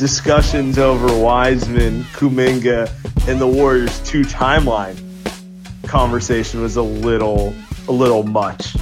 Discussions 0.00 0.78
over 0.78 1.14
Wiseman, 1.22 2.04
Kuminga, 2.14 2.90
and 3.28 3.38
the 3.38 3.46
Warriors 3.46 4.00
two 4.00 4.22
timeline 4.22 4.98
conversation 5.86 6.62
was 6.62 6.76
a 6.76 6.82
little 6.82 7.54
a 7.86 7.92
little 7.92 8.22
much. 8.22 8.74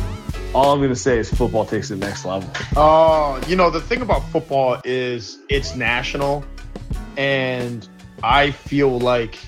All 0.54 0.72
I'm 0.72 0.80
gonna 0.80 0.94
say 0.94 1.18
is 1.18 1.28
football 1.28 1.66
takes 1.66 1.90
it 1.90 1.96
next 1.96 2.24
level. 2.24 2.48
Uh, 2.76 3.42
you 3.48 3.56
know, 3.56 3.68
the 3.68 3.80
thing 3.80 4.00
about 4.00 4.28
football 4.28 4.80
is 4.84 5.38
it's 5.48 5.74
national, 5.74 6.44
and 7.16 7.86
I 8.22 8.52
feel 8.52 9.00
like 9.00 9.40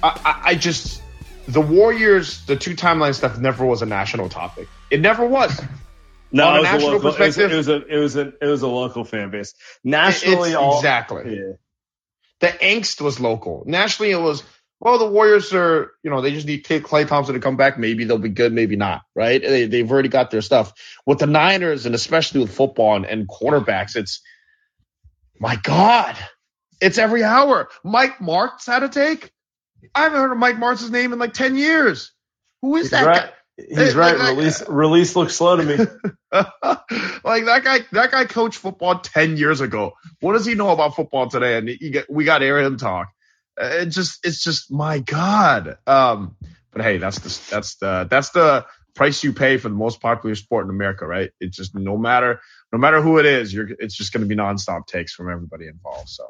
I, 0.00 0.20
I, 0.24 0.50
I 0.50 0.54
just 0.54 1.02
the 1.48 1.60
Warriors, 1.60 2.46
the 2.46 2.54
two 2.54 2.76
timeline 2.76 3.16
stuff 3.16 3.36
never 3.40 3.66
was 3.66 3.82
a 3.82 3.86
national 3.86 4.28
topic. 4.28 4.68
It 4.92 5.00
never 5.00 5.26
was. 5.26 5.60
No, 6.34 6.48
On 6.48 6.56
a 6.56 6.58
it 6.58 6.60
was, 6.60 6.68
a 6.68 6.72
national 6.72 6.90
local, 6.90 7.10
it, 7.10 7.18
was, 7.20 7.38
it 7.38 7.52
was 7.52 7.68
a 7.68 7.86
it 7.86 7.98
was 7.98 8.16
a 8.16 8.32
it 8.42 8.46
was 8.46 8.62
a 8.62 8.68
local 8.68 9.04
fan 9.04 9.30
base. 9.30 9.54
Nationally, 9.84 10.54
all 10.54 10.78
exactly. 10.78 11.36
Yeah. 11.36 11.52
The 12.40 12.48
angst 12.48 13.00
was 13.00 13.20
local. 13.20 13.62
Nationally, 13.66 14.10
it 14.10 14.20
was 14.20 14.42
well, 14.80 14.98
the 14.98 15.06
Warriors 15.06 15.54
are, 15.54 15.92
you 16.02 16.10
know, 16.10 16.20
they 16.20 16.32
just 16.32 16.46
need 16.46 16.64
Klay 16.64 17.06
Thompson 17.06 17.34
to 17.34 17.40
come 17.40 17.56
back. 17.56 17.78
Maybe 17.78 18.04
they'll 18.04 18.18
be 18.18 18.28
good, 18.28 18.52
maybe 18.52 18.74
not, 18.74 19.02
right? 19.14 19.40
They, 19.40 19.66
they've 19.66 19.90
already 19.90 20.08
got 20.08 20.32
their 20.32 20.42
stuff. 20.42 20.72
With 21.06 21.20
the 21.20 21.26
Niners, 21.26 21.86
and 21.86 21.94
especially 21.94 22.40
with 22.40 22.52
football 22.52 22.96
and, 22.96 23.06
and 23.06 23.28
quarterbacks, 23.28 23.94
it's 23.94 24.20
my 25.38 25.54
God, 25.54 26.16
it's 26.80 26.98
every 26.98 27.22
hour. 27.22 27.68
Mike 27.84 28.18
Martz 28.18 28.66
had 28.66 28.82
a 28.82 28.88
take. 28.88 29.30
I 29.94 30.02
haven't 30.02 30.20
heard 30.20 30.32
of 30.32 30.38
Mike 30.38 30.56
Martz's 30.56 30.90
name 30.90 31.12
in 31.12 31.20
like 31.20 31.32
10 31.32 31.56
years. 31.56 32.12
Who 32.60 32.76
is 32.76 32.90
that 32.90 33.06
right. 33.06 33.22
Hey, 33.22 33.30
He's 33.56 33.94
right. 33.94 34.18
like 34.18 34.18
that- 34.18 34.36
Release 34.36 34.68
release 34.68 35.16
looks 35.16 35.36
slow 35.36 35.56
to 35.56 35.62
me. 35.62 35.76
like 36.32 37.44
that 37.44 37.62
guy, 37.64 37.78
that 37.92 38.10
guy 38.10 38.24
coached 38.24 38.58
football 38.58 38.98
10 38.98 39.36
years 39.36 39.60
ago. 39.60 39.92
What 40.20 40.32
does 40.32 40.46
he 40.46 40.54
know 40.54 40.70
about 40.70 40.96
football 40.96 41.28
today? 41.28 41.58
And 41.58 41.68
he 41.68 41.90
get, 41.90 42.10
we 42.10 42.24
got 42.24 42.38
to 42.38 42.44
hear 42.44 42.58
him 42.58 42.76
talk. 42.76 43.08
Uh, 43.60 43.66
It 43.66 43.86
just, 43.86 44.26
it's 44.26 44.42
just, 44.42 44.72
my 44.72 44.98
God. 44.98 45.78
Um, 45.86 46.36
but 46.72 46.82
hey, 46.82 46.98
that's 46.98 47.18
the, 47.20 47.54
that's 47.54 47.76
the, 47.76 48.08
that's 48.10 48.30
the 48.30 48.66
price 48.96 49.22
you 49.22 49.32
pay 49.32 49.56
for 49.58 49.68
the 49.68 49.74
most 49.76 50.00
popular 50.00 50.34
sport 50.34 50.64
in 50.64 50.70
America, 50.70 51.06
right? 51.06 51.30
It's 51.40 51.56
just 51.56 51.74
no 51.76 51.96
matter, 51.96 52.40
no 52.72 52.78
matter 52.78 53.00
who 53.00 53.18
it 53.18 53.26
is, 53.26 53.54
you're, 53.54 53.68
it's 53.78 53.94
just 53.96 54.12
going 54.12 54.22
to 54.22 54.26
be 54.28 54.34
nonstop 54.36 54.86
takes 54.88 55.12
from 55.14 55.30
everybody 55.30 55.68
involved. 55.68 56.08
So 56.08 56.24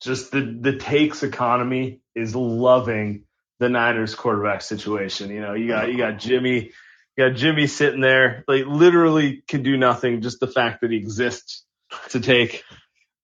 Just 0.00 0.30
the 0.32 0.40
the 0.40 0.76
takes 0.76 1.22
economy 1.22 2.00
is 2.14 2.34
loving 2.34 3.24
the 3.60 3.68
Niners 3.68 4.14
quarterback 4.14 4.62
situation. 4.62 5.30
You 5.30 5.42
know, 5.42 5.54
you 5.54 5.68
got 5.68 5.92
you 5.92 5.98
got 5.98 6.18
Jimmy, 6.18 6.72
you 7.16 7.28
got 7.28 7.36
Jimmy 7.36 7.68
sitting 7.68 8.00
there, 8.00 8.42
like 8.48 8.64
literally 8.66 9.44
can 9.46 9.62
do 9.62 9.76
nothing. 9.76 10.22
Just 10.22 10.40
the 10.40 10.48
fact 10.48 10.80
that 10.80 10.90
he 10.90 10.96
exists 10.96 11.64
to 12.08 12.20
take. 12.20 12.64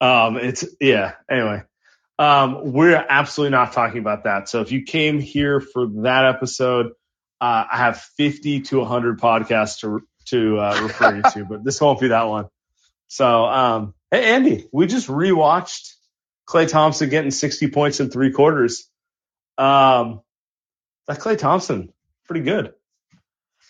Um, 0.01 0.37
it's 0.37 0.65
yeah. 0.79 1.15
Anyway, 1.29 1.63
um, 2.19 2.73
we're 2.73 3.05
absolutely 3.09 3.57
not 3.57 3.73
talking 3.73 3.99
about 3.99 4.25
that. 4.25 4.49
So 4.49 4.61
if 4.61 4.71
you 4.71 4.83
came 4.83 5.19
here 5.19 5.61
for 5.61 5.87
that 6.03 6.27
episode, 6.27 6.93
uh, 7.41 7.65
I 7.73 7.79
have 7.79 8.01
50 8.19 8.61
to 8.61 8.79
100 8.79 9.19
podcasts 9.19 9.81
to 9.81 10.07
to 10.27 10.59
uh, 10.59 10.81
refer 10.83 11.17
you 11.17 11.23
to, 11.23 11.45
but 11.47 11.65
this 11.65 11.81
won't 11.81 12.01
be 12.01 12.09
that 12.09 12.25
one. 12.25 12.47
So, 13.09 13.47
um, 13.47 13.95
hey 14.11 14.35
Andy, 14.35 14.69
we 14.71 14.87
just 14.87 15.09
rewatched 15.09 15.95
Klay 16.47 16.69
Thompson 16.69 17.09
getting 17.09 17.31
60 17.31 17.69
points 17.69 18.01
in 18.01 18.11
three 18.11 18.33
quarters. 18.33 18.91
Um, 19.57 20.21
that 21.09 21.19
Klay 21.19 21.39
Thompson, 21.39 21.93
pretty 22.27 22.43
good. 22.43 22.75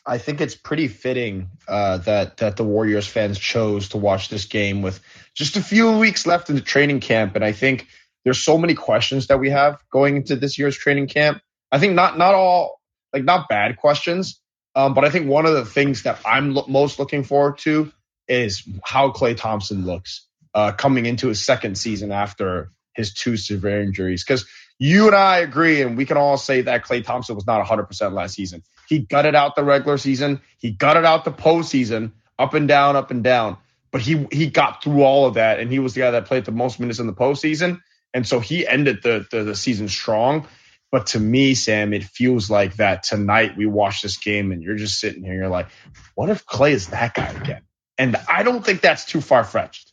I 0.06 0.19
think 0.19 0.41
it's 0.41 0.54
pretty 0.54 0.86
fitting 0.88 1.50
uh, 1.66 1.98
that 1.98 2.36
that 2.38 2.56
the 2.56 2.64
Warriors 2.64 3.06
fans 3.08 3.38
chose 3.38 3.88
to 3.91 3.98
watch 3.98 4.28
this 4.28 4.44
game 4.44 4.82
with 4.82 5.00
just 5.34 5.56
a 5.56 5.62
few 5.62 5.98
weeks 5.98 6.26
left 6.26 6.48
in 6.48 6.54
the 6.54 6.62
training 6.62 7.00
camp, 7.00 7.34
and 7.34 7.44
I 7.44 7.52
think 7.52 7.88
there's 8.24 8.38
so 8.38 8.56
many 8.56 8.74
questions 8.74 9.26
that 9.28 9.41
we 9.41 9.50
have 9.50 9.78
going 9.91 10.16
into 10.16 10.36
this 10.36 10.58
year's 10.58 10.76
training 10.76 11.08
camp. 11.08 11.42
I 11.72 11.78
think 11.78 11.94
not 11.94 12.16
not 12.19 12.34
all 12.34 12.80
like 13.12 13.24
not 13.24 13.48
bad 13.48 13.76
questions, 13.76 14.41
um, 14.76 14.94
but 14.94 15.04
I 15.04 15.10
think 15.10 15.28
one 15.28 15.47
of 15.47 15.54
the 15.54 15.64
things 15.64 16.04
that 16.04 16.20
I'm 16.24 16.54
lo- 16.54 16.66
most 16.68 16.98
looking 16.98 17.24
forward 17.24 17.58
to 17.58 17.91
is 18.28 18.62
how 18.84 19.10
Klay 19.10 19.36
Thompson 19.36 19.86
looks 19.86 20.26
uh, 20.54 20.72
coming 20.72 21.06
into 21.06 21.28
his 21.28 21.44
second 21.44 21.76
season 21.76 22.12
after 22.12 22.70
his 22.94 23.12
two 23.12 23.36
severe 23.36 23.82
injuries. 23.82 24.24
Because 24.24 24.47
you 24.78 25.06
and 25.06 25.16
I 25.16 25.38
agree, 25.38 25.82
and 25.82 25.97
we 25.97 26.04
can 26.04 26.16
all 26.16 26.37
say 26.37 26.62
that 26.62 26.84
Klay 26.84 27.04
Thompson 27.04 27.34
was 27.34 27.47
not 27.47 27.64
100% 27.66 28.12
last 28.12 28.34
season. 28.34 28.62
He 28.88 29.00
gutted 29.00 29.34
out 29.34 29.56
the 29.56 29.64
regular 29.64 29.98
season. 29.98 30.41
He 30.59 30.70
gutted 30.70 31.04
out 31.04 31.25
the 31.25 31.32
postseason, 31.32 32.12
up 32.38 32.54
and 32.54 32.69
down, 32.69 32.97
up 32.97 33.10
and 33.10 33.25
down. 33.25 33.56
But 33.91 34.03
he 34.03 34.26
he 34.31 34.48
got 34.48 34.82
through 34.82 35.03
all 35.03 35.26
of 35.26 35.34
that, 35.34 35.60
and 35.60 35.70
he 35.70 35.78
was 35.78 35.94
the 35.94 36.00
guy 36.00 36.10
that 36.10 36.26
played 36.26 36.44
the 36.44 36.53
most 36.53 36.78
minutes 36.78 36.98
in 36.98 37.06
the 37.06 37.15
postseason, 37.15 37.81
and 38.12 38.26
so 38.26 38.41
he 38.41 38.66
ended 38.66 39.03
the 39.03 39.26
the, 39.31 39.44
the 39.44 39.54
season 39.54 39.88
strong. 39.88 40.47
But 40.92 41.06
to 41.09 41.20
me, 41.20 41.54
Sam, 41.54 41.92
it 41.92 42.04
feels 42.04 42.50
like 42.50 42.76
that 42.76 43.03
tonight 43.03 43.56
we 43.56 43.66
watch 43.66 44.03
this 44.03 44.18
game, 44.18 44.53
and 44.53 44.62
you're 44.62 44.77
just 44.77 45.01
sitting 45.01 45.24
here, 45.24 45.34
you're 45.34 45.48
like, 45.48 45.68
what 46.15 46.28
if 46.30 46.45
Klay 46.45 46.72
is 46.72 46.89
that 46.89 47.15
guy 47.15 47.28
again? 47.28 47.62
And 47.98 48.16
I 48.28 48.42
don't 48.42 48.65
think 48.65 48.83
that's 48.83 49.04
too 49.04 49.21
far 49.21 49.42
fetched. 49.42 49.92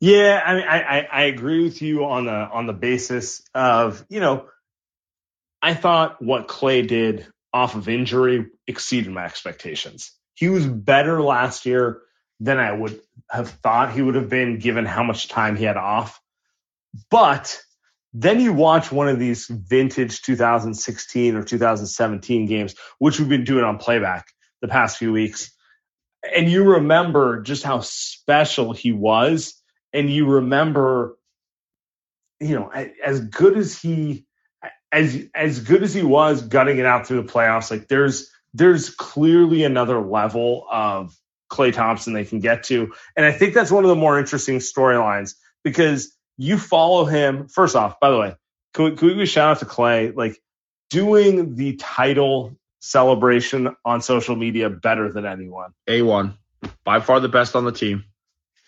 Yeah, 0.00 0.42
I 0.44 0.54
mean, 0.54 0.64
I, 0.68 0.80
I, 0.82 1.08
I 1.12 1.22
agree 1.24 1.62
with 1.62 1.80
you 1.80 2.04
on 2.04 2.26
the 2.26 2.32
on 2.32 2.66
the 2.66 2.72
basis 2.72 3.42
of 3.54 4.04
you 4.08 4.20
know, 4.20 4.46
I 5.62 5.74
thought 5.74 6.20
what 6.22 6.48
Klay 6.48 6.86
did 6.86 7.26
off 7.52 7.74
of 7.74 7.88
injury 7.88 8.46
exceeded 8.66 9.12
my 9.12 9.24
expectations. 9.24 10.12
He 10.34 10.48
was 10.48 10.66
better 10.66 11.22
last 11.22 11.66
year 11.66 12.02
than 12.40 12.58
I 12.58 12.72
would 12.72 13.00
have 13.30 13.50
thought 13.50 13.92
he 13.92 14.02
would 14.02 14.16
have 14.16 14.28
been 14.28 14.58
given 14.58 14.84
how 14.84 15.04
much 15.04 15.28
time 15.28 15.56
he 15.56 15.64
had 15.64 15.76
off. 15.76 16.20
But 17.10 17.58
then 18.12 18.40
you 18.40 18.52
watch 18.52 18.92
one 18.92 19.08
of 19.08 19.18
these 19.18 19.46
vintage 19.46 20.22
2016 20.22 21.36
or 21.36 21.42
2017 21.42 22.46
games, 22.46 22.74
which 22.98 23.18
we've 23.18 23.28
been 23.28 23.44
doing 23.44 23.64
on 23.64 23.78
playback 23.78 24.26
the 24.60 24.68
past 24.68 24.98
few 24.98 25.12
weeks, 25.12 25.52
and 26.34 26.50
you 26.50 26.64
remember 26.64 27.42
just 27.42 27.64
how 27.64 27.80
special 27.80 28.72
he 28.72 28.92
was, 28.92 29.60
and 29.94 30.10
you 30.10 30.26
remember, 30.26 31.16
you 32.40 32.56
know, 32.56 32.70
as 32.70 33.20
good 33.20 33.56
as 33.56 33.80
he 33.80 34.26
as 34.92 35.24
as 35.34 35.60
good 35.60 35.82
as 35.82 35.94
he 35.94 36.02
was 36.02 36.42
gutting 36.42 36.78
it 36.78 36.84
out 36.84 37.06
through 37.06 37.22
the 37.22 37.32
playoffs, 37.32 37.70
like 37.70 37.88
there's 37.88 38.30
there's 38.52 38.90
clearly 38.90 39.64
another 39.64 40.00
level 40.00 40.66
of 40.70 41.16
Klay 41.50 41.72
Thompson 41.72 42.12
they 42.12 42.24
can 42.24 42.40
get 42.40 42.64
to. 42.64 42.92
And 43.16 43.24
I 43.24 43.32
think 43.32 43.54
that's 43.54 43.70
one 43.70 43.84
of 43.84 43.88
the 43.88 43.96
more 43.96 44.18
interesting 44.18 44.58
storylines 44.58 45.34
because 45.62 46.14
you 46.36 46.58
follow 46.58 47.04
him. 47.04 47.48
First 47.48 47.76
off, 47.76 47.98
by 48.00 48.10
the 48.10 48.18
way, 48.18 48.34
can 48.74 48.84
we, 48.84 48.96
can 48.96 49.16
we 49.16 49.26
shout 49.26 49.52
out 49.52 49.58
to 49.60 49.66
Klay? 49.66 50.14
Like 50.14 50.38
doing 50.90 51.54
the 51.54 51.76
title 51.76 52.56
celebration 52.80 53.74
on 53.84 54.02
social 54.02 54.36
media 54.36 54.70
better 54.70 55.10
than 55.12 55.24
anyone. 55.24 55.72
A1. 55.88 56.36
By 56.84 57.00
far 57.00 57.20
the 57.20 57.28
best 57.28 57.56
on 57.56 57.64
the 57.64 57.72
team. 57.72 58.04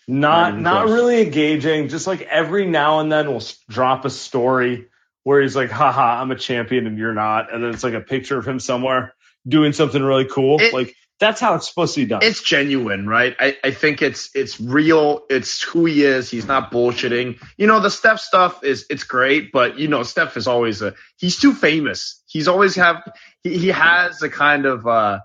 Not 0.07 0.57
not 0.57 0.85
really 0.85 1.21
engaging. 1.21 1.89
Just 1.89 2.07
like 2.07 2.21
every 2.21 2.65
now 2.65 2.99
and 2.99 3.11
then 3.11 3.27
we'll 3.27 3.43
drop 3.69 4.05
a 4.05 4.09
story 4.09 4.87
where 5.23 5.41
he's 5.41 5.55
like, 5.55 5.69
haha, 5.69 6.21
I'm 6.21 6.31
a 6.31 6.37
champion 6.37 6.87
and 6.87 6.97
you're 6.97 7.13
not. 7.13 7.53
And 7.53 7.61
then 7.61 7.71
it's 7.73 7.83
like 7.83 7.93
a 7.93 7.99
picture 8.01 8.37
of 8.37 8.47
him 8.47 8.61
somewhere 8.61 9.13
doing 9.45 9.73
something 9.73 10.01
really 10.01 10.25
cool. 10.25 10.61
It, 10.61 10.73
like 10.73 10.95
that's 11.19 11.41
how 11.41 11.55
it's 11.55 11.67
supposed 11.67 11.95
to 11.95 12.01
be 12.01 12.05
done. 12.05 12.19
It's 12.23 12.41
genuine, 12.41 13.07
right? 13.07 13.35
I, 13.39 13.57
I 13.63 13.71
think 13.71 14.01
it's 14.01 14.29
it's 14.35 14.59
real. 14.59 15.25
It's 15.29 15.61
who 15.61 15.85
he 15.85 16.03
is. 16.03 16.29
He's 16.29 16.45
not 16.45 16.71
bullshitting. 16.71 17.41
You 17.57 17.67
know, 17.67 17.79
the 17.79 17.89
Steph 17.89 18.19
stuff 18.19 18.63
is 18.63 18.85
it's 18.89 19.03
great, 19.03 19.51
but 19.51 19.79
you 19.79 19.87
know, 19.87 20.03
Steph 20.03 20.37
is 20.37 20.47
always 20.47 20.81
a 20.81 20.93
he's 21.17 21.39
too 21.39 21.53
famous. 21.53 22.23
He's 22.27 22.47
always 22.47 22.75
have 22.75 23.03
he, 23.43 23.57
he 23.57 23.67
has 23.67 24.21
a 24.21 24.29
kind 24.29 24.65
of 24.65 24.85
uh 24.85 25.19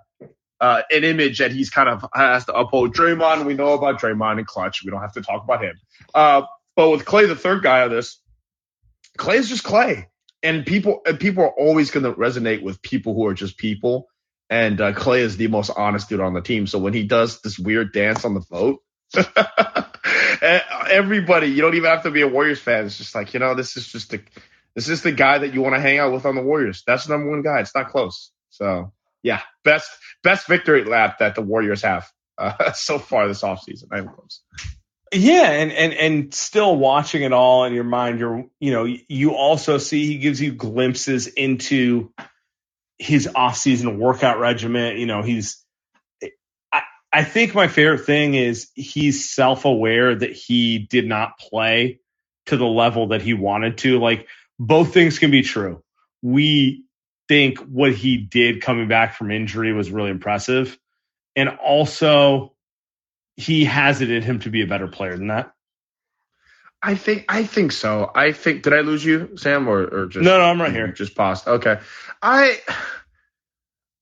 uh, 0.62 0.82
an 0.92 1.02
image 1.02 1.38
that 1.38 1.50
he's 1.50 1.70
kind 1.70 1.88
of 1.88 2.06
has 2.14 2.44
to 2.44 2.54
uphold. 2.54 2.94
Draymond, 2.94 3.44
we 3.44 3.54
know 3.54 3.72
about 3.72 4.00
Draymond 4.00 4.38
and 4.38 4.46
Clutch. 4.46 4.84
We 4.84 4.92
don't 4.92 5.00
have 5.00 5.14
to 5.14 5.20
talk 5.20 5.42
about 5.42 5.60
him. 5.62 5.74
Uh, 6.14 6.42
but 6.76 6.90
with 6.90 7.04
Klay, 7.04 7.26
the 7.26 7.34
third 7.34 7.64
guy 7.64 7.80
of 7.80 7.90
this, 7.90 8.20
Klay 9.18 9.34
is 9.34 9.48
just 9.48 9.64
Klay, 9.64 10.06
and 10.40 10.64
people 10.64 11.02
and 11.04 11.18
people 11.18 11.42
are 11.42 11.50
always 11.50 11.90
going 11.90 12.04
to 12.04 12.12
resonate 12.12 12.62
with 12.62 12.80
people 12.80 13.12
who 13.12 13.26
are 13.26 13.34
just 13.34 13.58
people. 13.58 14.06
And 14.48 14.80
uh, 14.80 14.92
Klay 14.92 15.18
is 15.18 15.36
the 15.36 15.48
most 15.48 15.70
honest 15.70 16.08
dude 16.08 16.20
on 16.20 16.32
the 16.32 16.40
team. 16.40 16.68
So 16.68 16.78
when 16.78 16.92
he 16.92 17.02
does 17.02 17.40
this 17.40 17.58
weird 17.58 17.92
dance 17.92 18.24
on 18.24 18.34
the 18.34 18.44
boat, 18.48 18.82
everybody, 20.90 21.48
you 21.48 21.60
don't 21.60 21.74
even 21.74 21.90
have 21.90 22.04
to 22.04 22.12
be 22.12 22.20
a 22.20 22.28
Warriors 22.28 22.60
fan. 22.60 22.86
It's 22.86 22.98
just 22.98 23.16
like 23.16 23.34
you 23.34 23.40
know, 23.40 23.56
this 23.56 23.76
is 23.76 23.88
just 23.88 24.10
the 24.10 24.20
this 24.76 24.88
is 24.88 25.02
the 25.02 25.10
guy 25.10 25.38
that 25.38 25.54
you 25.54 25.60
want 25.60 25.74
to 25.74 25.80
hang 25.80 25.98
out 25.98 26.12
with 26.12 26.24
on 26.24 26.36
the 26.36 26.42
Warriors. 26.42 26.84
That's 26.86 27.06
the 27.06 27.14
number 27.14 27.30
one 27.30 27.42
guy. 27.42 27.60
It's 27.60 27.74
not 27.74 27.88
close. 27.88 28.30
So 28.50 28.92
yeah, 29.22 29.40
best 29.64 29.90
best 30.22 30.46
victory 30.46 30.84
lap 30.84 31.18
that 31.18 31.34
the 31.34 31.42
Warriors 31.42 31.82
have 31.82 32.10
uh, 32.38 32.72
so 32.74 32.98
far 32.98 33.28
this 33.28 33.42
offseason. 33.42 33.84
I. 33.92 34.06
Yeah, 35.14 35.50
and, 35.50 35.72
and 35.72 35.92
and 35.92 36.34
still 36.34 36.74
watching 36.74 37.22
it 37.22 37.32
all 37.32 37.64
in 37.64 37.74
your 37.74 37.84
mind, 37.84 38.18
you're 38.18 38.46
you 38.60 38.72
know 38.72 38.84
you 38.84 39.34
also 39.34 39.78
see 39.78 40.06
he 40.06 40.18
gives 40.18 40.40
you 40.40 40.52
glimpses 40.52 41.26
into 41.26 42.12
his 42.98 43.28
off-season 43.34 43.98
workout 43.98 44.38
regimen. 44.38 44.96
You 44.96 45.06
know, 45.06 45.22
he's 45.22 45.62
I, 46.72 46.82
I 47.12 47.24
think 47.24 47.54
my 47.54 47.68
favorite 47.68 48.06
thing 48.06 48.34
is 48.34 48.70
he's 48.74 49.28
self-aware 49.28 50.14
that 50.14 50.32
he 50.32 50.78
did 50.78 51.06
not 51.06 51.38
play 51.38 52.00
to 52.46 52.56
the 52.56 52.66
level 52.66 53.08
that 53.08 53.20
he 53.20 53.34
wanted 53.34 53.78
to. 53.78 53.98
Like 53.98 54.28
both 54.58 54.94
things 54.94 55.18
can 55.18 55.30
be 55.30 55.42
true. 55.42 55.82
We 56.22 56.86
think 57.32 57.60
what 57.60 57.94
he 57.94 58.18
did 58.18 58.60
coming 58.60 58.88
back 58.88 59.14
from 59.14 59.30
injury 59.30 59.72
was 59.72 59.90
really 59.90 60.10
impressive. 60.10 60.78
And 61.34 61.48
also 61.48 62.52
he 63.36 63.64
has 63.64 64.02
it 64.02 64.10
in 64.10 64.22
him 64.22 64.40
to 64.40 64.50
be 64.50 64.60
a 64.60 64.66
better 64.66 64.86
player 64.86 65.16
than 65.16 65.28
that. 65.28 65.54
I 66.82 66.94
think 66.94 67.24
I 67.30 67.44
think 67.44 67.72
so. 67.72 68.10
I 68.14 68.32
think 68.32 68.64
did 68.64 68.74
I 68.74 68.80
lose 68.80 69.02
you, 69.02 69.36
Sam, 69.38 69.66
or, 69.66 69.80
or 69.82 70.06
just 70.08 70.24
no, 70.24 70.36
no, 70.36 70.44
I'm 70.44 70.60
right 70.60 70.72
here. 70.72 70.88
Just 70.88 71.14
paused. 71.14 71.46
Okay, 71.46 71.78
I 72.20 72.58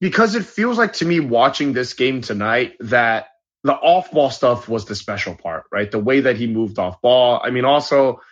because 0.00 0.34
it 0.34 0.44
feels 0.44 0.76
like 0.76 0.94
to 0.94 1.04
me 1.04 1.20
watching 1.20 1.72
this 1.72 1.92
game 1.92 2.22
tonight 2.22 2.74
that 2.80 3.26
the 3.62 3.74
off 3.74 4.10
ball 4.10 4.30
stuff 4.30 4.68
was 4.68 4.86
the 4.86 4.96
special 4.96 5.36
part, 5.36 5.64
right? 5.70 5.90
The 5.90 5.98
way 6.00 6.20
that 6.20 6.36
he 6.36 6.48
moved 6.48 6.80
off 6.80 7.00
ball. 7.00 7.40
I 7.44 7.50
mean, 7.50 7.66
also 7.66 8.22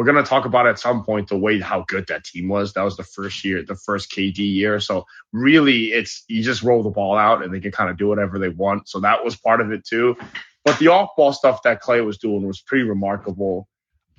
we're 0.00 0.06
gonna 0.06 0.22
talk 0.22 0.46
about 0.46 0.66
at 0.66 0.78
some 0.78 1.04
point 1.04 1.28
the 1.28 1.36
way 1.36 1.60
how 1.60 1.84
good 1.86 2.06
that 2.06 2.24
team 2.24 2.48
was. 2.48 2.72
That 2.72 2.84
was 2.84 2.96
the 2.96 3.04
first 3.04 3.44
year, 3.44 3.62
the 3.62 3.74
first 3.74 4.10
KD 4.10 4.38
year. 4.38 4.80
So 4.80 5.04
really, 5.30 5.92
it's 5.92 6.24
you 6.26 6.42
just 6.42 6.62
roll 6.62 6.82
the 6.82 6.88
ball 6.88 7.18
out 7.18 7.44
and 7.44 7.52
they 7.52 7.60
can 7.60 7.70
kind 7.70 7.90
of 7.90 7.98
do 7.98 8.08
whatever 8.08 8.38
they 8.38 8.48
want. 8.48 8.88
So 8.88 9.00
that 9.00 9.22
was 9.22 9.36
part 9.36 9.60
of 9.60 9.72
it 9.72 9.84
too. 9.84 10.16
But 10.64 10.78
the 10.78 10.88
off 10.88 11.10
ball 11.18 11.34
stuff 11.34 11.64
that 11.64 11.82
Klay 11.82 12.02
was 12.02 12.16
doing 12.16 12.46
was 12.46 12.62
pretty 12.62 12.84
remarkable. 12.84 13.68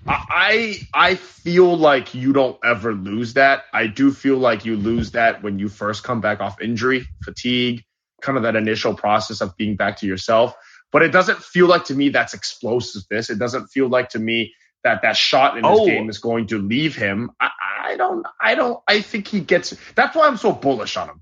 I 0.05 0.81
I 0.93 1.15
feel 1.15 1.75
like 1.75 2.13
you 2.13 2.31
don't 2.31 2.59
ever 2.63 2.93
lose 2.93 3.33
that. 3.33 3.63
I 3.73 3.87
do 3.87 4.11
feel 4.11 4.37
like 4.37 4.65
you 4.65 4.75
lose 4.75 5.09
that 5.13 5.41
when 5.41 5.57
you 5.57 5.67
first 5.67 6.03
come 6.03 6.21
back 6.21 6.41
off 6.41 6.61
injury, 6.61 7.07
fatigue, 7.23 7.83
kind 8.21 8.37
of 8.37 8.43
that 8.43 8.55
initial 8.55 8.93
process 8.93 9.41
of 9.41 9.57
being 9.57 9.77
back 9.77 9.97
to 10.01 10.05
yourself. 10.05 10.53
But 10.91 11.01
it 11.01 11.11
doesn't 11.11 11.39
feel 11.39 11.65
like 11.65 11.85
to 11.85 11.95
me 11.95 12.09
that's 12.09 12.35
explosiveness. 12.35 13.31
It 13.31 13.39
doesn't 13.39 13.69
feel 13.69 13.89
like 13.89 14.09
to 14.09 14.19
me 14.19 14.53
that 14.83 15.03
that 15.03 15.15
shot 15.15 15.57
in 15.57 15.63
this 15.63 15.79
oh. 15.79 15.85
game 15.85 16.09
is 16.09 16.19
going 16.19 16.47
to 16.47 16.57
leave 16.57 16.95
him. 16.95 17.31
I, 17.39 17.49
I, 17.83 17.97
don't. 17.97 18.25
I 18.39 18.55
don't. 18.55 18.81
I 18.87 19.01
think 19.01 19.27
he 19.27 19.39
gets. 19.39 19.75
That's 19.95 20.15
why 20.15 20.27
I'm 20.27 20.37
so 20.37 20.51
bullish 20.51 20.97
on 20.97 21.09
him. 21.09 21.21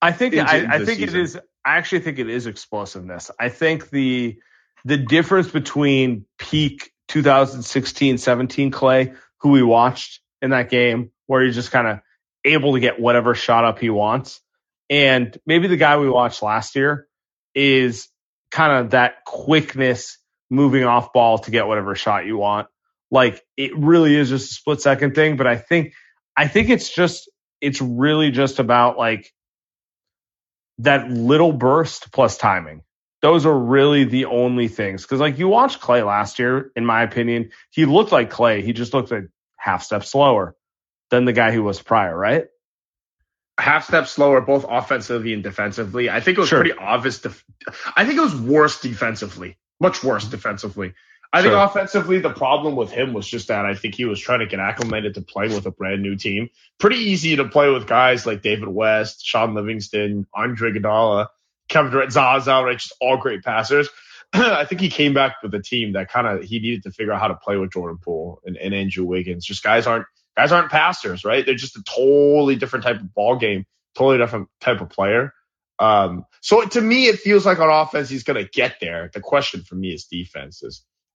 I 0.00 0.12
think. 0.12 0.34
I, 0.36 0.66
I 0.66 0.84
think 0.84 1.00
season. 1.00 1.20
it 1.20 1.22
is. 1.22 1.36
I 1.64 1.76
actually 1.76 2.00
think 2.00 2.18
it 2.18 2.28
is 2.28 2.46
explosiveness. 2.46 3.30
I 3.38 3.48
think 3.48 3.90
the 3.90 4.38
the 4.84 4.98
difference 4.98 5.48
between 5.48 6.26
peak 6.38 6.92
2016 7.08 8.18
17 8.18 8.70
Klay, 8.70 9.16
who 9.38 9.50
we 9.50 9.62
watched 9.62 10.20
in 10.42 10.50
that 10.50 10.70
game, 10.70 11.10
where 11.26 11.42
he's 11.42 11.54
just 11.54 11.70
kind 11.70 11.86
of 11.86 12.00
able 12.44 12.74
to 12.74 12.80
get 12.80 13.00
whatever 13.00 13.34
shot 13.34 13.64
up 13.64 13.78
he 13.78 13.90
wants. 13.90 14.40
And 14.90 15.36
maybe 15.46 15.68
the 15.68 15.76
guy 15.76 15.96
we 15.96 16.08
watched 16.08 16.42
last 16.42 16.76
year 16.76 17.08
is 17.54 18.08
kind 18.50 18.84
of 18.84 18.90
that 18.90 19.24
quickness 19.24 20.18
moving 20.50 20.84
off 20.84 21.12
ball 21.12 21.38
to 21.38 21.50
get 21.50 21.66
whatever 21.66 21.94
shot 21.94 22.26
you 22.26 22.36
want. 22.36 22.68
Like 23.14 23.40
it 23.56 23.74
really 23.78 24.14
is 24.14 24.28
just 24.28 24.50
a 24.50 24.54
split 24.54 24.82
second 24.82 25.14
thing. 25.14 25.38
But 25.38 25.46
I 25.46 25.56
think, 25.56 25.94
I 26.36 26.48
think 26.48 26.68
it's 26.68 26.94
just, 26.94 27.30
it's 27.62 27.80
really 27.80 28.30
just 28.30 28.58
about 28.58 28.98
like 28.98 29.32
that 30.78 31.08
little 31.08 31.52
burst 31.52 32.12
plus 32.12 32.36
timing 32.36 32.82
those 33.24 33.46
are 33.46 33.58
really 33.58 34.04
the 34.04 34.26
only 34.26 34.68
things. 34.68 35.00
Because 35.00 35.18
like 35.18 35.38
you 35.38 35.48
watched 35.48 35.80
Klay 35.80 36.04
last 36.04 36.38
year, 36.38 36.70
in 36.76 36.84
my 36.84 37.02
opinion, 37.02 37.52
he 37.70 37.86
looked 37.86 38.12
like 38.12 38.30
Klay. 38.30 38.62
He 38.62 38.74
just 38.74 38.92
looked 38.92 39.10
like 39.10 39.30
half 39.56 39.82
step 39.82 40.04
slower 40.04 40.54
than 41.08 41.24
the 41.24 41.32
guy 41.32 41.50
who 41.50 41.62
was 41.62 41.80
prior, 41.80 42.14
right? 42.14 42.44
Half 43.58 43.86
step 43.86 44.08
slower, 44.08 44.42
both 44.42 44.66
offensively 44.68 45.32
and 45.32 45.42
defensively. 45.42 46.10
I 46.10 46.20
think 46.20 46.36
it 46.36 46.42
was 46.42 46.50
sure. 46.50 46.60
pretty 46.60 46.76
obvious. 46.78 47.20
Def- 47.20 47.42
I 47.96 48.04
think 48.04 48.18
it 48.18 48.22
was 48.22 48.36
worse 48.36 48.82
defensively, 48.82 49.56
much 49.80 50.04
worse 50.04 50.24
mm-hmm. 50.24 50.32
defensively. 50.32 50.92
I 51.34 51.42
sure. 51.42 51.50
think 51.50 51.70
offensively, 51.70 52.20
the 52.20 52.32
problem 52.32 52.76
with 52.76 52.90
him 52.90 53.12
was 53.12 53.26
just 53.26 53.48
that 53.48 53.66
I 53.66 53.74
think 53.74 53.94
he 53.94 54.04
was 54.04 54.20
trying 54.20 54.40
to 54.40 54.46
get 54.46 54.60
acclimated 54.60 55.14
to 55.14 55.22
playing 55.22 55.54
with 55.54 55.66
a 55.66 55.70
brand 55.70 56.00
new 56.00 56.16
team. 56.16 56.48
Pretty 56.78 56.96
easy 56.96 57.36
to 57.36 57.44
play 57.48 57.70
with 57.70 57.86
guys 57.86 58.24
like 58.24 58.40
David 58.40 58.68
West, 58.68 59.24
Shaun 59.24 59.54
Livingston, 59.54 60.26
Andre 60.34 60.72
Iguodala 60.72 61.26
Kevin 61.68 61.90
Durant, 61.90 62.12
Zaza, 62.12 62.62
right? 62.64 62.78
Just 62.78 62.94
all 63.00 63.16
great 63.16 63.42
passers. 63.42 63.88
I 64.32 64.64
think 64.64 64.80
he 64.80 64.90
came 64.90 65.14
back 65.14 65.36
with 65.42 65.54
a 65.54 65.62
team 65.62 65.92
that 65.92 66.10
kind 66.10 66.26
of 66.26 66.42
he 66.42 66.58
needed 66.58 66.82
to 66.84 66.90
figure 66.90 67.12
out 67.12 67.20
how 67.20 67.28
to 67.28 67.36
play 67.36 67.56
with 67.56 67.72
Jordan 67.72 67.98
Poole 68.02 68.40
and, 68.44 68.56
and 68.56 68.74
Andrew 68.74 69.04
Wiggins. 69.04 69.44
Just 69.44 69.62
guys 69.62 69.86
aren't 69.86 70.06
guys 70.36 70.52
aren't 70.52 70.70
passers, 70.70 71.24
right? 71.24 71.44
They're 71.44 71.54
just 71.54 71.76
a 71.76 71.82
totally 71.82 72.56
different 72.56 72.84
type 72.84 73.00
of 73.00 73.14
ball 73.14 73.36
game, 73.36 73.64
totally 73.96 74.18
different 74.18 74.48
type 74.60 74.80
of 74.80 74.90
player. 74.90 75.32
Um, 75.78 76.24
so 76.40 76.64
to 76.64 76.80
me, 76.80 77.06
it 77.06 77.18
feels 77.18 77.44
like 77.44 77.58
on 77.58 77.68
offense 77.68 78.08
he's 78.08 78.22
going 78.22 78.42
to 78.42 78.48
get 78.48 78.76
there. 78.80 79.10
The 79.12 79.20
question 79.20 79.62
for 79.62 79.74
me 79.74 79.92
is 79.92 80.04
defense. 80.04 80.62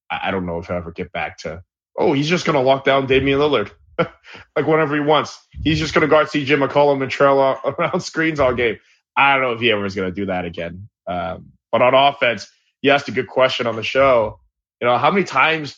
I, 0.10 0.32
don't 0.32 0.46
know 0.46 0.60
if 0.60 0.68
he'll 0.68 0.78
ever 0.78 0.92
get 0.92 1.12
back 1.12 1.40
to. 1.40 1.64
Oh, 1.98 2.14
he's 2.14 2.30
just 2.30 2.46
going 2.46 2.56
to 2.56 2.62
lock 2.62 2.84
down 2.84 3.08
Damian 3.08 3.40
Lillard 3.40 3.72
like 3.98 4.68
whenever 4.68 4.96
he 4.96 5.02
wants. 5.02 5.40
He's 5.64 5.80
just 5.80 5.94
going 5.94 6.02
to 6.02 6.08
guard 6.08 6.28
CJ 6.28 6.66
McCollum 6.66 7.02
and 7.02 7.12
trail 7.12 7.40
around 7.66 8.02
screens 8.02 8.40
all 8.40 8.54
game. 8.54 8.80
I 9.16 9.34
don't 9.34 9.42
know 9.42 9.52
if 9.54 9.60
he 9.60 9.72
ever 9.72 9.86
is 9.86 9.96
going 9.96 10.10
to 10.10 10.16
do 10.16 10.28
that 10.28 10.46
again. 10.46 10.90
Um, 11.08 11.52
but 11.72 11.82
on 11.82 11.94
offense, 11.94 12.50
you 12.82 12.92
asked 12.92 13.10
a 13.10 13.12
good 13.12 13.28
question 13.28 13.68
on 13.68 13.76
the 13.76 13.84
show. 13.84 14.40
You 14.82 14.88
know, 14.88 14.98
how 14.98 15.12
many 15.12 15.26
times, 15.26 15.78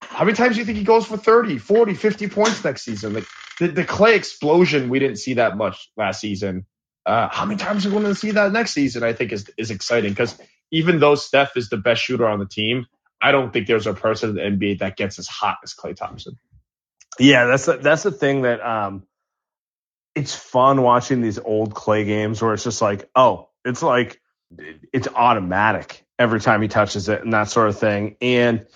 how 0.00 0.24
many 0.24 0.36
times 0.36 0.56
do 0.56 0.60
you 0.60 0.66
think 0.66 0.78
he 0.78 0.84
goes 0.84 1.06
for 1.06 1.16
30, 1.16 1.58
40, 1.58 1.94
50 1.94 2.28
points 2.28 2.64
next 2.64 2.82
season? 2.82 3.14
Like 3.14 3.26
the, 3.60 3.68
the 3.68 3.84
Klay 3.84 4.16
explosion, 4.16 4.88
we 4.88 4.98
didn't 4.98 5.18
see 5.18 5.34
that 5.34 5.56
much 5.56 5.90
last 5.96 6.20
season. 6.20 6.66
Uh, 7.06 7.28
how 7.28 7.44
many 7.44 7.58
times 7.58 7.86
are 7.86 7.90
we 7.90 7.96
going 7.96 8.06
to 8.06 8.14
see 8.14 8.32
that 8.32 8.52
next 8.52 8.72
season? 8.72 9.02
I 9.02 9.12
think 9.12 9.32
is 9.32 9.50
is 9.56 9.70
exciting 9.70 10.10
because 10.10 10.38
even 10.70 11.00
though 11.00 11.14
Steph 11.14 11.56
is 11.56 11.68
the 11.68 11.76
best 11.76 12.02
shooter 12.02 12.26
on 12.26 12.38
the 12.38 12.46
team, 12.46 12.86
I 13.20 13.32
don't 13.32 13.52
think 13.52 13.66
there's 13.66 13.86
a 13.86 13.94
person 13.94 14.30
in 14.38 14.58
the 14.58 14.66
NBA 14.66 14.78
that 14.80 14.96
gets 14.96 15.18
as 15.18 15.26
hot 15.26 15.58
as 15.62 15.74
Klay 15.74 15.94
Thompson. 15.94 16.38
Yeah, 17.18 17.46
that's 17.46 17.66
the, 17.66 17.76
that's 17.76 18.02
the 18.02 18.12
thing 18.12 18.42
that 18.42 18.60
um, 18.60 19.04
it's 20.14 20.34
fun 20.34 20.82
watching 20.82 21.20
these 21.20 21.38
old 21.38 21.74
Klay 21.74 22.06
games 22.06 22.40
where 22.40 22.54
it's 22.54 22.64
just 22.64 22.80
like, 22.80 23.08
oh, 23.14 23.48
it's 23.64 23.82
like 23.82 24.20
it's 24.92 25.08
automatic 25.08 26.04
every 26.18 26.40
time 26.40 26.62
he 26.62 26.68
touches 26.68 27.08
it 27.08 27.22
and 27.22 27.32
that 27.32 27.50
sort 27.50 27.68
of 27.68 27.78
thing. 27.78 28.16
And 28.20 28.66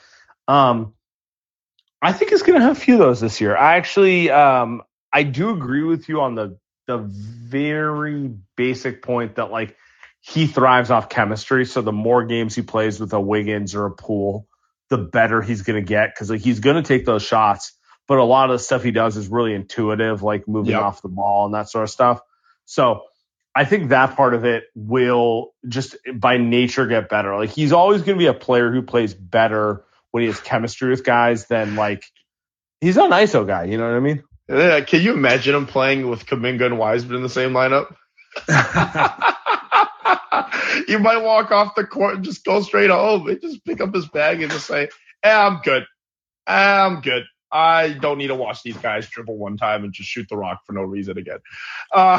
um, 0.46 0.94
I 2.00 2.12
think 2.12 2.30
he's 2.30 2.42
going 2.42 2.58
to 2.58 2.66
have 2.66 2.76
a 2.76 2.80
few 2.80 2.94
of 2.94 3.00
those 3.00 3.20
this 3.20 3.40
year. 3.40 3.56
I 3.56 3.76
actually, 3.76 4.30
um, 4.30 4.82
I 5.12 5.22
do 5.22 5.50
agree 5.50 5.84
with 5.84 6.08
you 6.08 6.20
on 6.20 6.34
the 6.34 6.58
the 6.86 6.98
very 6.98 8.30
basic 8.56 9.02
point 9.02 9.36
that 9.36 9.50
like 9.50 9.76
he 10.26 10.46
thrives 10.46 10.90
off 10.90 11.10
chemistry. 11.10 11.66
So 11.66 11.82
the 11.82 11.92
more 11.92 12.24
games 12.24 12.54
he 12.54 12.62
plays 12.62 12.98
with 12.98 13.12
a 13.12 13.20
Wiggins 13.20 13.74
or 13.74 13.84
a 13.84 13.90
Poole, 13.90 14.48
the 14.88 14.96
better 14.96 15.42
he's 15.42 15.62
going 15.62 15.82
to 15.82 15.86
get 15.86 16.14
because 16.14 16.30
like, 16.30 16.40
he's 16.40 16.60
going 16.60 16.76
to 16.76 16.82
take 16.82 17.04
those 17.04 17.22
shots. 17.22 17.72
But 18.08 18.18
a 18.18 18.24
lot 18.24 18.48
of 18.48 18.54
the 18.54 18.58
stuff 18.58 18.82
he 18.82 18.90
does 18.90 19.18
is 19.18 19.28
really 19.28 19.54
intuitive, 19.54 20.22
like 20.22 20.48
moving 20.48 20.72
yep. 20.72 20.82
off 20.82 21.02
the 21.02 21.08
ball 21.08 21.44
and 21.44 21.54
that 21.54 21.68
sort 21.68 21.84
of 21.84 21.90
stuff. 21.90 22.20
So 22.64 23.02
I 23.54 23.66
think 23.66 23.90
that 23.90 24.16
part 24.16 24.32
of 24.32 24.46
it 24.46 24.64
will 24.74 25.52
just 25.68 25.96
by 26.14 26.38
nature 26.38 26.86
get 26.86 27.10
better. 27.10 27.36
Like 27.36 27.50
he's 27.50 27.72
always 27.72 28.00
going 28.00 28.16
to 28.16 28.22
be 28.22 28.26
a 28.26 28.34
player 28.34 28.72
who 28.72 28.80
plays 28.80 29.12
better 29.12 29.84
when 30.10 30.22
he 30.22 30.28
has 30.28 30.40
chemistry 30.40 30.88
with 30.88 31.04
guys 31.04 31.46
than 31.48 31.76
like 31.76 32.04
he's 32.80 32.96
not 32.96 33.12
an 33.12 33.12
ISO 33.12 33.46
guy. 33.46 33.64
You 33.64 33.76
know 33.76 33.84
what 33.84 33.96
I 33.96 34.00
mean? 34.00 34.22
Yeah, 34.48 34.80
can 34.80 35.02
you 35.02 35.12
imagine 35.12 35.54
him 35.54 35.66
playing 35.66 36.08
with 36.08 36.24
Kuminga 36.24 36.64
and 36.64 36.78
Wiseman 36.78 37.16
in 37.16 37.22
the 37.22 37.28
same 37.28 37.50
lineup? 37.50 37.94
you 40.88 40.98
might 40.98 41.22
walk 41.22 41.50
off 41.50 41.74
the 41.74 41.84
court 41.84 42.16
and 42.16 42.24
just 42.24 42.44
go 42.44 42.60
straight 42.62 42.90
home 42.90 43.28
and 43.28 43.40
just 43.40 43.64
pick 43.64 43.80
up 43.80 43.94
his 43.94 44.08
bag 44.08 44.42
and 44.42 44.50
just 44.50 44.66
say, 44.66 44.88
hey, 45.22 45.30
I'm 45.30 45.60
good. 45.62 45.84
I'm 46.46 47.00
good. 47.00 47.24
I 47.50 47.90
don't 47.92 48.18
need 48.18 48.28
to 48.28 48.34
watch 48.34 48.62
these 48.62 48.76
guys 48.76 49.08
dribble 49.08 49.38
one 49.38 49.56
time 49.56 49.84
and 49.84 49.92
just 49.92 50.08
shoot 50.08 50.26
the 50.28 50.36
rock 50.36 50.62
for 50.66 50.72
no 50.72 50.82
reason 50.82 51.16
again. 51.18 51.38
Uh, 51.92 52.18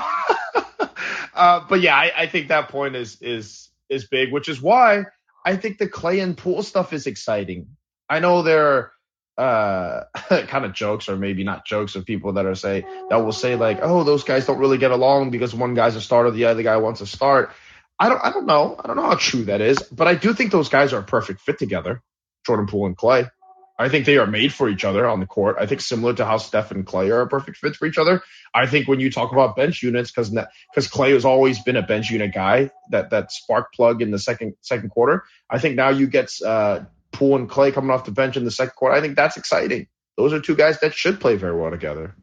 uh, 1.33 1.61
but 1.67 1.81
yeah, 1.81 1.95
I, 1.95 2.11
I, 2.15 2.27
think 2.27 2.47
that 2.47 2.69
point 2.69 2.95
is 2.95 3.21
is 3.21 3.69
is 3.89 4.07
big, 4.07 4.31
which 4.31 4.47
is 4.47 4.61
why 4.61 5.03
I 5.45 5.57
think 5.57 5.77
the 5.77 5.89
Klay 5.89 6.23
and 6.23 6.37
Poole 6.37 6.63
stuff 6.63 6.93
is 6.93 7.05
exciting. 7.05 7.67
I 8.09 8.19
know 8.19 8.43
there 8.43 8.65
are 8.67 8.91
uh, 9.37 10.03
kind 10.47 10.63
of 10.63 10.73
jokes, 10.73 11.09
or 11.09 11.17
maybe 11.17 11.43
not 11.43 11.65
jokes, 11.65 11.95
of 11.95 12.05
people 12.05 12.33
that 12.33 12.45
are 12.45 12.55
say 12.55 12.85
that 13.09 13.17
will 13.17 13.33
say 13.33 13.55
like, 13.55 13.79
"Oh, 13.81 14.03
those 14.03 14.23
guys 14.23 14.45
don't 14.45 14.59
really 14.59 14.77
get 14.77 14.91
along 14.91 15.31
because 15.31 15.53
one 15.53 15.73
guy's 15.73 15.97
a 15.97 16.01
starter, 16.01 16.31
the 16.31 16.45
other 16.45 16.63
guy 16.63 16.77
wants 16.77 17.01
to 17.01 17.05
start." 17.05 17.51
I 17.99 18.09
don't 18.09 18.21
I 18.23 18.31
don't 18.31 18.45
know. 18.45 18.75
I 18.77 18.87
don't 18.87 18.97
know 18.97 19.03
how 19.03 19.15
true 19.15 19.45
that 19.45 19.61
is, 19.61 19.81
but 19.83 20.07
I 20.07 20.15
do 20.15 20.33
think 20.33 20.51
those 20.51 20.69
guys 20.69 20.93
are 20.93 20.99
a 20.99 21.03
perfect 21.03 21.41
fit 21.41 21.59
together. 21.59 22.01
Jordan 22.45 22.67
Poole 22.67 22.87
and 22.87 22.97
Klay. 22.97 23.29
I 23.77 23.89
think 23.89 24.05
they 24.05 24.17
are 24.17 24.27
made 24.27 24.53
for 24.53 24.69
each 24.69 24.85
other 24.85 25.05
on 25.05 25.19
the 25.19 25.25
court. 25.25 25.57
I 25.59 25.65
think 25.65 25.81
similar 25.81 26.13
to 26.13 26.25
how 26.25 26.37
Steph 26.37 26.71
and 26.71 26.85
Klay 26.85 27.09
are 27.11 27.21
a 27.21 27.27
perfect 27.27 27.57
fit 27.57 27.75
for 27.75 27.85
each 27.85 27.97
other. 27.97 28.21
I 28.53 28.67
think 28.67 28.87
when 28.87 29.01
you 29.01 29.11
talk 29.11 29.33
about 29.33 29.57
bench 29.57 29.83
units, 29.83 30.11
because 30.11 30.29
because 30.29 30.89
Klay 30.89 31.11
has 31.11 31.25
always 31.25 31.61
been 31.61 31.75
a 31.75 31.81
bench 31.81 32.09
unit 32.09 32.33
guy, 32.33 32.71
that 32.91 33.09
that 33.09 33.31
spark 33.31 33.73
plug 33.73 34.01
in 34.01 34.11
the 34.11 34.19
second 34.19 34.55
second 34.61 34.89
quarter. 34.91 35.23
I 35.49 35.59
think 35.59 35.75
now 35.75 35.89
you 35.89 36.07
get 36.07 36.31
uh, 36.45 36.81
Poole 37.11 37.35
and 37.35 37.49
Klay 37.49 37.73
coming 37.73 37.91
off 37.91 38.05
the 38.05 38.11
bench 38.11 38.37
in 38.37 38.45
the 38.45 38.51
second 38.51 38.75
quarter. 38.75 38.95
I 38.95 39.01
think 39.01 39.15
that's 39.17 39.35
exciting. 39.35 39.87
Those 40.17 40.31
are 40.31 40.39
two 40.39 40.55
guys 40.55 40.79
that 40.79 40.93
should 40.93 41.19
play 41.19 41.35
very 41.35 41.59
well 41.59 41.71
together. 41.71 42.15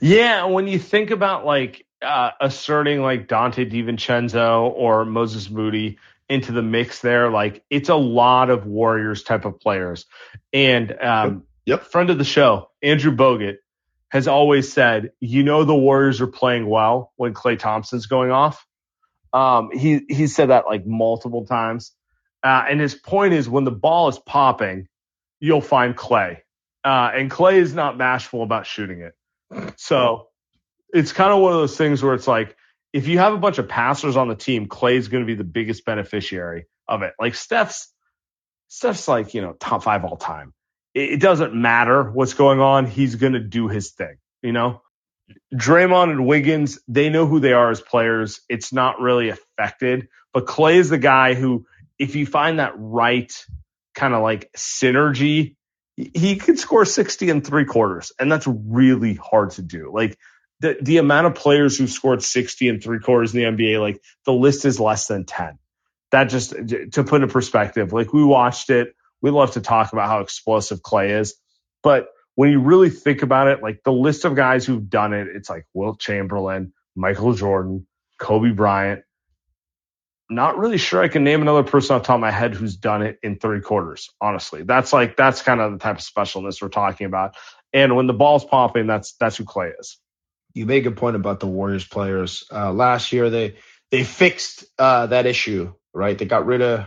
Yeah, 0.00 0.46
when 0.46 0.66
you 0.66 0.78
think 0.78 1.10
about 1.10 1.44
like 1.44 1.86
uh, 2.02 2.30
asserting 2.40 3.02
like 3.02 3.28
Donte 3.28 3.70
DiVincenzo 3.70 4.70
or 4.70 5.04
Moses 5.04 5.50
Moody 5.50 5.98
into 6.28 6.52
the 6.52 6.62
mix 6.62 7.00
there. 7.00 7.30
Like 7.30 7.64
it's 7.70 7.88
a 7.88 7.94
lot 7.94 8.50
of 8.50 8.66
Warriors 8.66 9.22
type 9.22 9.44
of 9.44 9.60
players. 9.60 10.06
And 10.52 10.92
um, 11.00 11.44
yep. 11.66 11.84
friend 11.84 12.10
of 12.10 12.18
the 12.18 12.24
show, 12.24 12.70
Andrew 12.82 13.14
Bogut, 13.14 13.56
has 14.10 14.26
always 14.26 14.72
said, 14.72 15.12
you 15.20 15.42
know, 15.42 15.64
the 15.64 15.74
Warriors 15.74 16.20
are 16.20 16.26
playing 16.26 16.66
well 16.66 17.12
when 17.16 17.34
Klay 17.34 17.58
Thompson's 17.58 18.06
going 18.06 18.30
off. 18.30 18.66
Um, 19.34 19.70
he 19.72 20.00
he 20.08 20.26
said 20.26 20.48
that 20.48 20.66
like 20.66 20.86
multiple 20.86 21.44
times. 21.44 21.92
Uh, 22.42 22.64
and 22.68 22.80
his 22.80 22.94
point 22.94 23.34
is 23.34 23.48
when 23.48 23.64
the 23.64 23.70
ball 23.70 24.08
is 24.08 24.18
popping, 24.18 24.88
you'll 25.40 25.60
find 25.60 25.96
Klay, 25.96 26.38
Uh, 26.84 27.10
and 27.14 27.30
Klay 27.30 27.54
is 27.54 27.74
not 27.74 27.98
bashful 27.98 28.42
about 28.42 28.66
shooting 28.66 29.02
it. 29.02 29.14
So 29.76 30.28
it's 30.92 31.12
kind 31.12 31.32
of 31.32 31.40
one 31.40 31.52
of 31.52 31.58
those 31.58 31.76
things 31.76 32.02
where 32.02 32.14
it's 32.14 32.28
like 32.28 32.56
if 32.92 33.06
you 33.06 33.18
have 33.18 33.34
a 33.34 33.38
bunch 33.38 33.58
of 33.58 33.68
passers 33.68 34.16
on 34.16 34.28
the 34.28 34.34
team, 34.34 34.66
Klay's 34.66 35.08
going 35.08 35.22
to 35.22 35.26
be 35.26 35.34
the 35.34 35.44
biggest 35.44 35.84
beneficiary 35.84 36.66
of 36.86 37.02
it. 37.02 37.12
Like 37.18 37.34
Steph's, 37.34 37.92
Steph's 38.68 39.08
like, 39.08 39.34
you 39.34 39.42
know, 39.42 39.52
top 39.52 39.82
five 39.82 40.04
all 40.04 40.16
time. 40.16 40.54
It, 40.94 41.12
it 41.14 41.20
doesn't 41.20 41.54
matter 41.54 42.10
what's 42.10 42.34
going 42.34 42.60
on. 42.60 42.86
He's 42.86 43.16
going 43.16 43.34
to 43.34 43.40
do 43.40 43.68
his 43.68 43.90
thing, 43.90 44.16
you 44.42 44.52
know? 44.52 44.82
Draymond 45.54 46.10
and 46.10 46.26
Wiggins, 46.26 46.78
they 46.88 47.10
know 47.10 47.26
who 47.26 47.40
they 47.40 47.52
are 47.52 47.70
as 47.70 47.82
players. 47.82 48.40
It's 48.48 48.72
not 48.72 49.00
really 49.00 49.28
affected, 49.28 50.08
but 50.32 50.46
Klay 50.46 50.76
is 50.76 50.88
the 50.88 50.98
guy 50.98 51.34
who, 51.34 51.66
if 51.98 52.16
you 52.16 52.24
find 52.24 52.58
that 52.58 52.72
right 52.76 53.32
kind 53.94 54.14
of 54.14 54.22
like 54.22 54.50
synergy, 54.56 55.56
he 55.96 56.36
could 56.36 56.58
score 56.58 56.84
60 56.84 57.28
and 57.28 57.46
three 57.46 57.66
quarters. 57.66 58.12
And 58.18 58.30
that's 58.30 58.46
really 58.46 59.14
hard 59.14 59.50
to 59.52 59.62
do. 59.62 59.90
Like 59.92 60.16
the 60.60 60.76
the 60.80 60.98
amount 60.98 61.26
of 61.26 61.34
players 61.34 61.78
who've 61.78 61.90
scored 61.90 62.22
60 62.22 62.68
and 62.68 62.82
three 62.82 63.00
quarters 63.00 63.34
in 63.34 63.56
the 63.56 63.64
NBA, 63.64 63.80
like 63.80 64.02
the 64.24 64.32
list 64.32 64.64
is 64.64 64.80
less 64.80 65.06
than 65.06 65.24
10. 65.24 65.58
That 66.10 66.24
just 66.24 66.50
to 66.50 67.04
put 67.04 67.22
in 67.22 67.28
perspective, 67.28 67.92
like 67.92 68.12
we 68.12 68.24
watched 68.24 68.70
it. 68.70 68.94
We 69.20 69.30
love 69.30 69.52
to 69.52 69.60
talk 69.60 69.92
about 69.92 70.08
how 70.08 70.20
explosive 70.20 70.80
Klay 70.80 71.20
is, 71.20 71.34
but 71.82 72.08
when 72.34 72.50
you 72.50 72.60
really 72.60 72.88
think 72.88 73.22
about 73.22 73.48
it, 73.48 73.62
like 73.62 73.82
the 73.84 73.92
list 73.92 74.24
of 74.24 74.36
guys 74.36 74.64
who've 74.64 74.88
done 74.88 75.12
it, 75.12 75.26
it's 75.26 75.50
like 75.50 75.66
Wilt 75.74 75.98
Chamberlain, 75.98 76.72
Michael 76.94 77.32
Jordan, 77.32 77.88
Kobe 78.16 78.52
Bryant. 78.52 79.02
Not 80.30 80.56
really 80.56 80.78
sure 80.78 81.02
I 81.02 81.08
can 81.08 81.24
name 81.24 81.42
another 81.42 81.64
person 81.64 81.96
off 81.96 82.02
the 82.02 82.06
top 82.06 82.14
of 82.14 82.20
my 82.20 82.30
head 82.30 82.54
who's 82.54 82.76
done 82.76 83.02
it 83.02 83.18
in 83.24 83.40
three 83.40 83.60
quarters. 83.60 84.10
Honestly, 84.20 84.62
that's 84.62 84.92
like 84.92 85.16
that's 85.16 85.42
kind 85.42 85.60
of 85.60 85.72
the 85.72 85.78
type 85.78 85.98
of 85.98 86.04
specialness 86.04 86.62
we're 86.62 86.68
talking 86.68 87.06
about. 87.06 87.34
And 87.72 87.96
when 87.96 88.06
the 88.06 88.12
ball's 88.12 88.44
popping, 88.44 88.86
that's 88.86 89.14
that's 89.14 89.36
who 89.36 89.44
Klay 89.44 89.72
is 89.78 89.98
you 90.58 90.66
make 90.66 90.86
a 90.86 90.90
point 90.90 91.16
about 91.16 91.38
the 91.40 91.46
Warriors 91.46 91.86
players. 91.86 92.44
Uh, 92.52 92.72
last 92.72 93.12
year 93.12 93.30
they 93.30 93.54
they 93.90 94.04
fixed 94.04 94.64
uh, 94.78 95.06
that 95.06 95.24
issue, 95.26 95.72
right? 95.94 96.18
They 96.18 96.26
got 96.26 96.46
rid 96.46 96.60
of 96.60 96.86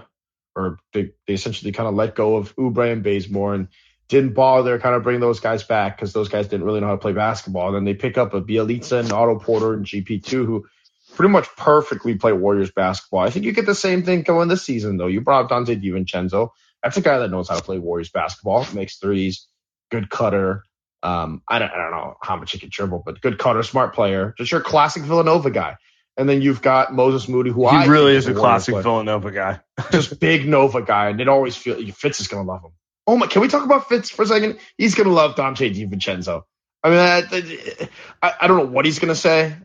or 0.56 0.78
they, 0.94 1.12
they 1.26 1.34
essentially 1.34 1.72
kind 1.72 1.88
of 1.88 1.96
let 1.96 2.14
go 2.16 2.36
of 2.36 2.54
Oubre 2.58 2.92
and 2.92 3.04
Bazemore 3.04 3.54
and 3.54 3.68
didn't 4.10 4.34
bother 4.34 4.78
kind 4.78 4.94
of 4.94 5.04
bring 5.04 5.22
those 5.22 5.40
guys 5.40 5.64
back 5.64 5.96
because 5.96 6.12
those 6.12 6.28
guys 6.28 6.50
didn't 6.50 6.66
really 6.66 6.82
know 6.82 6.88
how 6.88 6.96
to 6.96 6.98
play 6.98 7.14
basketball. 7.14 7.68
And 7.68 7.76
then 7.78 7.86
they 7.86 7.94
pick 7.94 8.18
up 8.18 8.34
a 8.34 8.42
Bjelica 8.42 9.00
and 9.00 9.14
Otto 9.14 9.40
Porter 9.40 9.74
and 9.74 9.86
GP2 9.86 10.30
who 10.46 10.68
pretty 11.16 11.32
much 11.32 11.48
perfectly 11.56 12.16
play 12.16 12.34
Warriors 12.34 12.72
basketball. 12.72 13.22
I 13.22 13.30
think 13.30 13.46
you 13.46 13.54
get 13.54 13.66
the 13.66 13.74
same 13.74 14.04
thing 14.04 14.24
going 14.24 14.50
this 14.50 14.64
season 14.64 14.98
though. 14.98 15.08
You 15.08 15.22
brought 15.22 15.46
up 15.46 15.52
Donte 15.52 15.82
DiVincenzo. 15.82 16.50
That's 16.84 16.98
a 16.98 17.02
guy 17.02 17.20
that 17.20 17.32
knows 17.32 17.48
how 17.48 17.56
to 17.56 17.64
play 17.64 17.80
Warriors 17.80 18.10
basketball, 18.10 18.66
makes 18.74 18.98
threes, 18.98 19.48
good 19.90 20.10
cutter, 20.10 20.66
um, 21.04 21.42
I 21.48 21.60
don't, 21.60 21.72
I 21.72 21.78
don't 21.78 21.92
know 21.92 22.18
how 22.22 22.36
much 22.36 22.52
he 22.52 22.60
can 22.60 22.70
dribble, 22.70 23.04
but 23.06 23.22
good 23.22 23.38
cutter, 23.38 23.64
smart 23.64 23.96
player, 23.96 24.34
just 24.38 24.52
your 24.52 24.62
classic 24.62 25.04
Villanova 25.04 25.50
guy. 25.50 25.78
And 26.18 26.28
then 26.28 26.42
you've 26.42 26.62
got 26.62 26.94
Moses 26.94 27.28
Moody, 27.28 27.52
who 27.52 27.70
he 27.70 27.76
I 27.76 27.86
really 27.86 28.16
is 28.16 28.28
a 28.28 28.34
classic 28.34 28.74
player. 28.74 28.84
Villanova 28.84 29.32
guy, 29.32 29.60
just 29.92 30.20
big 30.20 30.48
Nova 30.48 30.82
guy, 30.82 31.10
and 31.10 31.22
it 31.22 31.28
always 31.28 31.56
feels 31.56 31.84
Fitz 31.96 32.20
is 32.20 32.28
gonna 32.28 32.48
love 32.48 32.64
him. 32.64 32.72
Oh 33.08 33.18
my, 33.18 33.28
can 33.28 33.42
we 33.42 33.48
talk 33.48 33.64
about 33.64 33.90
Fitz 33.90 34.10
for 34.10 34.24
a 34.24 34.26
second? 34.26 34.60
He's 34.78 34.94
gonna 34.96 35.10
love 35.10 35.36
Donte 35.36 35.74
DiVincenzo. 35.74 36.44
I 36.84 36.90
mean, 36.90 37.00
I, 37.00 37.90
I, 38.22 38.34
I 38.42 38.48
don't 38.48 38.58
know 38.58 38.72
what 38.72 38.86
he's 38.86 39.00
gonna 39.00 39.16
say. 39.16 39.56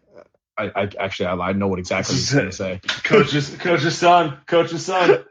I, 0.56 0.70
I 0.74 0.88
actually 0.98 1.26
I, 1.26 1.34
I 1.34 1.52
know 1.52 1.68
what 1.68 1.78
exactly 1.78 2.14
he's 2.14 2.32
gonna 2.32 2.52
say. 2.52 2.80
Coach's 3.02 3.50
coach's 3.56 3.98
son, 3.98 4.38
coach's 4.46 4.86
son. 4.86 5.24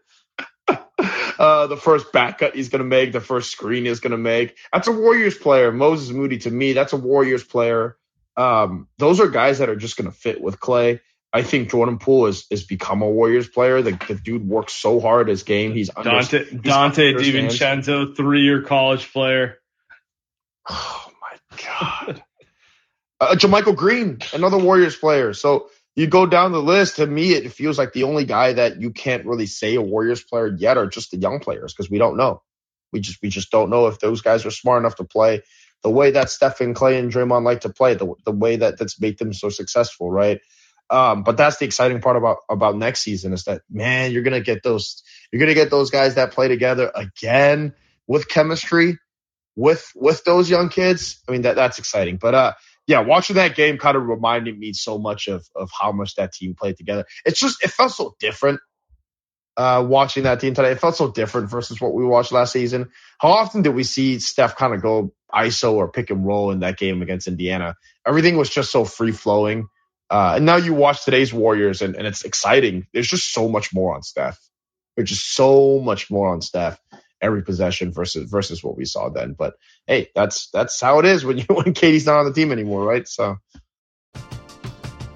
Uh, 1.37 1.67
the 1.67 1.77
first 1.77 2.11
back 2.11 2.39
cut 2.39 2.55
he's 2.55 2.69
going 2.69 2.79
to 2.79 2.87
make, 2.87 3.11
the 3.11 3.19
first 3.21 3.51
screen 3.51 3.85
he's 3.85 3.99
going 3.99 4.11
to 4.11 4.17
make. 4.17 4.57
That's 4.71 4.87
a 4.87 4.91
Warriors 4.91 5.37
player. 5.37 5.71
Moses 5.71 6.11
Moody, 6.11 6.37
to 6.39 6.51
me, 6.51 6.73
that's 6.73 6.93
a 6.93 6.97
Warriors 6.97 7.43
player. 7.43 7.97
Um, 8.37 8.87
those 8.97 9.19
are 9.19 9.27
guys 9.27 9.59
that 9.59 9.69
are 9.69 9.75
just 9.75 9.97
going 9.97 10.09
to 10.09 10.15
fit 10.15 10.41
with 10.41 10.59
Klay. 10.59 10.99
I 11.35 11.43
think 11.43 11.69
Jordan 11.69 11.99
Poole 11.99 12.27
is 12.27 12.45
is 12.49 12.63
become 12.63 13.01
a 13.01 13.09
Warriors 13.09 13.49
player. 13.49 13.81
The, 13.81 13.99
the 14.07 14.15
dude 14.15 14.47
works 14.47 14.71
so 14.71 15.01
hard 15.01 15.27
his 15.27 15.43
game. 15.43 15.73
He's 15.73 15.89
Donte 15.89 16.61
Donte 16.61 17.17
DiVincenzo, 17.17 18.15
three 18.15 18.43
year 18.43 18.61
college 18.61 19.11
player. 19.11 19.59
Oh 20.67 21.11
my 21.21 21.61
god. 21.63 22.23
uh, 23.19 23.35
JaMychal 23.35 23.75
Green, 23.75 24.19
another 24.33 24.57
Warriors 24.57 24.95
player. 24.95 25.33
So 25.33 25.69
you 25.95 26.07
go 26.07 26.25
down 26.25 26.51
the 26.51 26.61
list, 26.61 26.97
to 26.97 27.07
me, 27.07 27.33
it 27.33 27.53
feels 27.53 27.77
like 27.77 27.93
the 27.93 28.03
only 28.03 28.25
guy 28.25 28.53
that 28.53 28.81
you 28.81 28.91
can't 28.91 29.25
really 29.25 29.45
say 29.45 29.75
a 29.75 29.81
Warriors 29.81 30.23
player 30.23 30.53
yet 30.57 30.77
are 30.77 30.87
just 30.87 31.11
the 31.11 31.17
young 31.17 31.39
players 31.39 31.73
because 31.73 31.89
we 31.89 31.97
don't 31.97 32.17
know. 32.17 32.41
We 32.91 32.99
just 32.99 33.21
we 33.21 33.29
just 33.29 33.51
don't 33.51 33.69
know 33.69 33.87
if 33.87 33.99
those 33.99 34.21
guys 34.21 34.45
are 34.45 34.51
smart 34.51 34.81
enough 34.81 34.95
to 34.97 35.03
play 35.03 35.41
the 35.85 35.89
way 35.91 36.11
that 36.11 36.31
Stephen 36.31 36.73
Klay 36.73 36.97
and 36.97 37.11
Draymond 37.11 37.43
like 37.43 37.61
to 37.61 37.69
play, 37.69 37.93
the 37.93 38.11
the 38.25 38.31
way 38.31 38.55
that 38.55 38.79
that's 38.79 38.99
made 38.99 39.19
them 39.19 39.33
so 39.33 39.49
successful, 39.49 40.09
right? 40.09 40.41
Um, 40.89 41.23
but 41.23 41.37
that's 41.37 41.57
the 41.57 41.65
exciting 41.65 42.01
part 42.01 42.17
about 42.17 42.37
about 42.49 42.75
next 42.75 43.01
season 43.01 43.33
is 43.33 43.43
that 43.43 43.61
man, 43.69 44.11
you're 44.11 44.23
gonna 44.23 44.41
get 44.41 44.63
those 44.63 45.03
you're 45.31 45.39
gonna 45.39 45.53
get 45.53 45.69
those 45.69 45.91
guys 45.91 46.15
that 46.15 46.31
play 46.31 46.47
together 46.47 46.91
again 46.93 47.73
with 48.07 48.27
chemistry 48.27 48.97
with 49.55 49.91
with 49.95 50.23
those 50.23 50.49
young 50.49 50.69
kids. 50.69 51.21
I 51.27 51.31
mean 51.31 51.43
that 51.43 51.55
that's 51.55 51.77
exciting. 51.77 52.17
But 52.17 52.33
uh 52.33 52.53
yeah, 52.87 53.01
watching 53.01 53.37
that 53.37 53.55
game 53.55 53.77
kind 53.77 53.97
of 53.97 54.07
reminded 54.07 54.57
me 54.59 54.73
so 54.73 54.97
much 54.99 55.27
of 55.27 55.47
of 55.55 55.71
how 55.79 55.91
much 55.91 56.15
that 56.15 56.33
team 56.33 56.55
played 56.55 56.77
together. 56.77 57.05
It's 57.25 57.39
just 57.39 57.63
it 57.63 57.69
felt 57.71 57.93
so 57.93 58.15
different. 58.19 58.53
uh, 59.57 59.85
watching 59.87 60.23
that 60.23 60.39
team 60.39 60.53
today. 60.53 60.71
It 60.71 60.79
felt 60.79 60.95
so 60.95 61.11
different 61.11 61.49
versus 61.49 61.79
what 61.79 61.93
we 61.93 62.05
watched 62.05 62.31
last 62.31 62.53
season. 62.53 62.89
How 63.19 63.29
often 63.29 63.61
did 63.61 63.75
we 63.75 63.83
see 63.83 64.19
Steph 64.19 64.55
kind 64.55 64.73
of 64.73 64.81
go 64.81 65.13
ISO 65.33 65.73
or 65.73 65.91
pick 65.91 66.09
and 66.09 66.25
roll 66.25 66.51
in 66.51 66.59
that 66.61 66.77
game 66.77 67.01
against 67.01 67.27
Indiana? 67.27 67.75
Everything 68.05 68.37
was 68.37 68.49
just 68.49 68.71
so 68.71 68.85
free 68.85 69.11
flowing. 69.11 69.67
Uh, 70.09 70.33
and 70.37 70.45
now 70.45 70.57
you 70.57 70.73
watch 70.73 71.05
today's 71.05 71.33
Warriors 71.33 71.81
and, 71.81 71.95
and 71.95 72.05
it's 72.05 72.23
exciting. 72.25 72.87
There's 72.93 73.07
just 73.07 73.31
so 73.33 73.47
much 73.47 73.73
more 73.73 73.95
on 73.95 74.03
Steph. 74.03 74.39
There's 74.95 75.09
just 75.09 75.35
so 75.35 75.79
much 75.79 76.11
more 76.11 76.29
on 76.29 76.41
Steph 76.41 76.79
every 77.21 77.43
possession 77.43 77.91
versus 77.91 78.29
versus 78.29 78.63
what 78.63 78.77
we 78.77 78.85
saw 78.85 79.09
then. 79.09 79.33
But 79.33 79.55
hey, 79.87 80.09
that's 80.15 80.49
that's 80.51 80.79
how 80.79 80.99
it 80.99 81.05
is 81.05 81.25
when 81.25 81.37
you 81.39 81.45
when 81.49 81.73
KD's 81.73 82.05
not 82.05 82.19
on 82.19 82.25
the 82.25 82.33
team 82.33 82.51
anymore, 82.51 82.83
right? 82.83 83.07
So 83.07 83.37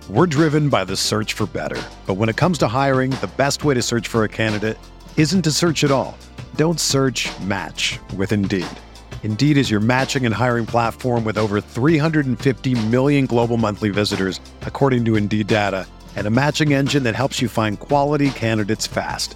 we're 0.10 0.26
driven 0.26 0.70
by 0.70 0.86
the 0.86 0.96
search 0.98 1.34
for 1.34 1.46
better. 1.46 1.80
But 2.08 2.16
when 2.16 2.30
it 2.30 2.36
comes 2.36 2.58
to 2.60 2.68
hiring, 2.68 3.12
the 3.12 3.30
best 3.38 3.64
way 3.64 3.76
to 3.76 3.82
search 3.82 4.08
for 4.08 4.24
a 4.24 4.30
candidate 4.30 4.78
isn't 5.18 5.44
to 5.44 5.52
search 5.52 5.84
at 5.84 5.92
all. 5.92 6.18
Don't 6.56 6.80
search 6.80 7.30
match 7.42 8.00
with 8.16 8.32
Indeed. 8.32 8.66
Indeed 9.22 9.56
is 9.56 9.70
your 9.70 9.80
matching 9.80 10.26
and 10.26 10.34
hiring 10.34 10.66
platform 10.66 11.24
with 11.24 11.38
over 11.38 11.62
350 11.62 12.74
million 12.88 13.28
global 13.28 13.58
monthly 13.58 13.90
visitors, 13.92 14.40
according 14.62 15.06
to 15.06 15.16
Indeed 15.16 15.46
data, 15.46 15.86
and 16.16 16.26
a 16.26 16.32
matching 16.32 16.74
engine 16.74 17.04
that 17.04 17.14
helps 17.14 17.40
you 17.40 17.48
find 17.48 17.80
quality 17.80 18.32
candidates 18.32 18.88
fast. 18.88 19.36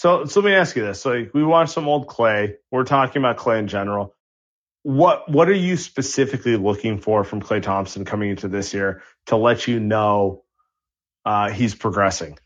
So, 0.00 0.24
so 0.24 0.40
let 0.40 0.46
me 0.48 0.54
ask 0.54 0.76
you 0.76 0.82
this. 0.82 1.04
Like 1.04 1.32
we 1.34 1.44
watched 1.44 1.72
some 1.72 1.88
old 1.88 2.06
Klay. 2.06 2.54
We're 2.70 2.84
talking 2.84 3.20
about 3.20 3.36
Klay 3.36 3.58
in 3.58 3.68
general 3.68 4.14
what 4.82 5.30
what 5.30 5.48
are 5.48 5.54
you 5.54 5.76
specifically 5.76 6.56
looking 6.56 6.98
for 6.98 7.24
from 7.24 7.42
Klay 7.42 7.62
Thompson 7.62 8.04
coming 8.04 8.30
into 8.30 8.48
this 8.48 8.72
year 8.72 9.02
to 9.26 9.36
let 9.36 9.66
you 9.66 9.78
know 9.78 10.44
uh, 11.24 11.50
he's 11.50 11.74
progressing? 11.74 12.38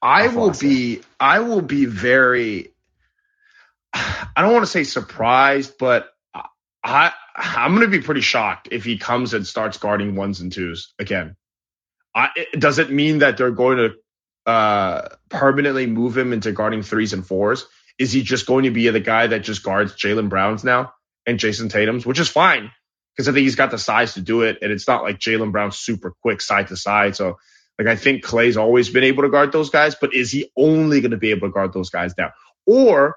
I 0.00 0.28
will 0.28 0.52
be 0.52 1.02
I 1.20 1.40
will 1.40 1.62
be 1.62 1.84
very 1.84 2.72
I 3.92 4.42
don't 4.42 4.52
want 4.52 4.64
to 4.64 4.70
say 4.70 4.84
surprised, 4.84 5.74
but 5.78 6.08
I 6.82 7.12
I'm 7.36 7.74
going 7.74 7.90
to 7.90 7.96
be 7.96 8.02
pretty 8.02 8.20
shocked 8.20 8.68
if 8.70 8.84
he 8.84 8.98
comes 8.98 9.34
and 9.34 9.46
starts 9.46 9.78
guarding 9.78 10.14
ones 10.16 10.40
and 10.40 10.52
twos 10.52 10.94
again. 10.98 11.36
I, 12.14 12.28
does 12.56 12.78
it 12.78 12.90
mean 12.92 13.18
that 13.18 13.36
they're 13.36 13.50
going 13.50 13.78
to 13.78 13.94
uh, 14.46 15.08
permanently 15.28 15.86
move 15.86 16.16
him 16.16 16.32
into 16.32 16.52
guarding 16.52 16.82
threes 16.82 17.12
and 17.12 17.26
fours? 17.26 17.66
Is 17.98 18.12
he 18.12 18.22
just 18.22 18.46
going 18.46 18.64
to 18.64 18.70
be 18.70 18.88
the 18.88 19.00
guy 19.00 19.28
that 19.28 19.44
just 19.44 19.62
guards 19.62 19.94
Jaylen 19.94 20.28
Browns 20.28 20.64
now? 20.64 20.92
and 21.26 21.38
Jayson 21.38 21.70
Tatum's, 21.70 22.06
which 22.06 22.18
is 22.18 22.28
fine 22.28 22.70
because 23.14 23.28
I 23.28 23.32
think 23.32 23.44
he's 23.44 23.56
got 23.56 23.70
the 23.70 23.78
size 23.78 24.14
to 24.14 24.20
do 24.20 24.42
it. 24.42 24.58
And 24.62 24.72
it's 24.72 24.88
not 24.88 25.02
like 25.02 25.18
Jaylen 25.18 25.52
Brown's 25.52 25.78
super 25.78 26.14
quick 26.22 26.40
side 26.40 26.68
to 26.68 26.76
side. 26.76 27.16
So, 27.16 27.38
like, 27.78 27.88
I 27.88 27.96
think 27.96 28.24
Klay's 28.24 28.56
always 28.56 28.90
been 28.90 29.04
able 29.04 29.22
to 29.22 29.28
guard 29.28 29.52
those 29.52 29.70
guys, 29.70 29.94
but 29.94 30.14
is 30.14 30.30
he 30.30 30.50
only 30.56 31.00
going 31.00 31.10
to 31.10 31.16
be 31.16 31.30
able 31.30 31.48
to 31.48 31.52
guard 31.52 31.72
those 31.72 31.90
guys 31.90 32.14
now? 32.16 32.32
Or 32.66 33.16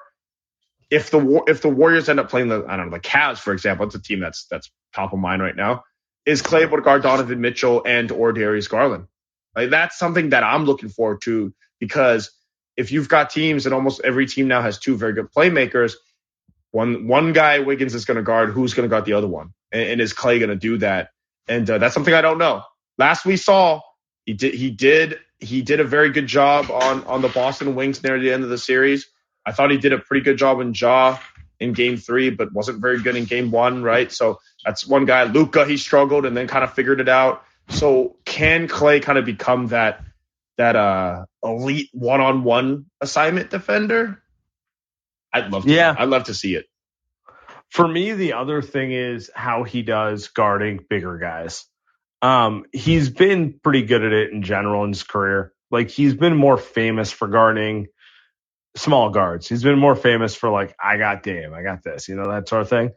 if 0.89 1.11
the 1.11 1.43
if 1.47 1.61
the 1.61 1.69
Warriors 1.69 2.09
end 2.09 2.19
up 2.19 2.29
playing 2.29 2.47
the 2.47 2.65
I 2.67 2.77
don't 2.77 2.89
know 2.89 2.97
the 2.97 3.01
Cavs 3.01 3.39
for 3.39 3.53
example, 3.53 3.85
it's 3.85 3.95
a 3.95 4.01
team 4.01 4.19
that's 4.19 4.45
that's 4.45 4.71
top 4.93 5.13
of 5.13 5.19
mind 5.19 5.41
right 5.41 5.55
now. 5.55 5.83
Is 6.25 6.41
Klay 6.41 6.61
able 6.61 6.77
to 6.77 6.83
guard 6.83 7.03
Donovan 7.03 7.39
Mitchell 7.39 7.83
and 7.85 8.11
or 8.11 8.33
Darius 8.33 8.67
Garland? 8.67 9.07
Like 9.57 9.71
that's 9.71 9.97
something 9.97 10.29
that 10.29 10.43
I'm 10.43 10.65
looking 10.65 10.89
forward 10.89 11.21
to 11.23 11.51
because 11.79 12.31
if 12.77 12.91
you've 12.91 13.09
got 13.09 13.31
teams 13.31 13.65
and 13.65 13.73
almost 13.73 14.01
every 14.03 14.27
team 14.27 14.47
now 14.47 14.61
has 14.61 14.77
two 14.77 14.95
very 14.95 15.13
good 15.13 15.29
playmakers, 15.35 15.93
one 16.69 17.07
one 17.07 17.33
guy 17.33 17.57
Wiggins 17.59 17.95
is 17.95 18.05
going 18.05 18.17
to 18.17 18.23
guard. 18.23 18.51
Who's 18.51 18.75
going 18.75 18.87
to 18.87 18.93
guard 18.93 19.05
the 19.05 19.13
other 19.13 19.27
one? 19.27 19.53
And, 19.71 19.89
and 19.89 20.01
is 20.01 20.13
Klay 20.13 20.37
going 20.37 20.51
to 20.51 20.55
do 20.55 20.77
that? 20.77 21.09
And 21.47 21.67
uh, 21.67 21.79
that's 21.79 21.95
something 21.95 22.13
I 22.13 22.21
don't 22.21 22.37
know. 22.37 22.61
Last 22.99 23.25
we 23.25 23.35
saw, 23.35 23.81
he 24.27 24.33
did 24.33 24.53
he 24.53 24.69
did 24.69 25.17
he 25.39 25.63
did 25.63 25.79
a 25.79 25.83
very 25.83 26.11
good 26.11 26.27
job 26.27 26.69
on 26.69 27.03
on 27.05 27.23
the 27.23 27.29
Boston 27.29 27.73
Wings 27.73 28.03
near 28.03 28.19
the 28.19 28.31
end 28.31 28.43
of 28.43 28.51
the 28.51 28.59
series. 28.59 29.07
I 29.43 29.53
thought 29.53 29.71
he 29.71 29.77
did 29.77 29.91
a 29.91 29.97
pretty 29.97 30.23
good 30.23 30.37
job 30.37 30.59
in 30.59 30.75
Jaw 30.75 31.19
in 31.59 31.73
Game 31.73 31.97
Three, 31.97 32.29
but 32.29 32.53
wasn't 32.53 32.79
very 32.79 33.01
good 33.01 33.15
in 33.15 33.25
Game 33.25 33.49
One. 33.49 33.81
Right, 33.81 34.11
so 34.11 34.39
that's 34.63 34.85
one 34.85 35.05
guy. 35.05 35.23
Luka, 35.23 35.65
he 35.65 35.77
struggled 35.77 36.27
and 36.27 36.37
then 36.37 36.47
kind 36.47 36.63
of 36.63 36.73
figured 36.73 36.99
it 36.99 37.09
out. 37.09 37.43
So 37.69 38.17
can 38.25 38.67
Klay 38.67 39.01
kind 39.01 39.17
of 39.17 39.25
become 39.25 39.67
that 39.67 40.03
that 40.57 40.75
uh 40.75 41.25
elite 41.43 41.89
one 41.93 42.21
on 42.21 42.43
one 42.43 42.85
assignment 43.01 43.49
defender? 43.49 44.21
I'd 45.33 45.51
love 45.51 45.63
to. 45.63 45.71
Yeah. 45.71 45.95
I'd 45.97 46.09
love 46.09 46.25
to 46.25 46.33
see 46.33 46.55
it. 46.55 46.65
For 47.69 47.87
me, 47.87 48.13
the 48.13 48.33
other 48.33 48.61
thing 48.61 48.91
is 48.91 49.29
how 49.35 49.63
he 49.63 49.81
does 49.81 50.29
guarding 50.29 50.79
bigger 50.89 51.17
guys. 51.17 51.65
Um, 52.21 52.65
he's 52.71 53.09
been 53.09 53.59
pretty 53.61 53.83
good 53.83 54.03
at 54.03 54.13
it 54.13 54.31
in 54.31 54.41
general 54.41 54.83
in 54.83 54.91
his 54.91 55.03
career. 55.03 55.53
Like 55.69 55.89
he's 55.89 56.13
been 56.13 56.35
more 56.35 56.57
famous 56.57 57.11
for 57.11 57.27
guarding 57.27 57.87
small 58.75 59.09
guards. 59.09 59.47
He's 59.47 59.63
been 59.63 59.77
more 59.77 59.95
famous 59.95 60.33
for 60.33 60.49
like, 60.49 60.75
I 60.81 60.97
got 60.97 61.23
Dame, 61.23 61.53
I 61.53 61.61
got 61.61 61.83
this, 61.83 62.07
you 62.07 62.15
know, 62.15 62.29
that 62.31 62.47
sort 62.47 62.61
of 62.61 62.69
thing. 62.69 62.91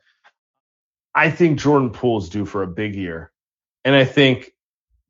I 1.15 1.31
think 1.31 1.59
Jordan 1.59 1.91
Poole's 1.91 2.29
due 2.29 2.47
for 2.47 2.63
a 2.63 2.69
big 2.69 2.95
year. 2.95 3.33
And 3.85 3.95
I 3.95 4.05
think 4.05 4.53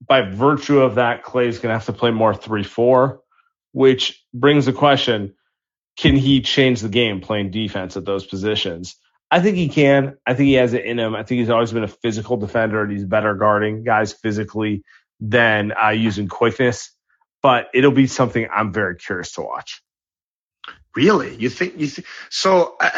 by 0.06 0.22
virtue 0.22 0.80
of 0.80 0.96
that, 0.96 1.24
Klay's 1.24 1.58
gonna 1.58 1.74
have 1.74 1.86
to 1.86 1.92
play 1.92 2.10
more 2.10 2.34
three 2.34 2.64
four, 2.64 3.20
which 3.72 4.24
brings 4.32 4.66
the 4.66 4.72
question, 4.72 5.34
can 5.96 6.16
he 6.16 6.40
change 6.40 6.80
the 6.80 6.88
game 6.88 7.20
playing 7.20 7.50
defense 7.50 7.96
at 7.96 8.04
those 8.04 8.26
positions? 8.26 8.96
I 9.30 9.40
think 9.40 9.56
he 9.56 9.68
can. 9.68 10.16
I 10.26 10.34
think 10.34 10.48
he 10.48 10.54
has 10.54 10.72
it 10.72 10.84
in 10.84 10.98
him. 10.98 11.14
I 11.14 11.22
think 11.22 11.40
he's 11.40 11.50
always 11.50 11.72
been 11.72 11.84
a 11.84 11.88
physical 11.88 12.36
defender 12.36 12.82
and 12.82 12.90
he's 12.90 13.04
better 13.04 13.34
guarding 13.34 13.84
guys 13.84 14.12
physically 14.12 14.82
than 15.20 15.72
uh, 15.72 15.90
using 15.90 16.26
quickness. 16.26 16.90
But 17.42 17.68
it'll 17.72 17.92
be 17.92 18.06
something 18.06 18.48
I'm 18.52 18.72
very 18.72 18.96
curious 18.96 19.32
to 19.32 19.42
watch. 19.42 19.82
Really? 20.96 21.36
You 21.36 21.48
think 21.48 21.78
you 21.78 21.86
think 21.86 22.06
so? 22.28 22.76
Uh, 22.80 22.90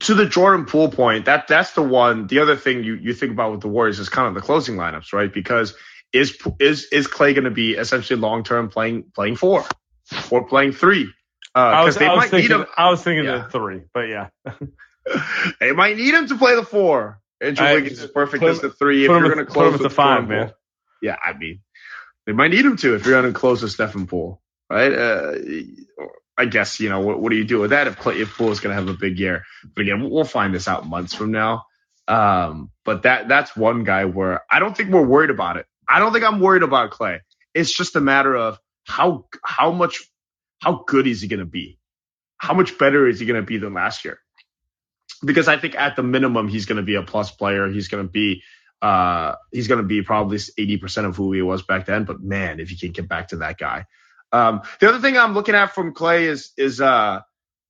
to 0.00 0.14
the 0.14 0.26
Jordan 0.26 0.66
Poole 0.66 0.90
point, 0.90 1.26
that 1.26 1.48
that's 1.48 1.72
the 1.72 1.82
one. 1.82 2.26
The 2.26 2.40
other 2.40 2.56
thing 2.56 2.84
you 2.84 2.94
you 2.94 3.14
think 3.14 3.32
about 3.32 3.52
with 3.52 3.60
the 3.60 3.68
Warriors 3.68 3.98
is 3.98 4.08
kind 4.08 4.28
of 4.28 4.34
the 4.34 4.40
closing 4.40 4.76
lineups, 4.76 5.12
right? 5.12 5.32
Because 5.32 5.74
is 6.12 6.38
is 6.58 6.84
is 6.92 7.08
Klay 7.08 7.34
going 7.34 7.44
to 7.44 7.50
be 7.50 7.72
essentially 7.72 8.18
long 8.18 8.44
term 8.44 8.68
playing 8.68 9.04
playing 9.14 9.36
four 9.36 9.64
or 10.30 10.46
playing 10.46 10.72
three? 10.72 11.12
Uh, 11.56 11.58
I, 11.58 11.84
was, 11.84 11.96
I, 11.98 12.12
was 12.12 12.30
thinking, 12.30 12.64
I 12.76 12.90
was 12.90 13.02
thinking 13.02 13.26
yeah. 13.26 13.44
the 13.44 13.50
three, 13.50 13.82
but 13.92 14.08
yeah. 14.08 14.30
they 15.60 15.70
might 15.70 15.96
need 15.96 16.12
him 16.12 16.26
to 16.26 16.36
play 16.36 16.56
the 16.56 16.64
four. 16.64 17.20
Andrew 17.40 17.64
I, 17.64 17.74
Wiggins 17.74 18.02
is 18.02 18.10
perfect 18.10 18.42
as 18.42 18.60
the 18.60 18.70
three. 18.70 19.04
If 19.04 19.10
you're 19.10 19.22
going 19.22 19.38
to 19.38 19.46
close 19.46 19.72
with 19.72 19.82
the 19.82 19.90
five, 19.90 20.26
man. 20.26 20.52
Yeah, 21.00 21.16
I 21.22 21.36
mean, 21.36 21.60
they 22.26 22.32
might 22.32 22.50
need 22.50 22.64
him 22.64 22.76
to 22.78 22.94
if 22.94 23.06
you're 23.06 23.20
going 23.20 23.32
to 23.32 23.38
close 23.38 23.62
with 23.62 23.70
Stephen 23.70 24.06
Poole, 24.06 24.40
right? 24.68 24.92
Uh, 24.92 25.34
I 26.36 26.46
guess 26.46 26.80
you 26.80 26.88
know 26.88 27.00
what, 27.00 27.20
what 27.20 27.30
do 27.30 27.36
you 27.36 27.44
do 27.44 27.60
with 27.60 27.70
that 27.70 27.86
if 27.86 27.96
Klay, 27.96 28.20
if 28.20 28.36
Poole 28.36 28.50
is 28.50 28.60
going 28.60 28.76
to 28.76 28.80
have 28.80 28.88
a 28.88 28.98
big 28.98 29.18
year? 29.18 29.44
But 29.74 29.82
again, 29.82 30.08
we'll 30.08 30.24
find 30.24 30.54
this 30.54 30.68
out 30.68 30.86
months 30.86 31.14
from 31.14 31.30
now. 31.30 31.64
Um, 32.08 32.70
but 32.84 33.02
that 33.02 33.28
that's 33.28 33.56
one 33.56 33.84
guy 33.84 34.04
where 34.04 34.42
I 34.50 34.58
don't 34.58 34.76
think 34.76 34.90
we're 34.90 35.06
worried 35.06 35.30
about 35.30 35.56
it. 35.56 35.66
I 35.88 35.98
don't 35.98 36.12
think 36.12 36.24
I'm 36.24 36.40
worried 36.40 36.62
about 36.62 36.90
Klay. 36.90 37.20
It's 37.54 37.72
just 37.72 37.96
a 37.96 38.00
matter 38.00 38.34
of 38.34 38.58
how 38.86 39.26
how 39.42 39.70
much 39.70 40.02
how 40.60 40.84
good 40.86 41.06
is 41.06 41.20
he 41.20 41.28
going 41.28 41.40
to 41.40 41.46
be? 41.46 41.78
How 42.36 42.54
much 42.54 42.78
better 42.78 43.06
is 43.08 43.20
he 43.20 43.26
going 43.26 43.40
to 43.40 43.46
be 43.46 43.58
than 43.58 43.74
last 43.74 44.04
year? 44.04 44.18
Because 45.24 45.48
I 45.48 45.56
think 45.56 45.76
at 45.76 45.96
the 45.96 46.02
minimum 46.02 46.48
he's 46.48 46.66
going 46.66 46.76
to 46.76 46.82
be 46.82 46.96
a 46.96 47.02
plus 47.02 47.30
player. 47.30 47.68
He's 47.68 47.88
going 47.88 48.04
to 48.04 48.10
be 48.10 48.42
uh, 48.82 49.36
he's 49.50 49.68
going 49.68 49.80
to 49.80 49.86
be 49.86 50.02
probably 50.02 50.36
80% 50.36 51.06
of 51.06 51.16
who 51.16 51.32
he 51.32 51.40
was 51.40 51.62
back 51.62 51.86
then. 51.86 52.04
But 52.04 52.20
man, 52.20 52.60
if 52.60 52.68
he 52.68 52.76
can 52.76 52.92
get 52.92 53.08
back 53.08 53.28
to 53.28 53.36
that 53.36 53.56
guy. 53.56 53.86
Um, 54.34 54.62
the 54.80 54.88
other 54.88 54.98
thing 54.98 55.16
I'm 55.16 55.32
looking 55.34 55.54
at 55.54 55.74
from 55.74 55.94
Klay 55.94 56.22
is 56.22 56.52
is 56.56 56.80
uh, 56.80 57.20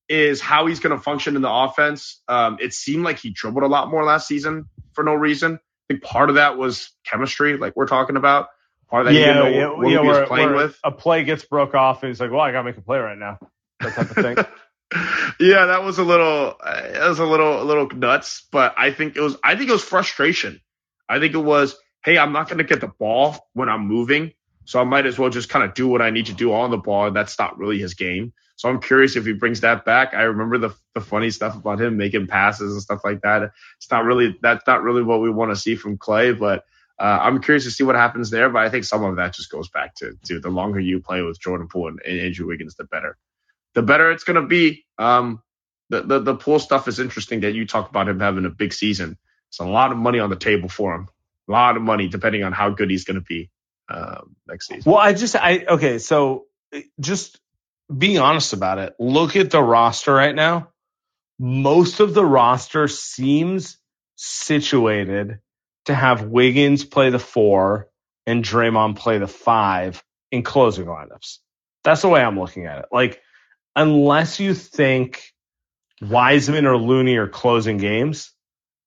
is 0.09 0.41
how 0.41 0.67
he's 0.67 0.81
going 0.81 0.97
to 0.97 1.03
function 1.03 1.37
in 1.37 1.43
the 1.43 1.51
offense. 1.51 2.23
Um, 2.27 2.59
it 2.61 2.73
seemed 2.73 3.05
like 3.05 3.19
he 3.19 3.31
dribbled 3.31 3.65
a 3.65 3.69
lot 3.69 3.91
more 3.91 4.03
last 4.05 4.27
season 4.27 4.67
for 4.93 5.05
no 5.05 5.15
reason. 5.15 5.55
I 5.55 5.93
think 5.93 6.03
part 6.03 6.31
of 6.31 6.37
that 6.37 6.57
was 6.57 6.91
chemistry, 7.05 7.59
like 7.59 7.77
we're 7.77 7.87
talking 7.87 8.17
about. 8.17 8.49
Part 8.89 9.07
of 9.07 9.13
that, 9.13 9.19
yeah, 9.19 9.49
yeah, 9.49 9.69
what, 9.69 9.89
yeah, 9.89 10.03
he 10.03 10.09
was 10.09 10.29
playing 10.29 10.55
with. 10.55 10.79
A 10.85 10.91
play 10.91 11.25
gets 11.25 11.45
broke 11.45 11.75
off, 11.75 12.03
and 12.03 12.11
he's 12.11 12.21
like, 12.21 12.31
"Well, 12.31 12.41
I 12.41 12.53
got 12.53 12.59
to 12.59 12.65
make 12.65 12.79
a 12.79 12.83
play 12.83 12.99
right 12.99 13.19
now." 13.19 13.39
That 13.81 13.95
type 13.95 14.11
of 14.11 14.17
thing. 14.17 14.37
yeah, 15.41 15.67
that 15.67 15.83
was 15.83 15.99
a 15.99 16.05
little, 16.05 16.55
uh, 16.63 16.83
that 16.93 17.09
was 17.09 17.19
a 17.19 17.25
little, 17.25 17.63
a 17.63 17.65
little 17.65 17.89
nuts. 17.89 18.47
But 18.51 18.75
I 18.79 18.91
think 18.91 19.17
it 19.17 19.21
was, 19.21 19.37
I 19.43 19.57
think 19.57 19.69
it 19.69 19.73
was 19.73 19.83
frustration. 19.83 20.61
I 21.09 21.19
think 21.19 21.35
it 21.35 21.39
was, 21.39 21.77
hey, 22.05 22.17
I'm 22.19 22.33
not 22.33 22.49
going 22.49 22.59
to 22.59 22.65
get 22.65 22.81
the 22.81 22.89
ball 22.89 23.37
when 23.53 23.69
I'm 23.69 23.87
moving, 23.87 24.33
so 24.65 24.81
I 24.81 24.85
might 24.85 25.07
as 25.07 25.19
well 25.19 25.31
just 25.31 25.49
kind 25.49 25.65
of 25.65 25.75
do 25.75 25.89
what 25.89 26.03
I 26.03 26.11
need 26.11 26.27
to 26.27 26.33
do 26.33 26.53
on 26.53 26.71
the 26.71 26.79
ball. 26.79 27.07
And 27.07 27.17
that's 27.17 27.39
not 27.39 27.59
really 27.59 27.79
his 27.79 27.95
game. 27.95 28.33
So 28.57 28.69
I'm 28.69 28.81
curious 28.81 29.17
if 29.17 29.27
he 29.27 29.33
brings 29.33 29.61
that 29.61 29.85
back. 29.85 30.15
I 30.15 30.23
remember 30.23 30.59
the 30.59 30.75
the 30.95 31.01
funny 31.01 31.31
stuff 31.31 31.57
about 31.57 31.81
him 31.81 31.97
making 31.97 32.29
passes 32.29 32.73
and 32.73 32.83
stuff 32.83 33.01
like 33.05 33.23
that. 33.23 33.51
It's 33.79 33.91
not 33.91 34.05
really 34.05 34.39
that's 34.41 34.67
not 34.67 34.83
really 34.83 35.03
what 35.03 35.21
we 35.21 35.31
want 35.31 35.51
to 35.51 35.57
see 35.57 35.75
from 35.75 35.99
Klay, 35.99 36.39
but 36.39 36.65
uh, 36.99 37.19
I'm 37.21 37.43
curious 37.43 37.65
to 37.65 37.73
see 37.73 37.83
what 37.83 37.97
happens 37.97 38.31
there. 38.31 38.49
But 38.49 38.63
I 38.63 38.71
think 38.71 38.85
some 38.85 39.03
of 39.03 39.17
that 39.17 39.35
just 39.35 39.51
goes 39.51 39.69
back 39.69 39.97
to 39.97 40.17
to 40.27 40.39
the 40.39 40.51
longer 40.51 40.79
you 40.79 41.01
play 41.01 41.23
with 41.23 41.41
Jordan 41.41 41.69
Poole 41.69 41.89
and, 41.89 42.01
and 42.07 42.21
Andrew 42.21 42.47
Wiggins, 42.47 42.77
the 42.77 42.85
better. 42.85 43.17
The 43.75 43.83
better 43.83 44.13
it's 44.13 44.25
gonna 44.25 44.47
be. 44.47 44.85
Um, 44.99 45.43
the, 45.91 46.03
the 46.03 46.19
the 46.21 46.35
Poole 46.37 46.61
stuff 46.61 46.87
is 46.87 47.01
interesting 47.01 47.41
that 47.41 47.55
you 47.55 47.67
talk 47.67 47.91
about 47.91 48.09
him 48.09 48.21
having 48.21 48.47
a 48.47 48.51
big 48.51 48.73
season. 48.73 49.19
It's 49.49 49.59
a 49.59 49.65
lot 49.65 49.91
of 49.91 49.99
money 49.99 50.21
on 50.21 50.31
the 50.31 50.37
table 50.37 50.69
for 50.69 50.95
him. 50.95 51.09
A 51.49 51.53
lot 51.53 51.77
of 51.77 51.83
money 51.83 52.09
depending 52.09 52.45
on 52.45 52.53
how 52.53 52.71
good 52.71 52.89
he's 52.89 53.05
gonna 53.05 53.21
be 53.21 53.51
um, 53.89 54.37
next 54.47 54.69
season. 54.69 54.91
Well, 54.91 55.01
I 55.01 55.13
just 55.13 55.37
I 55.37 55.65
okay, 55.69 55.99
so 55.99 56.47
just 57.01 57.39
being 57.97 58.19
honest 58.19 58.53
about 58.53 58.79
it, 58.79 58.95
look 58.99 59.37
at 59.37 59.51
the 59.51 59.63
roster 59.63 60.13
right 60.13 60.35
now. 60.35 60.71
Most 61.39 62.01
of 62.01 62.15
the 62.15 62.25
roster 62.25 62.89
seems 62.89 63.79
situated 64.17 65.41
to 65.87 65.95
have 65.95 66.23
Wiggins 66.23 66.85
play 66.85 67.11
the 67.11 67.19
four 67.19 67.89
and 68.27 68.45
Draymond 68.45 68.97
play 68.97 69.19
the 69.19 69.27
five 69.27 70.03
in 70.31 70.43
closing 70.43 70.87
lineups. 70.87 71.39
That's 71.83 72.03
the 72.03 72.09
way 72.09 72.23
I'm 72.23 72.39
looking 72.39 72.67
at 72.67 72.79
it. 72.79 72.87
Like, 72.91 73.21
unless 73.77 74.41
you 74.41 74.55
think 74.55 75.35
Wiseman 76.01 76.67
or 76.67 76.77
Looney 76.77 77.17
are 77.17 77.29
closing 77.29 77.79
games. 77.79 78.33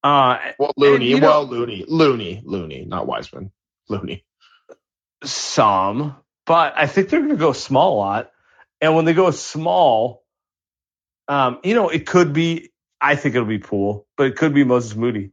Uh, 0.03 0.37
well, 0.57 0.73
Looney, 0.77 1.13
and, 1.13 1.21
well, 1.21 1.45
know, 1.45 1.51
Looney, 1.51 1.85
Looney, 1.87 2.41
Looney, 2.43 2.85
not 2.85 3.07
Wiseman, 3.07 3.51
Looney. 3.89 4.23
Some, 5.23 6.15
but 6.45 6.73
I 6.77 6.87
think 6.87 7.09
they're 7.09 7.19
going 7.19 7.31
to 7.31 7.37
go 7.37 7.53
small 7.53 7.95
a 7.95 7.97
lot. 7.97 8.31
And 8.79 8.95
when 8.95 9.05
they 9.05 9.13
go 9.13 9.31
small, 9.31 10.23
um, 11.27 11.59
you 11.63 11.75
know, 11.75 11.89
it 11.89 12.05
could 12.05 12.33
be. 12.33 12.71
I 12.99 13.15
think 13.15 13.35
it'll 13.35 13.47
be 13.47 13.59
Poole, 13.59 14.07
but 14.17 14.27
it 14.27 14.35
could 14.35 14.53
be 14.53 14.63
Moses 14.63 14.95
Moody. 14.95 15.31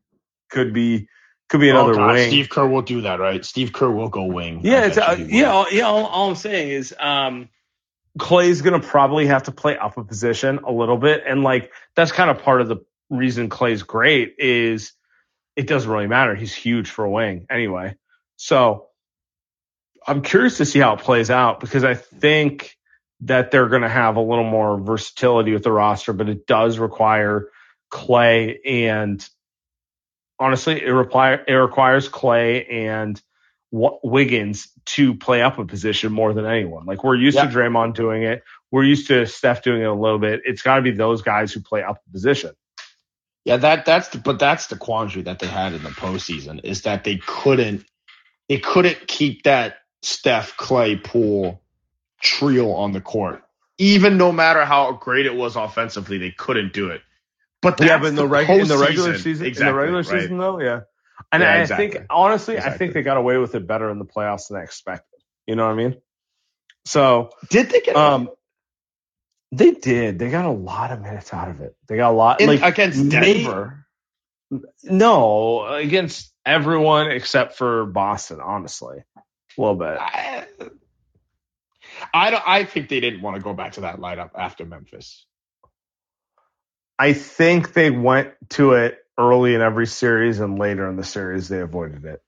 Could 0.51 0.75
be 0.75 1.09
could 1.49 1.61
be 1.61 1.70
another 1.70 1.99
oh, 2.01 2.12
wing. 2.12 2.29
Steve 2.29 2.49
Kerr 2.49 2.66
will 2.66 2.83
do 2.83 3.03
that, 3.03 3.20
right? 3.20 3.44
Steve 3.44 3.73
Kerr 3.73 3.90
will 3.90 4.09
go 4.09 4.25
wing. 4.25 4.61
Yeah, 4.62 4.87
it's, 4.87 4.99
uh, 4.99 5.16
yeah, 5.29 5.51
all, 5.51 5.66
yeah. 5.70 5.85
All, 5.85 6.05
all, 6.07 6.31
I'm 6.31 6.37
saying 6.37 6.70
is, 6.70 6.94
um, 6.99 7.49
Klay's 8.18 8.62
gonna 8.62 8.81
probably 8.81 9.27
have 9.27 9.44
to 9.44 9.53
play 9.53 9.77
up 9.77 9.97
a 9.97 10.05
position 10.05 10.61
a 10.64 10.73
little 10.73 10.97
bit, 10.97 11.23
and 11.27 11.42
like 11.42 11.70
that's 11.97 12.12
kind 12.12 12.31
of 12.31 12.42
part 12.42 12.61
of 12.61 12.68
the 12.68 12.79
reason 13.11 13.49
Klay's 13.49 13.83
great 13.83 14.35
is 14.38 14.92
it 15.57 15.66
doesn't 15.66 15.90
really 15.90 16.07
matter. 16.07 16.35
He's 16.35 16.55
huge 16.55 16.90
for 16.90 17.05
a 17.05 17.11
wing 17.11 17.47
anyway. 17.51 17.97
So 18.37 18.88
I'm 20.07 20.23
curious 20.23 20.59
to 20.59 20.67
see 20.67 20.81
how 20.81 20.95
it 20.95 21.01
plays 21.01 21.31
out 21.31 21.61
because 21.61 21.85
I 21.85 21.95
think 21.95 22.77
that 23.21 23.51
they're 23.51 23.69
going 23.69 23.83
to 23.83 23.88
have 23.88 24.17
a 24.17 24.21
little 24.21 24.45
more 24.45 24.79
versatility 24.79 25.53
with 25.53 25.62
the 25.62 25.73
roster, 25.73 26.12
but 26.12 26.29
it 26.29 26.47
does 26.47 26.79
require 26.79 27.49
Klay 27.93 28.59
and 28.64 29.27
honestly, 30.38 30.83
it 30.83 30.90
require 30.90 31.45
it 31.47 31.55
requires 31.55 32.09
Klay 32.09 32.71
and 32.71 33.21
Wiggins 33.71 34.69
to 34.87 35.14
play 35.14 35.43
up 35.43 35.59
a 35.59 35.64
position 35.64 36.12
more 36.12 36.33
than 36.33 36.47
anyone. 36.47 36.85
Like 36.87 37.03
we're 37.03 37.17
used 37.17 37.37
yeah. 37.37 37.47
to 37.47 37.57
Draymond 37.57 37.95
doing 37.95 38.23
it, 38.23 38.43
we're 38.71 38.85
used 38.85 39.09
to 39.09 39.27
Steph 39.27 39.62
doing 39.62 39.83
it 39.83 39.87
a 39.87 39.95
little 39.95 40.19
bit. 40.19 40.43
It's 40.45 40.62
got 40.62 40.77
to 40.77 40.83
be 40.83 40.90
those 40.90 41.23
guys 41.23 41.53
who 41.53 41.61
play 41.61 41.83
up 41.83 42.01
a 42.07 42.12
position. 42.12 42.53
Yeah, 43.45 43.59
that 43.59 43.85
that's 43.85 44.09
the, 44.09 44.19
but 44.19 44.38
that's 44.38 44.69
the 44.69 44.77
quandary 44.77 45.23
that 45.23 45.38
they 45.38 45.47
had 45.47 45.75
in 45.75 45.83
the 45.83 45.90
postseason 45.90 46.61
is 46.64 46.83
that 46.83 47.05
they 47.05 47.21
couldn't 47.25 47.85
they 48.49 48.59
couldn't 48.59 49.07
keep 49.07 49.45
that 49.45 49.77
Steph 50.05 50.57
Klay 50.57 51.03
Poole 51.03 51.62
trio 52.21 52.73
on 52.73 52.93
the 52.93 53.01
court. 53.01 53.43
Even 53.79 54.19
no 54.19 54.31
matter 54.33 54.64
how 54.64 54.93
great 54.93 55.27
it 55.27 55.35
was 55.35 55.57
offensively, 55.57 56.19
they 56.19 56.31
couldn't 56.31 56.73
do 56.73 56.90
it. 56.90 57.01
But 57.61 57.81
yeah, 57.81 57.99
but 57.99 58.09
in 58.09 58.14
the, 58.14 58.27
the 58.27 58.53
in 58.53 58.69
the 58.69 58.77
regular 58.77 59.17
season, 59.17 59.47
exactly, 59.47 59.69
in 59.69 59.75
the 59.75 59.81
regular 59.81 60.03
right. 60.03 60.21
season 60.21 60.38
though, 60.38 60.61
yeah. 60.61 60.81
And 61.33 61.43
yeah, 61.43 61.55
I 61.55 61.61
exactly. 61.61 61.88
think 61.88 62.07
honestly, 62.11 62.57
exactly. 62.57 62.75
I 62.75 62.79
think 62.79 62.93
they 62.93 63.03
got 63.03 63.17
away 63.17 63.38
with 63.38 63.55
it 63.55 63.67
better 63.67 63.90
in 63.90 63.99
the 63.99 64.05
playoffs 64.05 64.49
than 64.49 64.59
I 64.59 64.62
expected. 64.62 65.21
You 65.47 65.57
know 65.57 65.64
what 65.64 65.73
I 65.73 65.77
mean? 65.77 65.97
So 66.85 67.31
did 67.49 67.71
they 67.71 67.81
get? 67.81 67.97
Um, 67.97 68.29
they 69.51 69.71
did. 69.71 70.19
They 70.19 70.31
got 70.31 70.45
a 70.45 70.51
lot 70.51 70.93
of 70.93 71.01
minutes 71.01 71.33
out 71.33 71.49
of 71.49 71.61
it. 71.62 71.75
They 71.88 71.97
got 71.97 72.11
a 72.11 72.17
lot 72.17 72.40
in, 72.43 72.49
like 72.49 72.62
against 72.62 73.09
Denver. 73.09 73.87
no, 74.83 75.67
against 75.67 76.33
everyone 76.45 77.11
except 77.11 77.57
for 77.57 77.87
Boston. 77.87 78.40
Honestly, 78.43 78.99
a 79.57 79.61
little 79.61 79.77
bit. 79.77 79.99
I, 79.99 80.47
I 82.12 82.31
don't. 82.31 82.43
I 82.47 82.64
think 82.64 82.88
they 82.88 83.01
didn't 83.01 83.23
want 83.23 83.37
to 83.37 83.43
go 83.43 83.55
back 83.55 83.73
to 83.73 83.83
that 83.83 83.99
lineup 83.99 84.31
after 84.37 84.64
Memphis. 84.64 85.27
I 86.99 87.12
think 87.12 87.73
they 87.73 87.90
went 87.90 88.35
to 88.51 88.73
it 88.73 88.99
early 89.19 89.55
in 89.55 89.61
every 89.61 89.87
series 89.87 90.40
and 90.40 90.59
later 90.59 90.88
in 90.88 90.97
the 90.97 91.05
series 91.05 91.49
they 91.49 91.61
avoided 91.61 92.05
it. 92.05 92.23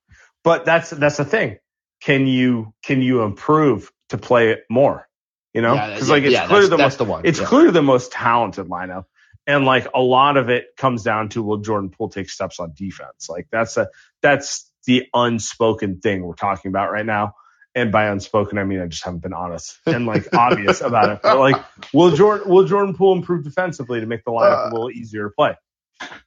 But 0.44 0.64
that's 0.64 0.90
that's 0.90 1.16
the 1.16 1.24
thing. 1.24 1.58
Can 2.00 2.26
you 2.26 2.72
can 2.82 3.02
you 3.02 3.22
improve 3.22 3.92
to 4.10 4.18
play 4.18 4.50
it 4.50 4.64
more? 4.70 5.08
You 5.52 5.62
know, 5.62 5.74
because 5.74 6.08
yeah, 6.08 6.14
like 6.14 6.22
it's 6.24 6.32
yeah, 6.32 6.46
clearly 6.46 6.68
the 6.68 6.78
most 6.78 6.98
the 6.98 7.04
one. 7.04 7.22
It's 7.24 7.40
yeah. 7.40 7.46
clearly 7.46 7.70
the 7.70 7.82
most 7.82 8.12
talented 8.12 8.66
lineup, 8.68 9.04
and 9.46 9.64
like 9.64 9.88
a 9.94 10.00
lot 10.00 10.36
of 10.36 10.50
it 10.50 10.66
comes 10.76 11.02
down 11.02 11.30
to 11.30 11.42
will 11.42 11.58
Jordan 11.58 11.90
Poole 11.90 12.10
take 12.10 12.28
steps 12.28 12.60
on 12.60 12.74
defense? 12.74 13.28
Like 13.28 13.48
that's 13.50 13.76
a 13.76 13.88
that's 14.20 14.70
the 14.86 15.06
unspoken 15.12 16.00
thing 16.00 16.24
we're 16.24 16.34
talking 16.34 16.70
about 16.70 16.90
right 16.90 17.06
now 17.06 17.34
and 17.74 17.92
by 17.92 18.06
unspoken 18.06 18.58
I 18.58 18.64
mean 18.64 18.80
I 18.80 18.86
just 18.86 19.04
haven't 19.04 19.20
been 19.20 19.34
honest 19.34 19.78
and 19.86 20.06
like 20.06 20.26
obvious 20.34 20.80
about 20.80 21.10
it. 21.10 21.20
But 21.22 21.38
like, 21.38 21.56
will 21.92 22.16
Jordan 22.16 22.50
will 22.50 22.64
Jordan 22.64 22.94
Poole 22.94 23.14
improve 23.14 23.44
defensively 23.44 24.00
to 24.00 24.06
make 24.06 24.24
the 24.24 24.32
lineup 24.32 24.66
uh, 24.66 24.70
a 24.70 24.72
little 24.72 24.90
easier 24.90 25.24
to 25.24 25.30
play? 25.30 25.56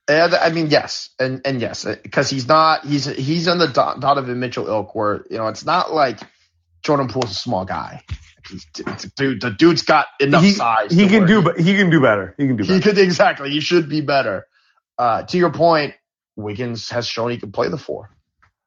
And 0.08 0.34
I 0.34 0.50
mean, 0.50 0.68
yes, 0.68 1.10
and 1.18 1.42
and 1.44 1.60
yes, 1.60 1.84
because 1.84 2.30
he's 2.30 2.48
not 2.48 2.86
he's 2.86 3.04
he's 3.04 3.46
on 3.46 3.58
the 3.58 3.66
Donovan 3.66 4.40
Mitchell 4.40 4.66
ilk 4.66 4.94
where 4.94 5.24
you 5.30 5.38
know 5.38 5.48
it's 5.48 5.64
not 5.64 5.92
like 5.92 6.20
Jordan 6.82 7.08
Poole's 7.08 7.30
a 7.30 7.34
small 7.34 7.64
guy. 7.64 8.02
He's, 8.48 8.64
dude, 9.16 9.40
the 9.40 9.50
dude's 9.50 9.82
got 9.82 10.06
enough 10.18 10.42
he, 10.42 10.52
size. 10.52 10.92
He 10.92 11.08
can 11.08 11.26
do, 11.26 11.42
but 11.42 11.60
he 11.60 11.76
can 11.76 11.90
do 11.90 12.00
better. 12.00 12.34
He 12.36 12.46
can 12.46 12.56
do. 12.56 12.64
Better. 12.64 12.74
He 12.74 12.80
could 12.80 12.98
exactly. 12.98 13.50
He 13.50 13.60
should 13.60 13.88
be 13.88 14.00
better. 14.00 14.46
Uh, 14.98 15.22
to 15.22 15.38
your 15.38 15.52
point, 15.52 15.94
Wiggins 16.36 16.90
has 16.90 17.06
shown 17.06 17.30
he 17.30 17.38
can 17.38 17.52
play 17.52 17.68
the 17.68 17.78
four. 17.78 18.10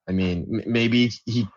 I 0.07 0.11
mean, 0.11 0.63
maybe 0.65 1.11
he, 1.25 1.47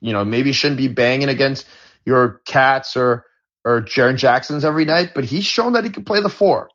you 0.00 0.12
know, 0.12 0.24
maybe 0.24 0.52
shouldn't 0.52 0.78
be 0.78 0.88
banging 0.88 1.28
against 1.28 1.66
your 2.04 2.40
Cats 2.46 2.96
or 2.96 3.24
or 3.64 3.82
Jaren 3.82 4.16
Jacksons 4.16 4.64
every 4.64 4.84
night, 4.84 5.10
but 5.14 5.24
he's 5.24 5.44
shown 5.44 5.74
that 5.74 5.84
he 5.84 5.90
can 5.90 6.04
play 6.04 6.22
the 6.22 6.30
four 6.30 6.70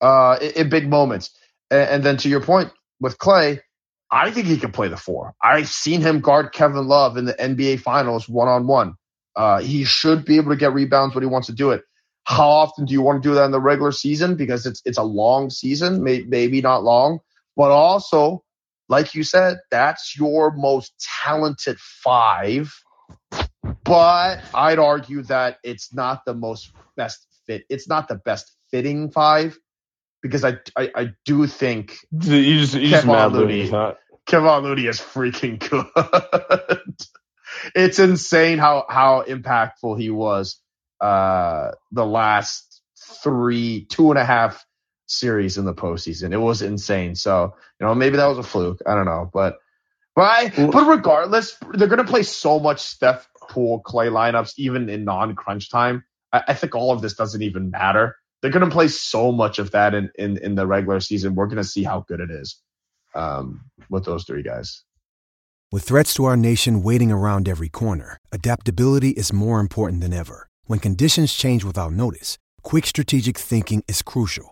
uh, 0.00 0.38
in, 0.40 0.50
in 0.52 0.68
big 0.68 0.88
moments. 0.88 1.30
And, 1.70 1.90
and, 1.90 2.02
then 2.02 2.16
to 2.18 2.28
your 2.28 2.40
point 2.40 2.72
with 3.00 3.18
Klay, 3.18 3.60
I 4.10 4.30
think 4.30 4.46
he 4.46 4.56
can 4.56 4.72
play 4.72 4.88
the 4.88 4.96
four. 4.96 5.34
I've 5.40 5.68
seen 5.68 6.00
him 6.00 6.20
guard 6.20 6.52
Kevin 6.52 6.88
Love 6.88 7.16
in 7.16 7.26
the 7.26 7.34
NBA 7.34 7.80
Finals 7.80 8.28
one 8.28 8.48
on 8.48 8.66
one. 8.66 8.94
He 9.62 9.84
should 9.84 10.24
be 10.24 10.36
able 10.36 10.50
to 10.50 10.56
get 10.56 10.74
rebounds 10.74 11.14
when 11.14 11.22
he 11.22 11.28
wants 11.28 11.46
to 11.46 11.54
do 11.54 11.70
it. 11.70 11.82
How 12.24 12.48
often 12.48 12.84
do 12.84 12.92
you 12.92 13.02
want 13.02 13.22
to 13.22 13.28
do 13.28 13.34
that 13.34 13.44
in 13.44 13.50
the 13.50 13.60
regular 13.60 13.92
season? 13.92 14.36
Because 14.36 14.66
it's 14.66 14.80
it's 14.84 14.98
a 14.98 15.02
long 15.02 15.50
season, 15.50 16.04
may, 16.04 16.22
maybe 16.22 16.60
not 16.60 16.84
long, 16.84 17.18
but 17.56 17.70
also 17.70 18.44
like 18.92 19.14
you 19.14 19.24
said, 19.24 19.58
that's 19.70 20.16
your 20.16 20.52
most 20.52 20.92
talented 21.24 21.78
five. 21.80 22.72
But 23.84 24.40
I'd 24.54 24.78
argue 24.78 25.22
that 25.24 25.56
it's 25.64 25.94
not 25.94 26.26
the 26.26 26.34
most 26.34 26.70
best 26.94 27.26
fit. 27.46 27.64
It's 27.70 27.88
not 27.88 28.06
the 28.06 28.16
best 28.16 28.52
fitting 28.70 29.10
five. 29.10 29.58
because 30.22 30.44
I 30.44 30.58
I, 30.76 30.90
I 30.94 31.12
do 31.24 31.46
think 31.46 31.96
you 32.12 32.58
just 32.58 32.74
you 32.74 32.90
just 32.90 33.06
Looney. 33.06 33.68
Kevon 34.26 34.62
Looney 34.62 34.86
is 34.86 35.00
freaking 35.00 35.58
good. 35.58 36.94
it's 37.74 37.98
insane 37.98 38.58
how 38.58 38.84
how 38.88 39.24
impactful 39.26 39.98
he 39.98 40.10
was 40.10 40.60
uh 41.00 41.72
the 41.90 42.06
last 42.06 42.82
three 43.24 43.86
two 43.86 44.10
and 44.10 44.18
a 44.18 44.24
half 44.24 44.64
series 45.12 45.58
in 45.58 45.64
the 45.64 45.74
postseason. 45.74 46.32
It 46.32 46.38
was 46.38 46.62
insane. 46.62 47.14
So 47.14 47.54
you 47.80 47.86
know 47.86 47.94
maybe 47.94 48.16
that 48.16 48.26
was 48.26 48.38
a 48.38 48.42
fluke. 48.42 48.80
I 48.86 48.94
don't 48.94 49.06
know, 49.06 49.30
but 49.32 49.58
but 50.14 50.22
I, 50.22 50.48
but 50.70 50.86
regardless, 50.86 51.56
they're 51.74 51.88
gonna 51.88 52.04
play 52.04 52.22
so 52.22 52.58
much 52.58 52.80
Steph 52.80 53.28
Poole 53.40 53.82
Klay 53.82 54.10
lineups 54.10 54.54
even 54.56 54.88
in 54.88 55.04
non 55.04 55.34
crunch 55.34 55.70
time. 55.70 56.04
I, 56.32 56.42
I 56.48 56.54
think 56.54 56.74
all 56.74 56.92
of 56.92 57.02
this 57.02 57.14
doesn't 57.14 57.42
even 57.42 57.70
matter. 57.70 58.16
They're 58.40 58.50
gonna 58.50 58.70
play 58.70 58.88
so 58.88 59.32
much 59.32 59.58
of 59.58 59.70
that 59.70 59.94
in 59.94 60.10
in, 60.16 60.36
in 60.38 60.54
the 60.54 60.66
regular 60.66 61.00
season. 61.00 61.34
We're 61.34 61.46
gonna 61.46 61.64
see 61.64 61.82
how 61.82 62.04
good 62.08 62.20
it 62.20 62.30
is 62.30 62.60
um, 63.14 63.64
with 63.88 64.04
those 64.04 64.24
three 64.24 64.42
guys. 64.42 64.82
With 65.70 65.84
threats 65.84 66.12
to 66.14 66.26
our 66.26 66.36
nation 66.36 66.82
waiting 66.82 67.10
around 67.10 67.48
every 67.48 67.70
corner, 67.70 68.18
adaptability 68.30 69.10
is 69.10 69.32
more 69.32 69.58
important 69.58 70.02
than 70.02 70.12
ever. 70.12 70.48
When 70.66 70.78
conditions 70.78 71.32
change 71.32 71.64
without 71.64 71.92
notice, 71.92 72.36
quick 72.62 72.86
strategic 72.86 73.38
thinking 73.38 73.82
is 73.88 74.02
crucial. 74.02 74.51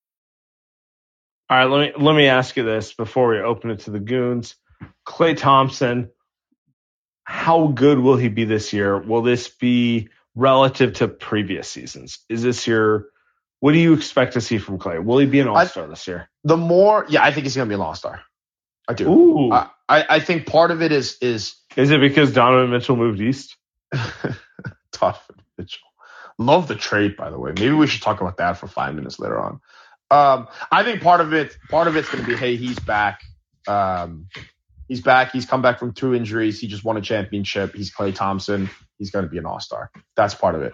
All 1.51 1.57
right, 1.57 1.65
let 1.65 1.97
me 1.97 2.05
let 2.05 2.15
me 2.15 2.27
ask 2.27 2.55
you 2.55 2.63
this 2.63 2.93
before 2.93 3.27
we 3.27 3.39
open 3.39 3.71
it 3.71 3.79
to 3.79 3.91
the 3.91 3.99
goons. 3.99 4.55
Klay 5.05 5.35
Thompson, 5.35 6.09
how 7.25 7.67
good 7.67 7.99
will 7.99 8.15
he 8.15 8.29
be 8.29 8.45
this 8.45 8.71
year? 8.71 8.97
Will 8.97 9.21
this 9.21 9.49
be 9.49 10.07
relative 10.33 10.93
to 10.93 11.09
previous 11.09 11.67
seasons? 11.67 12.19
Is 12.29 12.41
this 12.41 12.65
your 12.65 13.07
what 13.59 13.73
do 13.73 13.79
you 13.79 13.91
expect 13.91 14.33
to 14.33 14.41
see 14.41 14.59
from 14.59 14.79
Klay? 14.79 15.03
Will 15.03 15.17
he 15.17 15.25
be 15.25 15.41
an 15.41 15.49
All 15.49 15.65
Star 15.65 15.87
this 15.87 16.07
year? 16.07 16.29
The 16.45 16.55
more, 16.55 17.05
yeah, 17.09 17.21
I 17.21 17.33
think 17.33 17.43
he's 17.43 17.57
gonna 17.57 17.67
be 17.67 17.75
an 17.75 17.81
All 17.81 17.95
Star. 17.95 18.21
I 18.87 18.93
do. 18.93 19.09
Ooh. 19.09 19.51
I, 19.51 19.69
I 19.89 20.19
think 20.21 20.47
part 20.47 20.71
of 20.71 20.81
it 20.81 20.93
is 20.93 21.17
is 21.19 21.55
is 21.75 21.91
it 21.91 21.99
because 21.99 22.31
Donovan 22.31 22.71
Mitchell 22.71 22.95
moved 22.95 23.19
east? 23.19 23.57
Donovan 23.91 25.35
Mitchell. 25.57 25.89
Love 26.37 26.69
the 26.69 26.75
trade, 26.75 27.17
by 27.17 27.29
the 27.29 27.37
way. 27.37 27.51
Maybe 27.53 27.73
we 27.73 27.87
should 27.87 28.01
talk 28.01 28.21
about 28.21 28.37
that 28.37 28.53
for 28.53 28.67
five 28.67 28.95
minutes 28.95 29.19
later 29.19 29.37
on. 29.37 29.59
Um, 30.11 30.47
I 30.71 30.83
think 30.83 31.01
part 31.01 31.21
of 31.21 31.33
it, 31.33 31.57
part 31.69 31.87
of 31.87 31.95
it's 31.95 32.09
going 32.09 32.23
to 32.23 32.29
be, 32.29 32.35
hey, 32.35 32.57
he's 32.57 32.77
back. 32.79 33.21
Um, 33.67 34.27
he's 34.87 35.01
back. 35.01 35.31
He's 35.31 35.45
come 35.45 35.61
back 35.61 35.79
from 35.79 35.93
two 35.93 36.13
injuries. 36.13 36.59
He 36.59 36.67
just 36.67 36.83
won 36.83 36.97
a 36.97 37.01
championship. 37.01 37.73
He's 37.73 37.93
Klay 37.93 38.13
Thompson. 38.13 38.69
He's 38.97 39.09
going 39.09 39.25
to 39.25 39.31
be 39.31 39.37
an 39.37 39.45
all 39.45 39.61
star. 39.61 39.89
That's 40.17 40.35
part 40.35 40.55
of 40.55 40.61
it. 40.63 40.73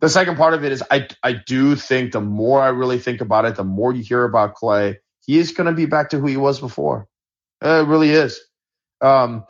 The 0.00 0.08
second 0.08 0.36
part 0.36 0.54
of 0.54 0.64
it 0.64 0.72
is 0.72 0.84
I 0.90 1.08
I 1.22 1.32
do 1.32 1.74
think 1.74 2.12
the 2.12 2.20
more 2.20 2.62
I 2.62 2.68
really 2.68 2.98
think 2.98 3.20
about 3.20 3.44
it, 3.46 3.56
the 3.56 3.64
more 3.64 3.92
you 3.92 4.02
hear 4.02 4.24
about 4.24 4.54
Klay, 4.54 4.96
he 5.24 5.38
is 5.38 5.52
going 5.52 5.66
to 5.66 5.72
be 5.72 5.86
back 5.86 6.10
to 6.10 6.18
who 6.18 6.26
he 6.26 6.36
was 6.36 6.60
before. 6.60 7.08
Uh, 7.64 7.82
it 7.82 7.88
really 7.88 8.10
is. 8.10 8.40
Um, 9.00 9.44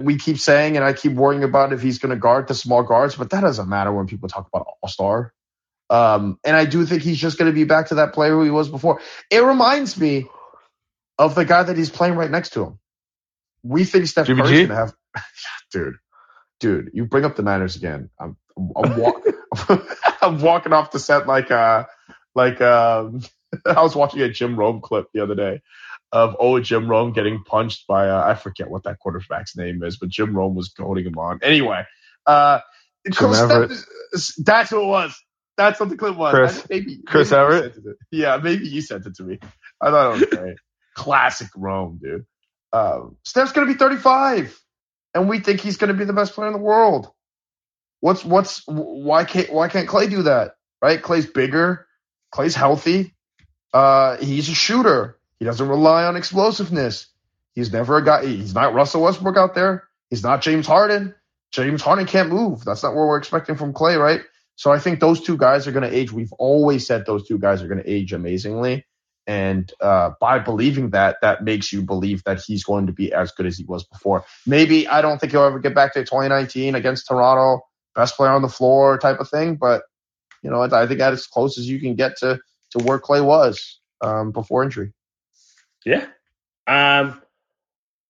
we 0.00 0.18
keep 0.18 0.38
saying, 0.38 0.76
and 0.76 0.84
I 0.84 0.92
keep 0.92 1.12
worrying 1.12 1.44
about 1.44 1.72
if 1.72 1.80
he's 1.80 1.98
going 1.98 2.10
to 2.10 2.18
guard 2.18 2.48
the 2.48 2.54
small 2.54 2.82
guards, 2.82 3.14
but 3.14 3.30
that 3.30 3.40
doesn't 3.40 3.68
matter 3.68 3.92
when 3.92 4.06
people 4.06 4.28
talk 4.28 4.48
about 4.52 4.66
all 4.82 4.88
star. 4.88 5.32
Um, 5.90 6.38
and 6.44 6.56
I 6.56 6.64
do 6.64 6.84
think 6.84 7.02
he's 7.02 7.18
just 7.18 7.38
going 7.38 7.50
to 7.50 7.54
be 7.54 7.64
back 7.64 7.88
to 7.88 7.96
that 7.96 8.12
player 8.12 8.32
who 8.32 8.42
he 8.44 8.50
was 8.50 8.68
before. 8.68 9.00
It 9.30 9.42
reminds 9.42 9.98
me 9.98 10.26
of 11.18 11.34
the 11.34 11.44
guy 11.44 11.62
that 11.62 11.76
he's 11.76 11.90
playing 11.90 12.14
right 12.14 12.30
next 12.30 12.50
to 12.50 12.64
him. 12.64 12.78
We 13.62 13.84
think 13.84 14.06
Steph 14.06 14.26
Jimmy 14.26 14.42
Curry's 14.42 14.66
going 14.66 14.68
to 14.68 14.74
have, 14.76 14.94
dude, 15.72 15.94
dude. 16.60 16.90
You 16.92 17.06
bring 17.06 17.24
up 17.24 17.36
the 17.36 17.42
Niners 17.42 17.76
again. 17.76 18.10
I'm, 18.20 18.36
I'm, 18.76 18.98
walk, 18.98 19.24
I'm 20.22 20.40
walking 20.40 20.72
off 20.72 20.90
the 20.90 20.98
set 20.98 21.26
like, 21.26 21.50
uh, 21.50 21.84
like 22.34 22.60
um, 22.60 23.22
I 23.66 23.82
was 23.82 23.96
watching 23.96 24.20
a 24.20 24.28
Jim 24.28 24.56
Rome 24.58 24.80
clip 24.80 25.06
the 25.12 25.22
other 25.22 25.34
day 25.34 25.60
of 26.12 26.36
oh 26.38 26.58
Jim 26.60 26.88
Rome 26.88 27.12
getting 27.12 27.42
punched 27.44 27.86
by 27.86 28.08
uh, 28.08 28.24
I 28.24 28.34
forget 28.34 28.70
what 28.70 28.84
that 28.84 28.98
quarterback's 28.98 29.56
name 29.56 29.82
is, 29.82 29.98
but 29.98 30.08
Jim 30.08 30.34
Rome 30.34 30.54
was 30.54 30.68
goading 30.70 31.06
him 31.06 31.18
on. 31.18 31.40
Anyway, 31.42 31.84
uh, 32.26 32.60
Steph, 33.10 33.68
that's 34.38 34.70
who 34.70 34.82
it 34.82 34.86
was. 34.86 35.22
That's 35.58 35.80
what 35.80 35.88
the 35.88 35.96
clip 35.96 36.16
was. 36.16 36.32
Chris, 36.32 36.66
maybe, 36.70 36.98
Chris 37.04 37.32
maybe 37.32 37.40
Everett. 37.40 37.74
Yeah, 38.12 38.38
maybe 38.42 38.68
you 38.68 38.80
sent 38.80 39.04
it 39.06 39.16
to 39.16 39.24
me. 39.24 39.40
I 39.80 39.90
thought 39.90 40.14
it 40.14 40.20
was 40.20 40.38
great. 40.38 40.56
Classic 40.94 41.48
Rome, 41.56 41.98
dude. 42.00 42.26
Um, 42.72 43.16
Steph's 43.24 43.50
gonna 43.50 43.66
be 43.66 43.74
35, 43.74 44.56
and 45.14 45.28
we 45.28 45.40
think 45.40 45.60
he's 45.60 45.76
gonna 45.76 45.94
be 45.94 46.04
the 46.04 46.12
best 46.12 46.34
player 46.34 46.46
in 46.46 46.52
the 46.52 46.60
world. 46.60 47.10
What's 47.98 48.24
what's 48.24 48.62
why 48.66 49.24
can't 49.24 49.52
why 49.52 49.68
can't 49.68 49.88
Klay 49.88 50.08
do 50.08 50.22
that? 50.22 50.52
Right? 50.80 51.02
Klay's 51.02 51.26
bigger. 51.26 51.88
Klay's 52.32 52.54
healthy. 52.54 53.16
Uh, 53.74 54.16
he's 54.18 54.48
a 54.48 54.54
shooter. 54.54 55.18
He 55.40 55.44
doesn't 55.44 55.68
rely 55.68 56.04
on 56.04 56.14
explosiveness. 56.16 57.08
He's 57.54 57.72
never 57.72 57.96
a 57.96 58.04
guy. 58.04 58.24
He's 58.24 58.54
not 58.54 58.74
Russell 58.74 59.02
Westbrook 59.02 59.36
out 59.36 59.56
there. 59.56 59.88
He's 60.08 60.22
not 60.22 60.40
James 60.42 60.68
Harden. 60.68 61.16
James 61.50 61.82
Harden 61.82 62.06
can't 62.06 62.28
move. 62.28 62.64
That's 62.64 62.84
not 62.84 62.94
what 62.94 63.08
we're 63.08 63.18
expecting 63.18 63.56
from 63.56 63.72
Klay, 63.72 63.98
right? 63.98 64.20
So 64.58 64.72
I 64.72 64.80
think 64.80 64.98
those 64.98 65.20
two 65.20 65.36
guys 65.36 65.68
are 65.68 65.72
going 65.72 65.88
to 65.88 65.96
age. 65.96 66.10
We've 66.10 66.32
always 66.32 66.84
said 66.84 67.06
those 67.06 67.28
two 67.28 67.38
guys 67.38 67.62
are 67.62 67.68
going 67.68 67.80
to 67.80 67.88
age 67.88 68.12
amazingly. 68.12 68.84
And 69.24 69.72
uh, 69.80 70.10
by 70.20 70.40
believing 70.40 70.90
that, 70.90 71.18
that 71.22 71.44
makes 71.44 71.72
you 71.72 71.82
believe 71.82 72.24
that 72.24 72.42
he's 72.44 72.64
going 72.64 72.88
to 72.88 72.92
be 72.92 73.12
as 73.12 73.30
good 73.30 73.46
as 73.46 73.56
he 73.56 73.62
was 73.62 73.84
before. 73.84 74.24
Maybe 74.48 74.88
I 74.88 75.00
don't 75.00 75.20
think 75.20 75.30
he'll 75.30 75.44
ever 75.44 75.60
get 75.60 75.76
back 75.76 75.94
to 75.94 76.00
2019 76.00 76.74
against 76.74 77.06
Toronto, 77.06 77.60
best 77.94 78.16
player 78.16 78.32
on 78.32 78.42
the 78.42 78.48
floor 78.48 78.98
type 78.98 79.20
of 79.20 79.30
thing. 79.30 79.54
But 79.54 79.82
you 80.42 80.50
know, 80.50 80.62
I 80.62 80.88
think 80.88 80.98
that's 80.98 81.20
as 81.20 81.26
close 81.28 81.56
as 81.56 81.68
you 81.68 81.78
can 81.78 81.94
get 81.94 82.16
to 82.18 82.40
to 82.72 82.78
where 82.82 82.98
Klay 82.98 83.24
was 83.24 83.78
um, 84.00 84.32
before 84.32 84.64
injury. 84.64 84.92
Yeah. 85.84 86.06
Um, 86.66 87.22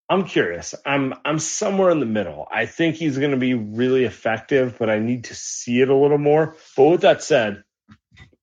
I'm 0.09 0.25
curious. 0.25 0.75
I'm 0.87 1.15
I'm 1.25 1.39
somewhere 1.39 1.91
in 1.91 2.01
the 2.01 2.07
middle. 2.07 2.49
I 2.51 2.67
think 2.67 2.97
he's 2.97 3.19
going 3.19 3.33
to 3.33 3.37
be 3.37 3.55
really 3.55 4.05
effective, 4.05 4.79
but 4.79 4.89
I 4.89 4.99
need 5.01 5.25
to 5.25 5.35
see 5.35 5.81
it 5.81 5.89
a 5.89 5.95
little 5.95 6.19
more. 6.19 6.57
But 6.77 6.85
with 6.85 7.01
that 7.03 7.23
said, 7.23 7.63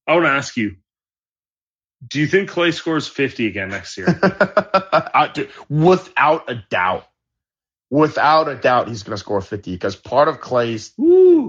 I 0.07 0.13
want 0.13 0.25
to 0.25 0.29
ask 0.29 0.57
you: 0.57 0.75
Do 2.07 2.19
you 2.19 2.27
think 2.27 2.51
Klay 2.51 2.73
scores 2.73 3.07
50 3.07 3.47
again 3.47 3.69
next 3.69 3.97
year? 3.97 4.07
Without 5.69 6.49
a 6.51 6.63
doubt, 6.69 7.05
without 7.89 8.47
a 8.47 8.55
doubt, 8.55 8.87
he's 8.87 9.03
going 9.03 9.15
to 9.15 9.19
score 9.19 9.41
50 9.41 9.71
because 9.71 9.95
part 9.95 10.27
of 10.27 10.41
Klay's 10.41 10.93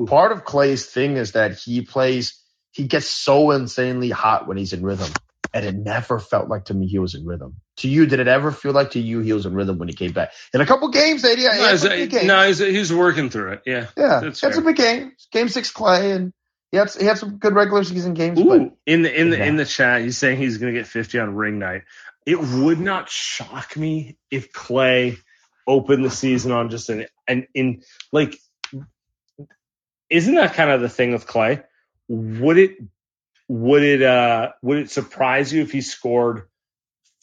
part 0.07 0.33
of 0.33 0.45
Klay's 0.45 0.87
thing 0.87 1.17
is 1.17 1.33
that 1.33 1.59
he 1.59 1.83
plays. 1.83 2.43
He 2.73 2.87
gets 2.87 3.07
so 3.07 3.53
insanely 3.53 4.11
hot 4.11 4.47
when 4.47 4.57
he's 4.59 4.75
in 4.75 4.83
rhythm 4.83 5.11
and 5.55 5.65
it 5.65 5.75
never 5.75 6.19
felt 6.19 6.49
like 6.49 6.67
to 6.67 6.75
me 6.75 6.87
he 6.87 6.99
was 6.99 7.15
in 7.15 7.25
rhythm. 7.25 7.57
To 7.79 7.89
you, 7.89 8.07
did 8.07 8.21
it 8.21 8.29
ever 8.29 8.53
feel 8.53 8.73
like 8.73 8.93
to 8.93 9.01
you 9.01 9.21
he 9.21 9.35
was 9.35 9.45
in 9.45 9.53
rhythm 9.53 9.77
when 9.77 9.89
he 9.89 9.95
came 9.95 10.13
back? 10.13 10.33
In 10.55 10.63
a 10.63 10.67
couple 10.67 10.89
games, 10.89 11.23
AD, 11.25 11.37
no, 11.37 11.71
he's, 11.71 11.85
a, 11.85 12.25
no 12.25 12.47
he's, 12.47 12.59
he's, 12.59 12.93
working 12.93 13.29
through 13.29 13.53
it. 13.53 13.63
Yeah, 13.67 13.87
yeah, 13.99 14.21
that's 14.21 14.41
had 14.41 14.55
some 14.55 14.65
big 14.65 14.77
games. 14.77 15.29
Game 15.31 15.49
six, 15.51 15.71
Klay, 15.73 16.17
and 16.17 16.33
he 16.71 16.79
had 16.79 16.91
he 16.93 17.05
had 17.05 17.19
some 17.19 17.37
good 17.37 17.55
regular 17.55 17.85
season 17.85 18.15
games. 18.15 18.41
Ooh, 18.41 18.45
but, 18.45 18.77
in 18.87 19.03
the 19.03 19.21
in 19.21 19.31
the 19.31 19.39
yeah. 19.39 19.45
in 19.45 19.57
the 19.57 19.67
chat, 19.67 20.01
he's 20.01 20.17
saying 20.17 20.39
he's 20.39 20.59
going 20.59 20.73
to 20.73 20.79
get 20.79 20.87
50 20.87 21.19
on 21.19 21.35
ring 21.35 21.59
night. 21.59 21.83
It 22.25 22.41
would 22.41 22.81
not 22.81 23.11
shock 23.11 23.77
me 23.77 24.17
if 24.31 24.53
Klay 24.53 25.19
opened 25.67 26.05
the 26.05 26.11
season 26.11 26.53
on 26.53 26.71
just 26.71 26.89
an 26.89 27.07
an 27.29 27.47
in 27.55 27.83
like. 28.11 28.39
Isn't 30.09 30.37
that 30.37 30.55
kind 30.55 30.71
of 30.71 30.81
the 30.81 30.89
thing 30.89 31.13
with 31.13 31.27
Klay? 31.27 31.65
Would 32.09 32.59
it 32.59 32.79
would 33.49 33.83
it 33.83 34.03
uh 34.03 34.53
would 34.63 34.79
it 34.79 34.91
surprise 34.91 35.53
you 35.53 35.63
if 35.63 35.73
he 35.73 35.81
scored 35.81 36.49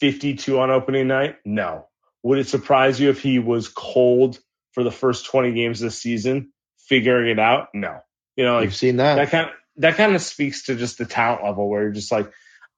52 0.00 0.58
on 0.58 0.70
opening 0.70 1.08
night? 1.08 1.36
No. 1.44 1.86
Would 2.22 2.38
it 2.38 2.48
surprise 2.48 2.98
you 2.98 3.10
if 3.10 3.20
he 3.22 3.38
was 3.38 3.68
cold 3.68 4.38
for 4.72 4.82
the 4.82 4.90
first 4.90 5.26
20 5.26 5.52
games 5.52 5.80
this 5.80 6.00
season? 6.00 6.52
figuring 6.88 7.30
it 7.30 7.38
out? 7.38 7.68
No. 7.74 8.00
You 8.36 8.44
know, 8.44 8.56
like 8.56 8.64
You've 8.64 8.74
seen 8.74 8.96
that. 8.96 9.16
that 9.16 9.30
kind 9.30 9.46
of 9.46 9.52
that 9.76 9.96
kind 9.96 10.14
of 10.14 10.22
speaks 10.22 10.66
to 10.66 10.76
just 10.76 10.98
the 10.98 11.04
talent 11.04 11.42
level 11.42 11.68
where 11.68 11.82
you're 11.82 11.92
just 11.92 12.12
like 12.12 12.30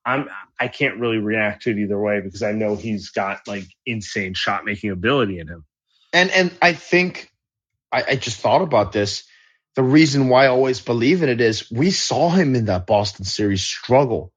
I'm 0.05 0.29
I 0.59 0.69
can't 0.69 0.99
really 0.99 1.19
react 1.19 1.63
to 1.63 1.71
it 1.71 1.79
either 1.79 1.99
way 1.99 2.21
because 2.21 2.43
I 2.43 2.53
know 2.53 2.77
he's 2.77 3.11
got 3.11 3.47
like 3.47 3.65
insane 3.85 4.35
shot 4.35 4.65
making 4.65 4.91
ability 4.91 5.39
in 5.39 5.49
him. 5.49 5.65
And 6.13 6.31
and 6.31 6.57
I 6.63 6.73
think 6.73 7.31
I, 7.93 8.05
I 8.09 8.17
just 8.17 8.41
thought 8.41 8.63
about 8.63 8.93
this. 8.93 9.25
The 9.75 9.83
reason 9.83 10.29
why 10.29 10.45
I 10.45 10.49
always 10.49 10.81
believe 10.81 11.23
in 11.23 11.29
it 11.29 11.41
is 11.41 11.71
we 11.71 11.91
saw 11.91 12.31
him 12.31 12.55
in 12.55 12.67
that 12.67 12.87
Boston 12.87 13.27
series 13.27 13.63
struggle. 13.63 14.33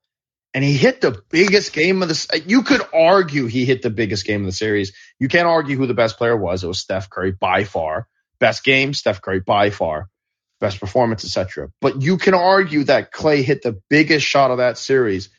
And 0.59 0.65
he 0.65 0.75
hit 0.75 0.99
the 0.99 1.23
biggest 1.29 1.71
game 1.71 2.03
of 2.03 2.09
the 2.09 2.43
you 2.45 2.63
could 2.63 2.81
argue 2.93 3.45
he 3.45 3.63
hit 3.63 3.81
the 3.81 3.89
biggest 3.89 4.25
game 4.25 4.41
of 4.41 4.45
the 4.45 4.51
series. 4.51 4.91
You 5.17 5.29
can't 5.29 5.47
argue 5.47 5.77
who 5.77 5.87
the 5.87 5.93
best 5.93 6.17
player 6.17 6.35
was. 6.35 6.65
It 6.65 6.67
was 6.67 6.79
Steph 6.79 7.09
Curry 7.09 7.31
by 7.31 7.63
far. 7.63 8.09
Best 8.39 8.65
game, 8.65 8.93
Steph 8.93 9.21
Curry 9.21 9.39
by 9.39 9.69
far. 9.69 10.09
Best 10.59 10.81
performance, 10.81 11.23
etc. 11.23 11.69
But 11.79 12.01
you 12.01 12.17
can 12.17 12.33
argue 12.33 12.83
that 12.83 13.13
Klay 13.13 13.41
hit 13.41 13.61
the 13.61 13.79
biggest 13.89 14.25
shot 14.25 14.51
of 14.51 14.57
that 14.57 14.77
series 14.77 15.29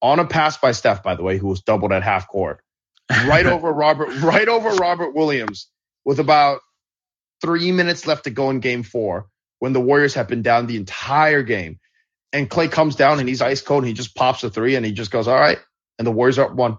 on 0.00 0.20
a 0.20 0.26
pass 0.28 0.58
by 0.58 0.70
Steph, 0.70 1.02
by 1.02 1.16
the 1.16 1.24
way, 1.24 1.38
who 1.38 1.48
was 1.48 1.62
doubled 1.62 1.90
at 1.90 2.04
half 2.04 2.28
court. 2.28 2.62
Right 3.10 3.46
over 3.54 3.72
Robert, 3.72 4.16
right 4.20 4.46
over 4.46 4.76
Robert 4.76 5.12
Williams 5.12 5.66
with 6.04 6.20
about 6.20 6.60
three 7.40 7.72
minutes 7.72 8.06
left 8.06 8.24
to 8.24 8.30
go 8.30 8.50
in 8.50 8.60
game 8.60 8.84
four 8.84 9.26
when 9.58 9.72
the 9.72 9.80
Warriors 9.80 10.14
have 10.14 10.28
been 10.28 10.42
down 10.42 10.68
the 10.68 10.76
entire 10.76 11.42
game. 11.42 11.80
And 12.32 12.48
Klay 12.48 12.70
comes 12.70 12.96
down 12.96 13.20
and 13.20 13.28
he's 13.28 13.42
ice 13.42 13.60
cold 13.60 13.82
and 13.82 13.88
he 13.88 13.94
just 13.94 14.14
pops 14.14 14.42
a 14.42 14.50
three 14.50 14.76
and 14.76 14.86
he 14.86 14.92
just 14.92 15.10
goes, 15.10 15.28
All 15.28 15.38
right. 15.38 15.58
And 15.98 16.06
the 16.06 16.12
Warriors 16.12 16.38
are 16.38 16.46
up 16.46 16.54
one. 16.54 16.78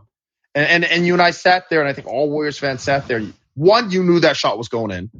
And, 0.55 0.67
and 0.67 0.85
and 0.85 1.05
you 1.05 1.13
and 1.13 1.21
I 1.21 1.31
sat 1.31 1.69
there 1.69 1.79
and 1.79 1.89
I 1.89 1.93
think 1.93 2.07
all 2.07 2.29
Warriors 2.29 2.57
fans 2.57 2.81
sat 2.81 3.07
there. 3.07 3.21
One, 3.55 3.91
you 3.91 4.03
knew 4.03 4.19
that 4.21 4.35
shot 4.35 4.57
was 4.57 4.69
going 4.69 4.91
in 4.91 5.11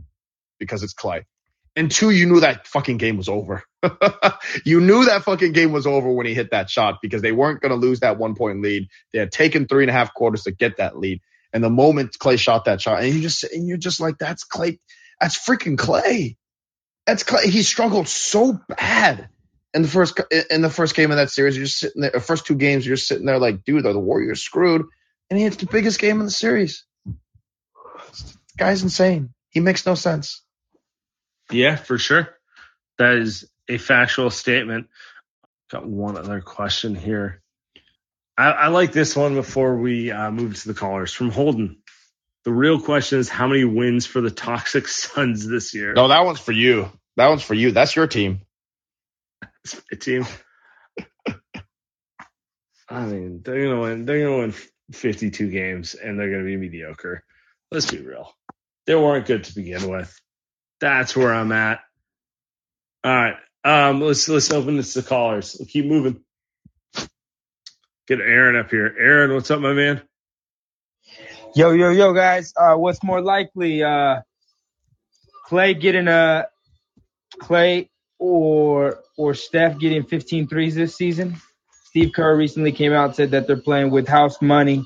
because 0.59 0.83
it's 0.83 0.93
Klay. 0.93 1.23
And 1.75 1.89
two, 1.89 2.11
you 2.11 2.27
knew 2.27 2.39
that 2.41 2.67
fucking 2.67 2.97
game 2.97 3.17
was 3.17 3.29
over. 3.29 3.63
you 4.65 4.79
knew 4.79 5.05
that 5.05 5.23
fucking 5.23 5.53
game 5.53 5.71
was 5.71 5.87
over 5.87 6.11
when 6.11 6.27
he 6.27 6.35
hit 6.35 6.51
that 6.51 6.69
shot 6.69 6.99
because 7.01 7.23
they 7.23 7.31
weren't 7.31 7.61
going 7.61 7.71
to 7.71 7.75
lose 7.75 8.01
that 8.01 8.19
one 8.19 8.35
point 8.35 8.61
lead. 8.61 8.87
They 9.11 9.19
had 9.19 9.31
taken 9.31 9.67
three 9.67 9.83
and 9.83 9.89
a 9.89 9.93
half 9.93 10.13
quarters 10.13 10.43
to 10.43 10.51
get 10.51 10.77
that 10.77 10.99
lead. 10.99 11.21
And 11.51 11.63
the 11.63 11.71
moment 11.71 12.15
Klay 12.19 12.37
shot 12.37 12.65
that 12.65 12.81
shot, 12.81 13.01
and 13.03 13.13
you 13.13 13.21
just 13.21 13.43
and 13.43 13.67
you're 13.67 13.77
just 13.77 13.99
like, 13.99 14.17
that's 14.19 14.45
Klay, 14.45 14.79
that's 15.19 15.37
freaking 15.37 15.77
Klay. 15.77 16.37
That's 17.05 17.23
Klay. 17.23 17.43
He 17.45 17.63
struggled 17.63 18.07
so 18.07 18.59
bad 18.69 19.29
in 19.73 19.81
the 19.81 19.87
first 19.87 20.19
in 20.49 20.61
the 20.61 20.69
first 20.69 20.95
game 20.95 21.11
of 21.11 21.17
that 21.17 21.31
series. 21.31 21.55
You're 21.55 21.65
just 21.65 21.79
sitting 21.79 22.01
there. 22.01 22.11
First 22.19 22.45
two 22.45 22.55
games, 22.55 22.85
you're 22.85 22.97
sitting 22.97 23.25
there 23.25 23.39
like, 23.39 23.63
dude, 23.63 23.85
are 23.85 23.93
the 23.93 23.99
Warriors 23.99 24.41
screwed? 24.41 24.85
And 25.29 25.37
he 25.37 25.45
hits 25.45 25.57
the 25.57 25.65
biggest 25.65 25.99
game 25.99 26.19
in 26.19 26.25
the 26.25 26.31
series. 26.31 26.85
This 28.09 28.37
guy's 28.57 28.83
insane. 28.83 29.33
He 29.49 29.59
makes 29.59 29.85
no 29.85 29.95
sense. 29.95 30.43
Yeah, 31.51 31.75
for 31.75 31.97
sure. 31.97 32.29
That 32.97 33.15
is 33.15 33.49
a 33.67 33.77
factual 33.77 34.29
statement. 34.29 34.87
Got 35.71 35.87
one 35.87 36.17
other 36.17 36.41
question 36.41 36.95
here. 36.95 37.41
I, 38.37 38.51
I 38.51 38.67
like 38.67 38.91
this 38.91 39.15
one 39.15 39.35
before 39.35 39.77
we 39.77 40.11
uh, 40.11 40.31
move 40.31 40.59
to 40.61 40.67
the 40.67 40.73
callers 40.73 41.13
from 41.13 41.31
Holden. 41.31 41.77
The 42.45 42.51
real 42.51 42.79
question 42.79 43.19
is 43.19 43.29
how 43.29 43.47
many 43.47 43.63
wins 43.63 44.05
for 44.05 44.21
the 44.21 44.31
Toxic 44.31 44.87
Suns 44.87 45.47
this 45.47 45.73
year? 45.73 45.93
No, 45.93 46.07
that 46.09 46.25
one's 46.25 46.39
for 46.39 46.51
you. 46.51 46.91
That 47.15 47.27
one's 47.27 47.43
for 47.43 47.53
you. 47.53 47.71
That's 47.71 47.95
your 47.95 48.07
team. 48.07 48.41
My 49.91 49.97
team. 49.99 50.25
I 52.89 53.05
mean, 53.05 53.41
they're 53.43 53.63
gonna 53.63 53.81
win. 53.81 54.05
They're 54.05 54.23
gonna 54.25 54.37
win 54.39 54.53
52 54.91 55.49
games, 55.49 55.95
and 55.95 56.19
they're 56.19 56.29
gonna 56.31 56.43
be 56.43 56.57
mediocre. 56.57 57.23
Let's 57.71 57.89
be 57.89 57.99
real. 57.99 58.31
They 58.85 58.95
weren't 58.95 59.25
good 59.25 59.45
to 59.45 59.55
begin 59.55 59.89
with. 59.89 60.15
That's 60.79 61.15
where 61.15 61.33
I'm 61.33 61.51
at. 61.51 61.79
All 63.03 63.15
right. 63.15 63.35
Um, 63.63 64.01
let's 64.01 64.27
let's 64.27 64.51
open 64.51 64.77
this 64.77 64.93
to 64.93 65.01
callers. 65.01 65.55
We'll 65.57 65.67
keep 65.67 65.85
moving. 65.85 66.21
Get 68.07 68.19
Aaron 68.19 68.57
up 68.57 68.69
here. 68.69 68.93
Aaron, 68.99 69.33
what's 69.33 69.49
up, 69.49 69.61
my 69.61 69.73
man? 69.73 70.01
Yo, 71.55 71.71
yo, 71.71 71.89
yo, 71.89 72.13
guys. 72.13 72.53
Uh, 72.57 72.75
what's 72.75 73.01
more 73.03 73.21
likely, 73.21 73.83
uh, 73.83 74.21
Klay 75.49 75.79
getting 75.79 76.07
a 76.09 76.47
Klay 77.39 77.89
or 78.23 79.03
or 79.17 79.33
Steph 79.33 79.77
getting 79.77 80.03
15 80.03 80.47
threes 80.47 80.75
this 80.75 80.95
season? 80.95 81.35
Steve 81.83 82.13
Kerr 82.15 82.37
recently 82.37 82.71
came 82.71 82.93
out 82.93 83.07
and 83.07 83.15
said 83.15 83.31
that 83.31 83.47
they're 83.47 83.57
playing 83.57 83.91
with 83.91 84.07
house 84.07 84.41
money 84.41 84.85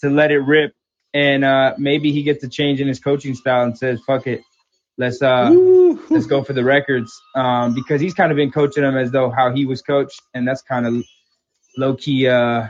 to 0.00 0.08
let 0.08 0.30
it 0.30 0.38
rip, 0.38 0.74
and 1.12 1.44
uh, 1.44 1.74
maybe 1.76 2.12
he 2.12 2.22
gets 2.22 2.44
a 2.44 2.48
change 2.48 2.80
in 2.80 2.86
his 2.86 3.00
coaching 3.00 3.34
style 3.34 3.64
and 3.64 3.76
says, 3.76 4.00
"Fuck 4.06 4.28
it, 4.28 4.42
let's 4.96 5.20
uh, 5.20 5.50
let's 6.08 6.26
go 6.26 6.44
for 6.44 6.52
the 6.52 6.62
records," 6.62 7.20
um, 7.34 7.74
because 7.74 8.00
he's 8.00 8.14
kind 8.14 8.30
of 8.30 8.36
been 8.36 8.52
coaching 8.52 8.84
them 8.84 8.96
as 8.96 9.10
though 9.10 9.28
how 9.28 9.52
he 9.52 9.66
was 9.66 9.82
coached, 9.82 10.22
and 10.32 10.46
that's 10.46 10.62
kind 10.62 10.86
of 10.86 11.04
low 11.76 11.96
key 11.96 12.28
uh, 12.28 12.68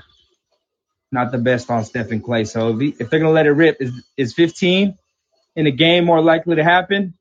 not 1.12 1.32
the 1.32 1.38
best 1.38 1.70
on 1.70 1.84
Steph 1.84 2.12
and 2.12 2.24
Klay. 2.24 2.48
So 2.48 2.70
if, 2.70 2.80
he, 2.80 2.96
if 2.98 3.10
they're 3.10 3.20
gonna 3.20 3.32
let 3.32 3.44
it 3.44 3.52
rip, 3.52 3.76
is 3.80 3.92
is 4.16 4.32
15 4.32 4.96
in 5.54 5.66
a 5.66 5.70
game 5.70 6.06
more 6.06 6.22
likely 6.22 6.56
to 6.56 6.64
happen, 6.64 7.12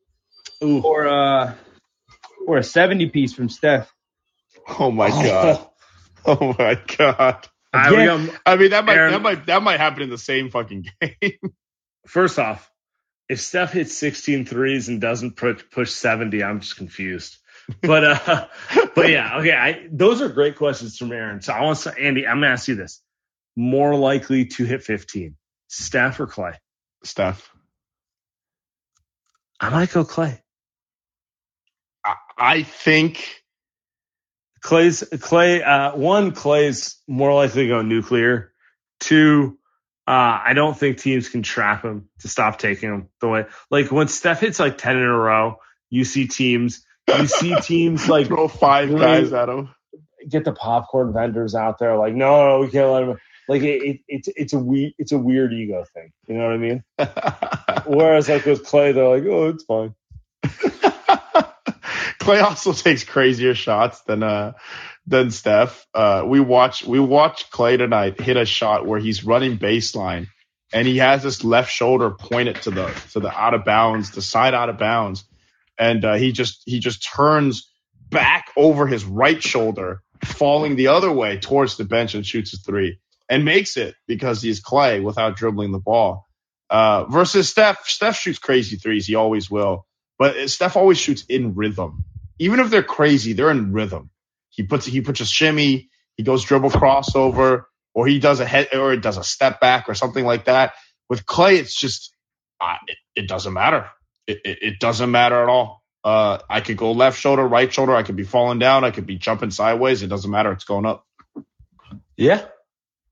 Ooh. 0.64 0.82
or 0.82 1.06
uh, 1.06 1.54
or 2.48 2.58
a 2.58 2.64
70 2.64 3.10
piece 3.10 3.34
from 3.34 3.50
Steph? 3.50 3.94
Oh 4.80 4.90
my 4.90 5.10
god. 5.10 5.68
Oh 6.26 6.56
my 6.58 6.80
god. 6.98 7.48
I, 7.72 7.92
we 7.92 7.98
Again, 8.04 8.32
I 8.46 8.56
mean 8.56 8.72
that 8.72 8.86
might 8.86 8.96
Aaron- 8.98 9.12
that 9.12 9.22
might 9.22 9.46
that 9.46 9.62
might 9.62 9.80
happen 9.80 10.02
in 10.02 10.10
the 10.10 10.18
same 10.18 10.50
fucking 10.50 10.88
game. 11.02 11.54
first 12.08 12.40
off, 12.40 12.70
if 13.30 13.40
Steph 13.42 13.74
hits 13.74 13.98
16 13.98 14.46
threes 14.46 14.88
and 14.88 15.00
doesn't 15.00 15.36
push 15.36 15.62
push 15.72 15.92
70, 15.92 16.44
I'm 16.44 16.62
just 16.62 16.78
confused. 16.78 17.38
But 17.82 18.04
uh, 18.04 18.48
but 18.96 19.10
yeah, 19.10 19.40
okay. 19.40 19.52
I, 19.54 19.88
those 19.92 20.22
are 20.22 20.30
great 20.30 20.56
questions 20.56 20.98
from 20.98 21.12
Aaron. 21.12 21.42
So 21.42 21.54
I 21.54 21.62
want 21.64 21.80
to, 21.80 21.98
Andy, 21.98 22.26
I'm 22.26 22.38
gonna 22.38 22.48
ask 22.54 22.68
you 22.70 22.76
this: 22.76 23.02
more 23.56 23.96
likely 23.96 24.46
to 24.46 24.64
hit 24.66 24.84
15, 24.84 25.36
Steph 25.68 26.20
or 26.20 26.28
Klay? 26.28 26.56
Steph. 27.04 27.52
I 29.60 29.70
might 29.70 29.92
go 29.92 30.06
Klay. 30.06 30.40
I, 32.38 32.64
think 32.64 33.42
Klay's 34.64 35.04
Klay. 35.04 35.66
Uh, 35.66 35.96
one, 35.98 36.32
Klay's 36.32 37.02
more 37.08 37.34
likely 37.34 37.64
to 37.64 37.68
go 37.70 37.82
nuclear. 37.82 38.52
Two, 39.00 39.58
uh, 40.08 40.40
I 40.46 40.54
don't 40.54 40.78
think 40.78 40.98
teams 41.00 41.30
can 41.30 41.44
trap 41.44 41.84
him 41.84 42.10
to 42.20 42.28
stop 42.28 42.60
taking 42.60 42.90
him 42.90 43.10
the 43.22 43.28
way. 43.28 43.46
Like 43.70 43.92
when 43.92 44.08
Steph 44.08 44.40
hits 44.42 44.60
like 44.60 44.78
10 44.78 44.98
in 44.98 45.04
a 45.04 45.18
row, 45.18 45.58
you 45.90 46.04
see 46.06 46.28
teams. 46.28 46.86
You 47.08 47.28
see 47.28 47.56
teams 47.62 48.08
like 48.10 48.28
throw 48.28 48.48
five 48.48 48.90
Really? 48.90 49.02
guys 49.02 49.34
at 49.34 49.50
him. 49.50 49.70
get 50.28 50.44
the 50.46 50.52
popcorn 50.54 51.14
vendors 51.14 51.56
out 51.56 51.80
there 51.80 51.96
like 51.98 52.14
no, 52.14 52.48
no 52.48 52.60
we 52.60 52.70
can't 52.70 52.90
let 52.92 53.04
him 53.04 53.18
like 53.48 53.62
it, 53.62 53.82
it, 53.82 54.00
it's 54.10 54.28
it's 54.36 54.54
a 54.54 54.60
we 54.60 54.94
it's 54.98 55.14
a 55.14 55.18
weird 55.18 55.54
ego 55.54 55.86
thing 55.94 56.12
you 56.28 56.36
know 56.36 56.44
what 56.44 56.54
i 56.54 56.58
mean 56.58 56.84
whereas 57.86 58.28
like 58.28 58.44
with 58.46 58.66
Klay 58.66 58.94
they're 58.94 59.08
like 59.08 59.24
oh 59.24 59.48
it's 59.48 59.64
fine 59.64 59.96
Klay 62.28 62.44
also 62.44 62.74
takes 62.74 63.06
crazier 63.06 63.56
shots 63.56 64.02
than 64.02 64.22
uh 64.22 64.52
than 65.06 65.32
Steph. 65.32 65.88
Uh, 65.94 66.24
we 66.26 66.42
watch 66.42 66.84
we 66.84 67.00
watch 67.00 67.50
Klay 67.50 67.78
tonight 67.78 68.20
hit 68.20 68.36
a 68.36 68.46
shot 68.46 68.86
where 68.86 69.00
he's 69.00 69.24
running 69.24 69.58
baseline 69.58 70.28
and 70.74 70.86
he 70.86 70.98
has 70.98 71.24
his 71.24 71.46
left 71.46 71.72
shoulder 71.72 72.12
pointed 72.12 72.62
to 72.64 72.72
the 72.72 72.88
to 73.14 73.22
the 73.22 73.32
out 73.32 73.54
of 73.54 73.64
bounds, 73.64 74.12
the 74.12 74.22
side 74.22 74.54
out 74.54 74.68
of 74.68 74.78
bounds, 74.78 75.24
and 75.80 76.04
uh, 76.04 76.16
he 76.16 76.34
just 76.34 76.64
he 76.66 76.82
just 76.82 77.02
turns 77.02 77.72
back 78.10 78.52
over 78.58 78.88
his 78.88 79.06
right 79.06 79.42
shoulder, 79.42 80.02
falling 80.26 80.76
the 80.76 80.88
other 80.88 81.12
way 81.12 81.38
towards 81.38 81.78
the 81.78 81.86
bench 81.86 82.14
and 82.14 82.26
shoots 82.26 82.54
a 82.54 82.58
three 82.58 83.00
and 83.30 83.46
makes 83.46 83.78
it 83.78 83.96
because 84.06 84.42
he's 84.42 84.62
Klay 84.62 85.02
without 85.02 85.38
dribbling 85.38 85.72
the 85.72 85.80
ball. 85.80 86.28
Uh, 86.70 87.06
versus 87.06 87.48
Steph, 87.48 87.88
Steph 87.88 88.18
shoots 88.18 88.40
crazy 88.40 88.76
threes. 88.76 89.08
He 89.08 89.16
always 89.16 89.50
will. 89.50 89.86
But 90.20 90.50
Steph 90.50 90.76
always 90.76 90.98
shoots 90.98 91.24
in 91.30 91.56
rhythm. 91.56 92.04
Even 92.40 92.60
if 92.60 92.70
they're 92.70 92.84
crazy, 92.84 93.34
they're 93.34 93.52
in 93.52 93.74
rhythm. 93.74 94.12
He 94.50 94.64
puts 94.64 94.86
he 94.86 95.02
puts 95.02 95.22
a 95.22 95.26
shimmy, 95.26 95.90
he 96.16 96.24
goes 96.24 96.44
dribble 96.44 96.72
crossover, 96.72 97.66
or 97.94 98.08
he 98.08 98.20
does 98.20 98.40
a 98.40 98.46
head 98.46 98.70
or 98.74 98.92
he 98.94 99.00
does 99.00 99.18
a 99.18 99.24
step 99.24 99.60
back 99.62 99.90
or 99.90 99.96
something 99.96 100.26
like 100.26 100.46
that. 100.46 100.74
With 101.10 101.26
Klay, 101.26 101.60
it's 101.60 101.76
just 101.80 102.14
uh, 102.62 102.76
it, 102.88 102.98
it 103.16 103.28
doesn't 103.28 103.54
matter. 103.54 103.90
It, 104.28 104.42
it, 104.46 104.60
it 104.62 104.80
doesn't 104.80 105.12
matter 105.12 105.42
at 105.44 105.50
all. 105.50 105.84
Uh, 106.04 106.40
I 106.50 106.62
could 106.62 106.78
go 106.78 106.94
left 106.94 107.20
shoulder, 107.20 107.46
right 107.48 107.72
shoulder. 107.74 107.96
I 107.96 108.04
could 108.04 108.16
be 108.16 108.24
falling 108.24 108.60
down. 108.60 108.84
I 108.84 108.92
could 108.92 109.06
be 109.08 109.18
jumping 109.18 109.52
sideways. 109.52 110.04
It 110.04 110.08
doesn't 110.08 110.32
matter. 110.32 110.52
It's 110.54 110.66
going 110.66 110.86
up. 110.86 111.06
yeah 112.18 112.46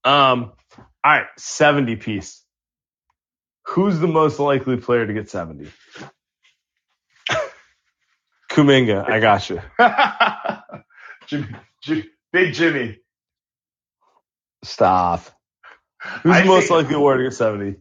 um 0.03 0.51
all 1.03 1.11
right 1.11 1.27
70 1.37 1.95
piece 1.97 2.43
who's 3.65 3.99
the 3.99 4.07
most 4.07 4.39
likely 4.39 4.77
player 4.77 5.05
to 5.07 5.13
get 5.13 5.29
70 5.29 5.71
kuminga 8.55 9.09
i 9.09 9.19
got 9.19 9.49
you 9.49 9.61
Jimmy, 11.27 11.47
Jimmy, 11.81 12.05
Big 12.35 12.53
Jimmy. 12.53 12.97
Stop. 14.63 15.21
who's 16.21 16.35
I 16.35 16.41
the 16.41 16.47
most 16.47 16.69
likely 16.69 16.95
player 16.95 17.17
to 17.17 17.23
get 17.23 17.33
70 17.33 17.75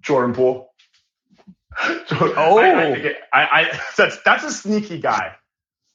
Jordan 0.00 0.34
Poole. 0.34 0.68
oh, 1.80 2.58
I, 2.60 3.16
I, 3.32 3.42
I, 3.42 3.80
that's 3.96 4.22
that's 4.24 4.44
a 4.44 4.52
sneaky 4.52 5.00
guy. 5.00 5.34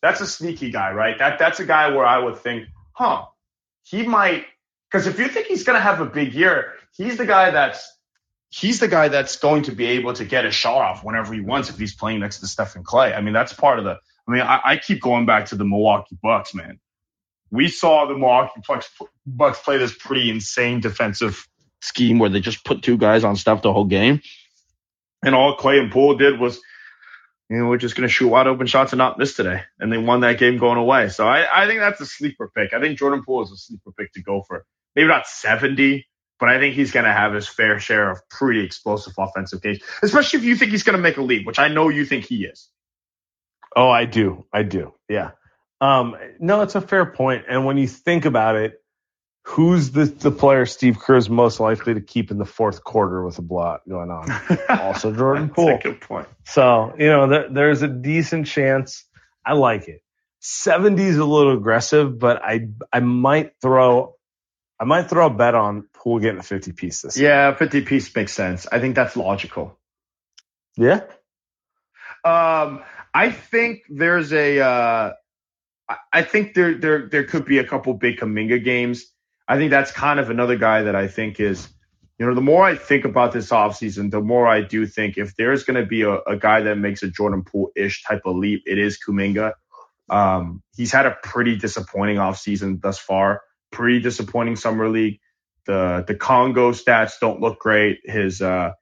That's 0.01 0.19
a 0.19 0.27
sneaky 0.27 0.71
guy, 0.71 0.91
right? 0.91 1.17
That 1.17 1.39
that's 1.39 1.61
a 1.61 1.65
guy 1.65 1.89
where 1.91 2.05
I 2.05 2.17
would 2.19 2.39
think, 2.39 2.67
huh, 2.91 3.27
he 3.83 4.05
might. 4.05 4.45
Because 4.91 5.07
if 5.07 5.17
you 5.19 5.29
think 5.29 5.47
he's 5.47 5.63
going 5.63 5.77
to 5.77 5.81
have 5.81 6.01
a 6.01 6.05
big 6.05 6.33
year, 6.33 6.73
he's 6.97 7.17
the 7.17 7.25
guy 7.25 7.51
that's 7.51 7.89
he's 8.49 8.79
the 8.79 8.87
guy 8.87 9.07
that's 9.07 9.37
going 9.37 9.63
to 9.63 9.71
be 9.71 9.85
able 9.85 10.13
to 10.13 10.25
get 10.25 10.45
a 10.45 10.51
shot 10.51 10.81
off 10.81 11.03
whenever 11.03 11.33
he 11.33 11.41
wants 11.41 11.69
if 11.69 11.77
he's 11.77 11.95
playing 11.95 12.19
next 12.19 12.39
to 12.39 12.47
Steph 12.47 12.75
and 12.75 12.85
Klay. 12.85 13.15
I 13.15 13.21
mean, 13.21 13.33
that's 13.33 13.53
part 13.53 13.79
of 13.79 13.85
the. 13.85 13.97
I 14.27 14.31
mean, 14.31 14.41
I, 14.41 14.59
I 14.63 14.77
keep 14.77 15.01
going 15.01 15.25
back 15.25 15.47
to 15.47 15.55
the 15.55 15.65
Milwaukee 15.65 16.17
Bucks, 16.21 16.53
man. 16.53 16.79
We 17.51 17.67
saw 17.67 18.05
the 18.05 18.13
Milwaukee 18.13 18.61
Bucks, 18.67 18.89
Bucks 19.25 19.59
play 19.59 19.77
this 19.77 19.95
pretty 19.95 20.29
insane 20.29 20.81
defensive 20.81 21.47
scheme 21.81 22.19
where 22.19 22.29
they 22.29 22.39
just 22.39 22.63
put 22.63 22.83
two 22.83 22.97
guys 22.97 23.23
on 23.23 23.35
Steph 23.35 23.63
the 23.63 23.73
whole 23.73 23.85
game, 23.85 24.21
and 25.23 25.33
all 25.33 25.57
Klay 25.57 25.79
and 25.79 25.91
Poole 25.91 26.15
did 26.15 26.39
was, 26.39 26.59
you 27.49 27.57
know, 27.57 27.67
we're 27.67 27.77
just 27.77 27.95
going 27.95 28.07
to 28.07 28.13
shoot 28.13 28.27
wide 28.27 28.45
open 28.45 28.67
shots 28.67 28.93
and 28.93 28.99
not 28.99 29.17
miss 29.17 29.35
today, 29.35 29.63
and 29.79 29.91
they 29.91 29.97
won 29.97 30.21
that 30.21 30.37
game 30.37 30.57
going 30.57 30.77
away. 30.77 31.09
So 31.09 31.27
I, 31.27 31.63
I 31.63 31.67
think 31.67 31.79
that's 31.79 32.01
a 32.01 32.05
sleeper 32.05 32.51
pick. 32.55 32.73
I 32.73 32.79
think 32.79 32.99
Jordan 32.99 33.23
Poole 33.25 33.43
is 33.43 33.51
a 33.51 33.57
sleeper 33.57 33.91
pick 33.97 34.13
to 34.13 34.21
go 34.21 34.43
for. 34.47 34.65
Maybe 34.95 35.07
not 35.07 35.27
70, 35.27 36.05
but 36.39 36.49
I 36.49 36.59
think 36.59 36.75
he's 36.75 36.91
going 36.91 37.05
to 37.05 37.11
have 37.11 37.33
his 37.33 37.47
fair 37.47 37.79
share 37.79 38.09
of 38.09 38.27
pretty 38.29 38.63
explosive 38.63 39.13
offensive 39.17 39.61
games, 39.61 39.79
especially 40.01 40.39
if 40.39 40.45
you 40.45 40.55
think 40.55 40.71
he's 40.71 40.83
going 40.83 40.95
to 40.95 41.01
make 41.01 41.17
a 41.17 41.21
leap, 41.21 41.45
which 41.45 41.59
I 41.59 41.67
know 41.67 41.89
you 41.89 42.05
think 42.05 42.25
he 42.25 42.45
is. 42.45 42.69
Oh, 43.75 43.89
I 43.89 44.05
do. 44.05 44.45
I 44.51 44.63
do. 44.63 44.93
Yeah. 45.07 45.31
Um, 45.81 46.15
no, 46.39 46.61
it's 46.61 46.75
a 46.75 46.81
fair 46.81 47.05
point. 47.05 47.45
And 47.49 47.65
when 47.65 47.77
you 47.77 47.87
think 47.87 48.25
about 48.25 48.55
it, 48.55 48.81
who's 49.43 49.91
the, 49.91 50.05
the 50.05 50.31
player 50.31 50.65
Steve 50.65 50.99
Kerr 50.99 51.17
is 51.17 51.29
most 51.29 51.59
likely 51.59 51.93
to 51.93 52.01
keep 52.01 52.31
in 52.31 52.37
the 52.37 52.45
fourth 52.45 52.83
quarter 52.83 53.23
with 53.23 53.37
a 53.37 53.41
blot 53.41 53.81
going 53.87 54.09
on? 54.09 54.29
also 54.69 55.13
Jordan 55.13 55.49
Poole. 55.49 55.79
good 55.81 56.01
point. 56.01 56.27
So, 56.45 56.93
you 56.97 57.07
know, 57.07 57.27
there, 57.27 57.49
there's 57.49 57.81
a 57.81 57.87
decent 57.87 58.47
chance. 58.47 59.05
I 59.45 59.53
like 59.53 59.87
it. 59.87 60.01
70 60.41 61.03
is 61.03 61.17
a 61.17 61.25
little 61.25 61.53
aggressive, 61.53 62.17
but 62.17 62.41
I 62.43 62.69
I 62.93 63.01
might 63.01 63.53
throw 63.61 64.15
I 64.79 64.85
might 64.85 65.09
throw 65.09 65.27
a 65.27 65.29
bet 65.29 65.55
on 65.55 65.87
Poole 65.93 66.19
getting 66.19 66.39
a 66.39 66.43
50 66.43 66.71
piece 66.71 67.01
this 67.01 67.17
Yeah, 67.17 67.53
50 67.53 67.81
piece 67.81 68.15
makes 68.15 68.31
sense. 68.31 68.65
I 68.71 68.79
think 68.79 68.95
that's 68.95 69.17
logical. 69.17 69.77
Yeah. 70.77 71.01
Um, 72.23 72.83
I 73.13 73.31
think 73.31 73.83
there's 73.89 74.31
a, 74.31 74.59
uh, 74.59 75.13
I 76.13 76.21
think 76.21 76.53
there, 76.53 76.75
there, 76.75 77.09
there 77.09 77.23
could 77.25 77.45
be 77.45 77.57
a 77.57 77.65
couple 77.65 77.93
big 77.93 78.17
Kuminga 78.17 78.63
games. 78.63 79.11
I 79.47 79.57
think 79.57 79.71
that's 79.71 79.91
kind 79.91 80.19
of 80.19 80.29
another 80.29 80.55
guy 80.55 80.83
that 80.83 80.95
I 80.95 81.07
think 81.07 81.39
is, 81.39 81.67
you 82.17 82.25
know, 82.25 82.35
the 82.35 82.41
more 82.41 82.63
I 82.63 82.75
think 82.75 83.05
about 83.05 83.33
this 83.33 83.49
offseason, 83.49 84.11
the 84.11 84.21
more 84.21 84.47
I 84.47 84.61
do 84.61 84.85
think 84.85 85.17
if 85.17 85.35
there's 85.35 85.63
going 85.63 85.81
to 85.81 85.85
be 85.85 86.03
a, 86.03 86.19
a, 86.19 86.37
guy 86.37 86.61
that 86.61 86.77
makes 86.77 87.01
a 87.01 87.09
Jordan 87.09 87.43
Poole 87.43 87.71
ish 87.75 88.03
type 88.03 88.21
of 88.25 88.35
leap, 88.35 88.63
it 88.65 88.77
is 88.77 88.99
Kuminga. 88.99 89.53
Um, 90.09 90.61
he's 90.75 90.91
had 90.91 91.05
a 91.05 91.17
pretty 91.23 91.55
disappointing 91.55 92.17
offseason 92.17 92.81
thus 92.81 92.99
far 92.99 93.41
pretty 93.71 93.99
disappointing 93.99 94.55
summer 94.55 94.89
league. 94.89 95.19
The 95.65 96.03
the 96.07 96.15
Congo 96.15 96.71
stats 96.71 97.13
don't 97.19 97.41
look 97.41 97.59
great. 97.59 97.99
His 98.03 98.41
uh, 98.41 98.73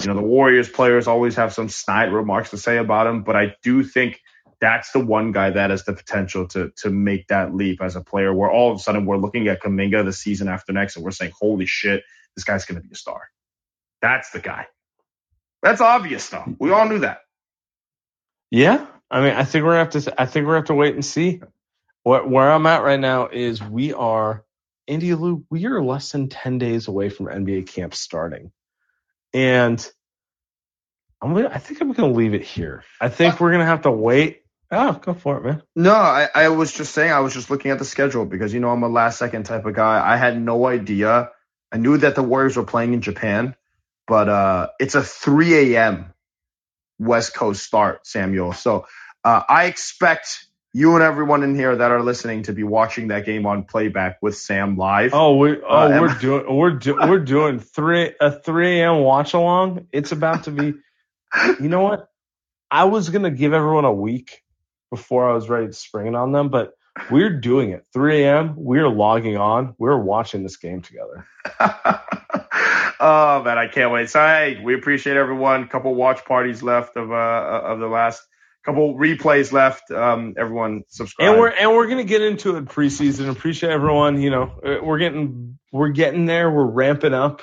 you 0.00 0.06
know 0.06 0.14
the 0.14 0.22
Warriors 0.22 0.68
players 0.68 1.08
always 1.08 1.36
have 1.36 1.52
some 1.52 1.68
snide 1.68 2.12
remarks 2.12 2.50
to 2.50 2.58
say 2.58 2.76
about 2.76 3.06
him, 3.06 3.22
but 3.22 3.36
I 3.36 3.56
do 3.62 3.82
think 3.82 4.20
that's 4.60 4.90
the 4.92 5.00
one 5.00 5.32
guy 5.32 5.50
that 5.50 5.70
has 5.70 5.84
the 5.84 5.92
potential 5.92 6.46
to 6.48 6.70
to 6.78 6.90
make 6.90 7.28
that 7.28 7.54
leap 7.54 7.82
as 7.82 7.96
a 7.96 8.00
player. 8.00 8.32
Where 8.32 8.50
all 8.50 8.70
of 8.72 8.78
a 8.78 8.80
sudden 8.80 9.06
we're 9.06 9.16
looking 9.16 9.48
at 9.48 9.62
Kuminga 9.62 10.04
the 10.04 10.12
season 10.12 10.48
after 10.48 10.72
next, 10.72 10.96
and 10.96 11.04
we're 11.04 11.10
saying, 11.10 11.32
"Holy 11.38 11.66
shit, 11.66 12.02
this 12.34 12.44
guy's 12.44 12.64
going 12.64 12.80
to 12.80 12.86
be 12.86 12.92
a 12.92 12.96
star." 12.96 13.22
That's 14.00 14.30
the 14.30 14.40
guy. 14.40 14.66
That's 15.62 15.80
obvious, 15.80 16.28
though. 16.28 16.44
We 16.58 16.70
all 16.70 16.88
knew 16.88 17.00
that. 17.00 17.20
Yeah, 18.50 18.86
I 19.10 19.20
mean, 19.20 19.34
I 19.34 19.44
think 19.44 19.64
we're 19.64 19.72
gonna 19.72 19.90
have 19.90 20.04
to. 20.04 20.20
I 20.20 20.26
think 20.26 20.46
we're 20.46 20.52
gonna 20.52 20.60
have 20.60 20.66
to 20.66 20.74
wait 20.74 20.94
and 20.94 21.04
see. 21.04 21.40
Where, 22.06 22.24
where 22.24 22.52
I'm 22.52 22.66
at 22.66 22.84
right 22.84 23.00
now 23.00 23.26
is 23.26 23.60
we 23.60 23.92
are, 23.92 24.44
Andy 24.86 25.12
Liu, 25.12 25.44
we 25.50 25.66
are 25.66 25.82
less 25.82 26.12
than 26.12 26.28
10 26.28 26.58
days 26.58 26.86
away 26.86 27.08
from 27.08 27.26
NBA 27.26 27.66
camp 27.66 27.96
starting. 27.96 28.52
And 29.34 29.84
I'm 31.20 31.34
gonna, 31.34 31.50
I 31.52 31.58
think 31.58 31.80
I'm 31.80 31.90
going 31.90 32.12
to 32.12 32.16
leave 32.16 32.32
it 32.32 32.44
here. 32.44 32.84
I 33.00 33.08
think 33.08 33.40
we're 33.40 33.50
going 33.50 33.62
to 33.62 33.66
have 33.66 33.82
to 33.82 33.90
wait. 33.90 34.42
Oh, 34.70 34.92
go 34.92 35.14
for 35.14 35.38
it, 35.38 35.44
man. 35.46 35.62
No, 35.74 35.94
I, 35.94 36.28
I 36.32 36.48
was 36.50 36.72
just 36.72 36.94
saying, 36.94 37.10
I 37.10 37.18
was 37.18 37.34
just 37.34 37.50
looking 37.50 37.72
at 37.72 37.80
the 37.80 37.84
schedule 37.84 38.24
because, 38.24 38.54
you 38.54 38.60
know, 38.60 38.70
I'm 38.70 38.84
a 38.84 38.88
last 38.88 39.18
second 39.18 39.42
type 39.42 39.66
of 39.66 39.74
guy. 39.74 40.00
I 40.08 40.16
had 40.16 40.40
no 40.40 40.64
idea. 40.68 41.30
I 41.72 41.78
knew 41.78 41.96
that 41.96 42.14
the 42.14 42.22
Warriors 42.22 42.56
were 42.56 42.62
playing 42.62 42.94
in 42.94 43.00
Japan, 43.00 43.56
but 44.06 44.28
uh, 44.28 44.68
it's 44.78 44.94
a 44.94 45.02
3 45.02 45.74
a.m. 45.74 46.14
West 47.00 47.34
Coast 47.34 47.64
start, 47.64 48.06
Samuel. 48.06 48.52
So 48.52 48.86
uh, 49.24 49.42
I 49.48 49.64
expect 49.64 50.46
you 50.76 50.94
and 50.94 51.02
everyone 51.02 51.42
in 51.42 51.54
here 51.54 51.74
that 51.74 51.90
are 51.90 52.02
listening 52.02 52.42
to 52.42 52.52
be 52.52 52.62
watching 52.62 53.08
that 53.08 53.24
game 53.24 53.46
on 53.46 53.64
playback 53.64 54.18
with 54.20 54.36
Sam 54.36 54.76
live. 54.76 55.14
Oh, 55.14 55.38
we 55.38 55.56
oh 55.62 55.66
uh, 55.66 56.00
we're 56.02 56.14
doing 56.20 56.54
we're 56.54 56.70
do, 56.72 56.96
we're 56.96 57.24
doing 57.24 57.60
three 57.60 58.12
a 58.20 58.30
three 58.30 58.80
a.m. 58.80 58.98
watch 58.98 59.32
along. 59.32 59.86
It's 59.90 60.12
about 60.12 60.44
to 60.44 60.50
be. 60.50 60.74
You 61.60 61.68
know 61.70 61.80
what? 61.80 62.10
I 62.70 62.84
was 62.84 63.08
gonna 63.08 63.30
give 63.30 63.54
everyone 63.54 63.86
a 63.86 63.92
week 63.92 64.44
before 64.90 65.30
I 65.30 65.32
was 65.32 65.48
ready 65.48 65.66
to 65.66 65.72
spring 65.72 66.08
it 66.08 66.14
on 66.14 66.32
them, 66.32 66.50
but 66.50 66.74
we're 67.10 67.30
doing 67.30 67.70
it. 67.70 67.84
3 67.92 68.24
a.m. 68.24 68.54
We're 68.56 68.88
logging 68.88 69.36
on. 69.36 69.74
We're 69.78 69.98
watching 69.98 70.42
this 70.42 70.56
game 70.56 70.80
together. 70.80 71.26
oh 71.60 73.42
man, 73.44 73.58
I 73.58 73.68
can't 73.72 73.92
wait. 73.92 74.10
So 74.10 74.20
hey, 74.20 74.60
we 74.62 74.74
appreciate 74.74 75.16
everyone. 75.16 75.62
A 75.62 75.68
couple 75.68 75.94
watch 75.94 76.24
parties 76.26 76.62
left 76.62 76.96
of 76.96 77.12
uh 77.12 77.62
of 77.64 77.80
the 77.80 77.88
last 77.88 78.26
couple 78.66 78.94
replays 78.96 79.52
left. 79.52 79.90
Um, 79.90 80.34
everyone 80.36 80.82
subscribe. 80.88 81.30
And 81.30 81.40
we're 81.40 81.48
and 81.48 81.70
we're 81.70 81.86
gonna 81.86 82.04
get 82.04 82.20
into 82.20 82.56
it 82.56 82.66
preseason. 82.66 83.30
Appreciate 83.30 83.70
everyone. 83.70 84.20
You 84.20 84.30
know, 84.30 84.42
uh, 84.64 84.84
we're 84.84 84.98
getting 84.98 85.58
we're 85.72 85.90
getting 85.90 86.26
there. 86.26 86.50
We're 86.50 86.66
ramping 86.66 87.14
up. 87.14 87.42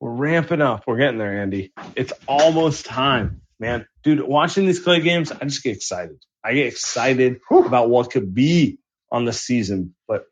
We're 0.00 0.14
ramping 0.14 0.62
up. 0.62 0.84
We're 0.86 0.98
getting 0.98 1.18
there, 1.18 1.42
Andy. 1.42 1.72
It's 1.94 2.12
almost 2.26 2.86
time, 2.86 3.42
man. 3.60 3.86
Dude, 4.02 4.20
watching 4.20 4.66
these 4.66 4.84
Klay 4.84 5.02
games, 5.02 5.30
I 5.30 5.44
just 5.44 5.62
get 5.62 5.76
excited. 5.76 6.16
I 6.42 6.54
get 6.54 6.66
excited 6.66 7.40
Whew. 7.48 7.66
about 7.66 7.90
what 7.90 8.10
could 8.10 8.34
be 8.34 8.78
on 9.10 9.24
the 9.24 9.32
season. 9.32 9.94
But 10.08 10.26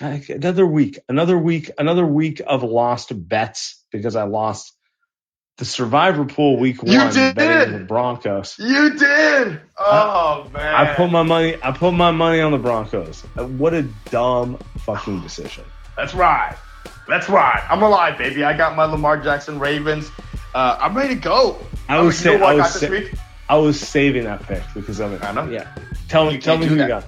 another 0.00 0.66
week, 0.66 0.98
another 1.08 1.38
week, 1.38 1.70
another 1.78 2.06
week 2.06 2.40
of 2.46 2.62
lost 2.62 3.12
bets 3.14 3.84
because 3.92 4.16
I 4.16 4.24
lost 4.24 4.74
the 5.60 5.66
survivor 5.66 6.24
pool 6.24 6.58
week 6.58 6.82
one. 6.82 6.90
You 6.90 7.10
did 7.12 7.36
betting 7.36 7.74
the 7.74 7.84
Broncos. 7.84 8.58
You 8.58 8.96
did. 8.96 9.60
Oh 9.78 10.46
I, 10.48 10.52
man. 10.52 10.74
I 10.74 10.94
put 10.94 11.10
my 11.12 11.22
money. 11.22 11.56
I 11.62 11.70
put 11.70 11.92
my 11.92 12.10
money 12.10 12.40
on 12.40 12.50
the 12.50 12.58
Broncos. 12.58 13.20
What 13.36 13.74
a 13.74 13.82
dumb 14.10 14.58
fucking 14.78 15.20
decision. 15.22 15.64
That's 15.98 16.14
right. 16.14 16.56
That's 17.06 17.28
right. 17.28 17.62
I'm 17.68 17.82
alive, 17.82 18.16
baby. 18.16 18.42
I 18.42 18.56
got 18.56 18.74
my 18.74 18.86
Lamar 18.86 19.18
Jackson 19.18 19.58
Ravens. 19.58 20.10
Uh, 20.54 20.78
I'm 20.80 20.96
ready 20.96 21.14
to 21.14 21.20
go. 21.20 21.58
I 21.90 22.00
was, 22.00 22.16
saying. 22.16 22.42
I, 22.42 22.54
was 22.54 22.80
sa- 22.80 22.88
I 23.50 23.56
was 23.56 23.78
saving 23.78 24.24
that 24.24 24.42
pick 24.44 24.62
because 24.72 24.98
of 24.98 25.12
it. 25.12 25.22
I 25.22 25.32
know. 25.32 25.44
Yeah. 25.50 25.70
Tell 26.08 26.30
me. 26.30 26.38
Tell 26.38 26.56
me 26.56 26.66
who 26.66 26.76
that. 26.76 26.84
you 26.84 26.88
got. 26.88 27.04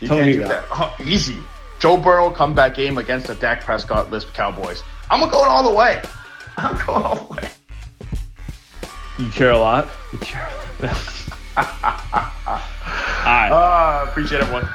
You 0.00 0.08
tell 0.08 0.18
me 0.18 0.24
who 0.24 0.40
you 0.40 0.40
got. 0.40 0.66
Oh, 0.72 0.94
easy. 1.02 1.38
Joe 1.80 1.96
Burrow 1.96 2.30
comeback 2.30 2.74
game 2.74 2.98
against 2.98 3.28
the 3.28 3.34
Dak 3.34 3.62
Prescott 3.62 4.10
list 4.10 4.34
Cowboys. 4.34 4.82
I'm 5.10 5.20
gonna 5.20 5.32
go 5.32 5.42
all 5.42 5.62
the 5.62 5.74
way. 5.74 6.02
I'm 6.58 6.76
going 6.86 7.02
all 7.02 7.14
the 7.14 7.34
way. 7.34 7.48
You 9.18 9.28
care 9.30 9.50
a 9.50 9.58
lot. 9.58 9.88
You 10.12 10.18
care. 10.18 10.48
All 11.56 11.64
right. 13.24 13.50
Uh, 13.50 14.06
appreciate 14.08 14.40
everyone. 14.40 14.68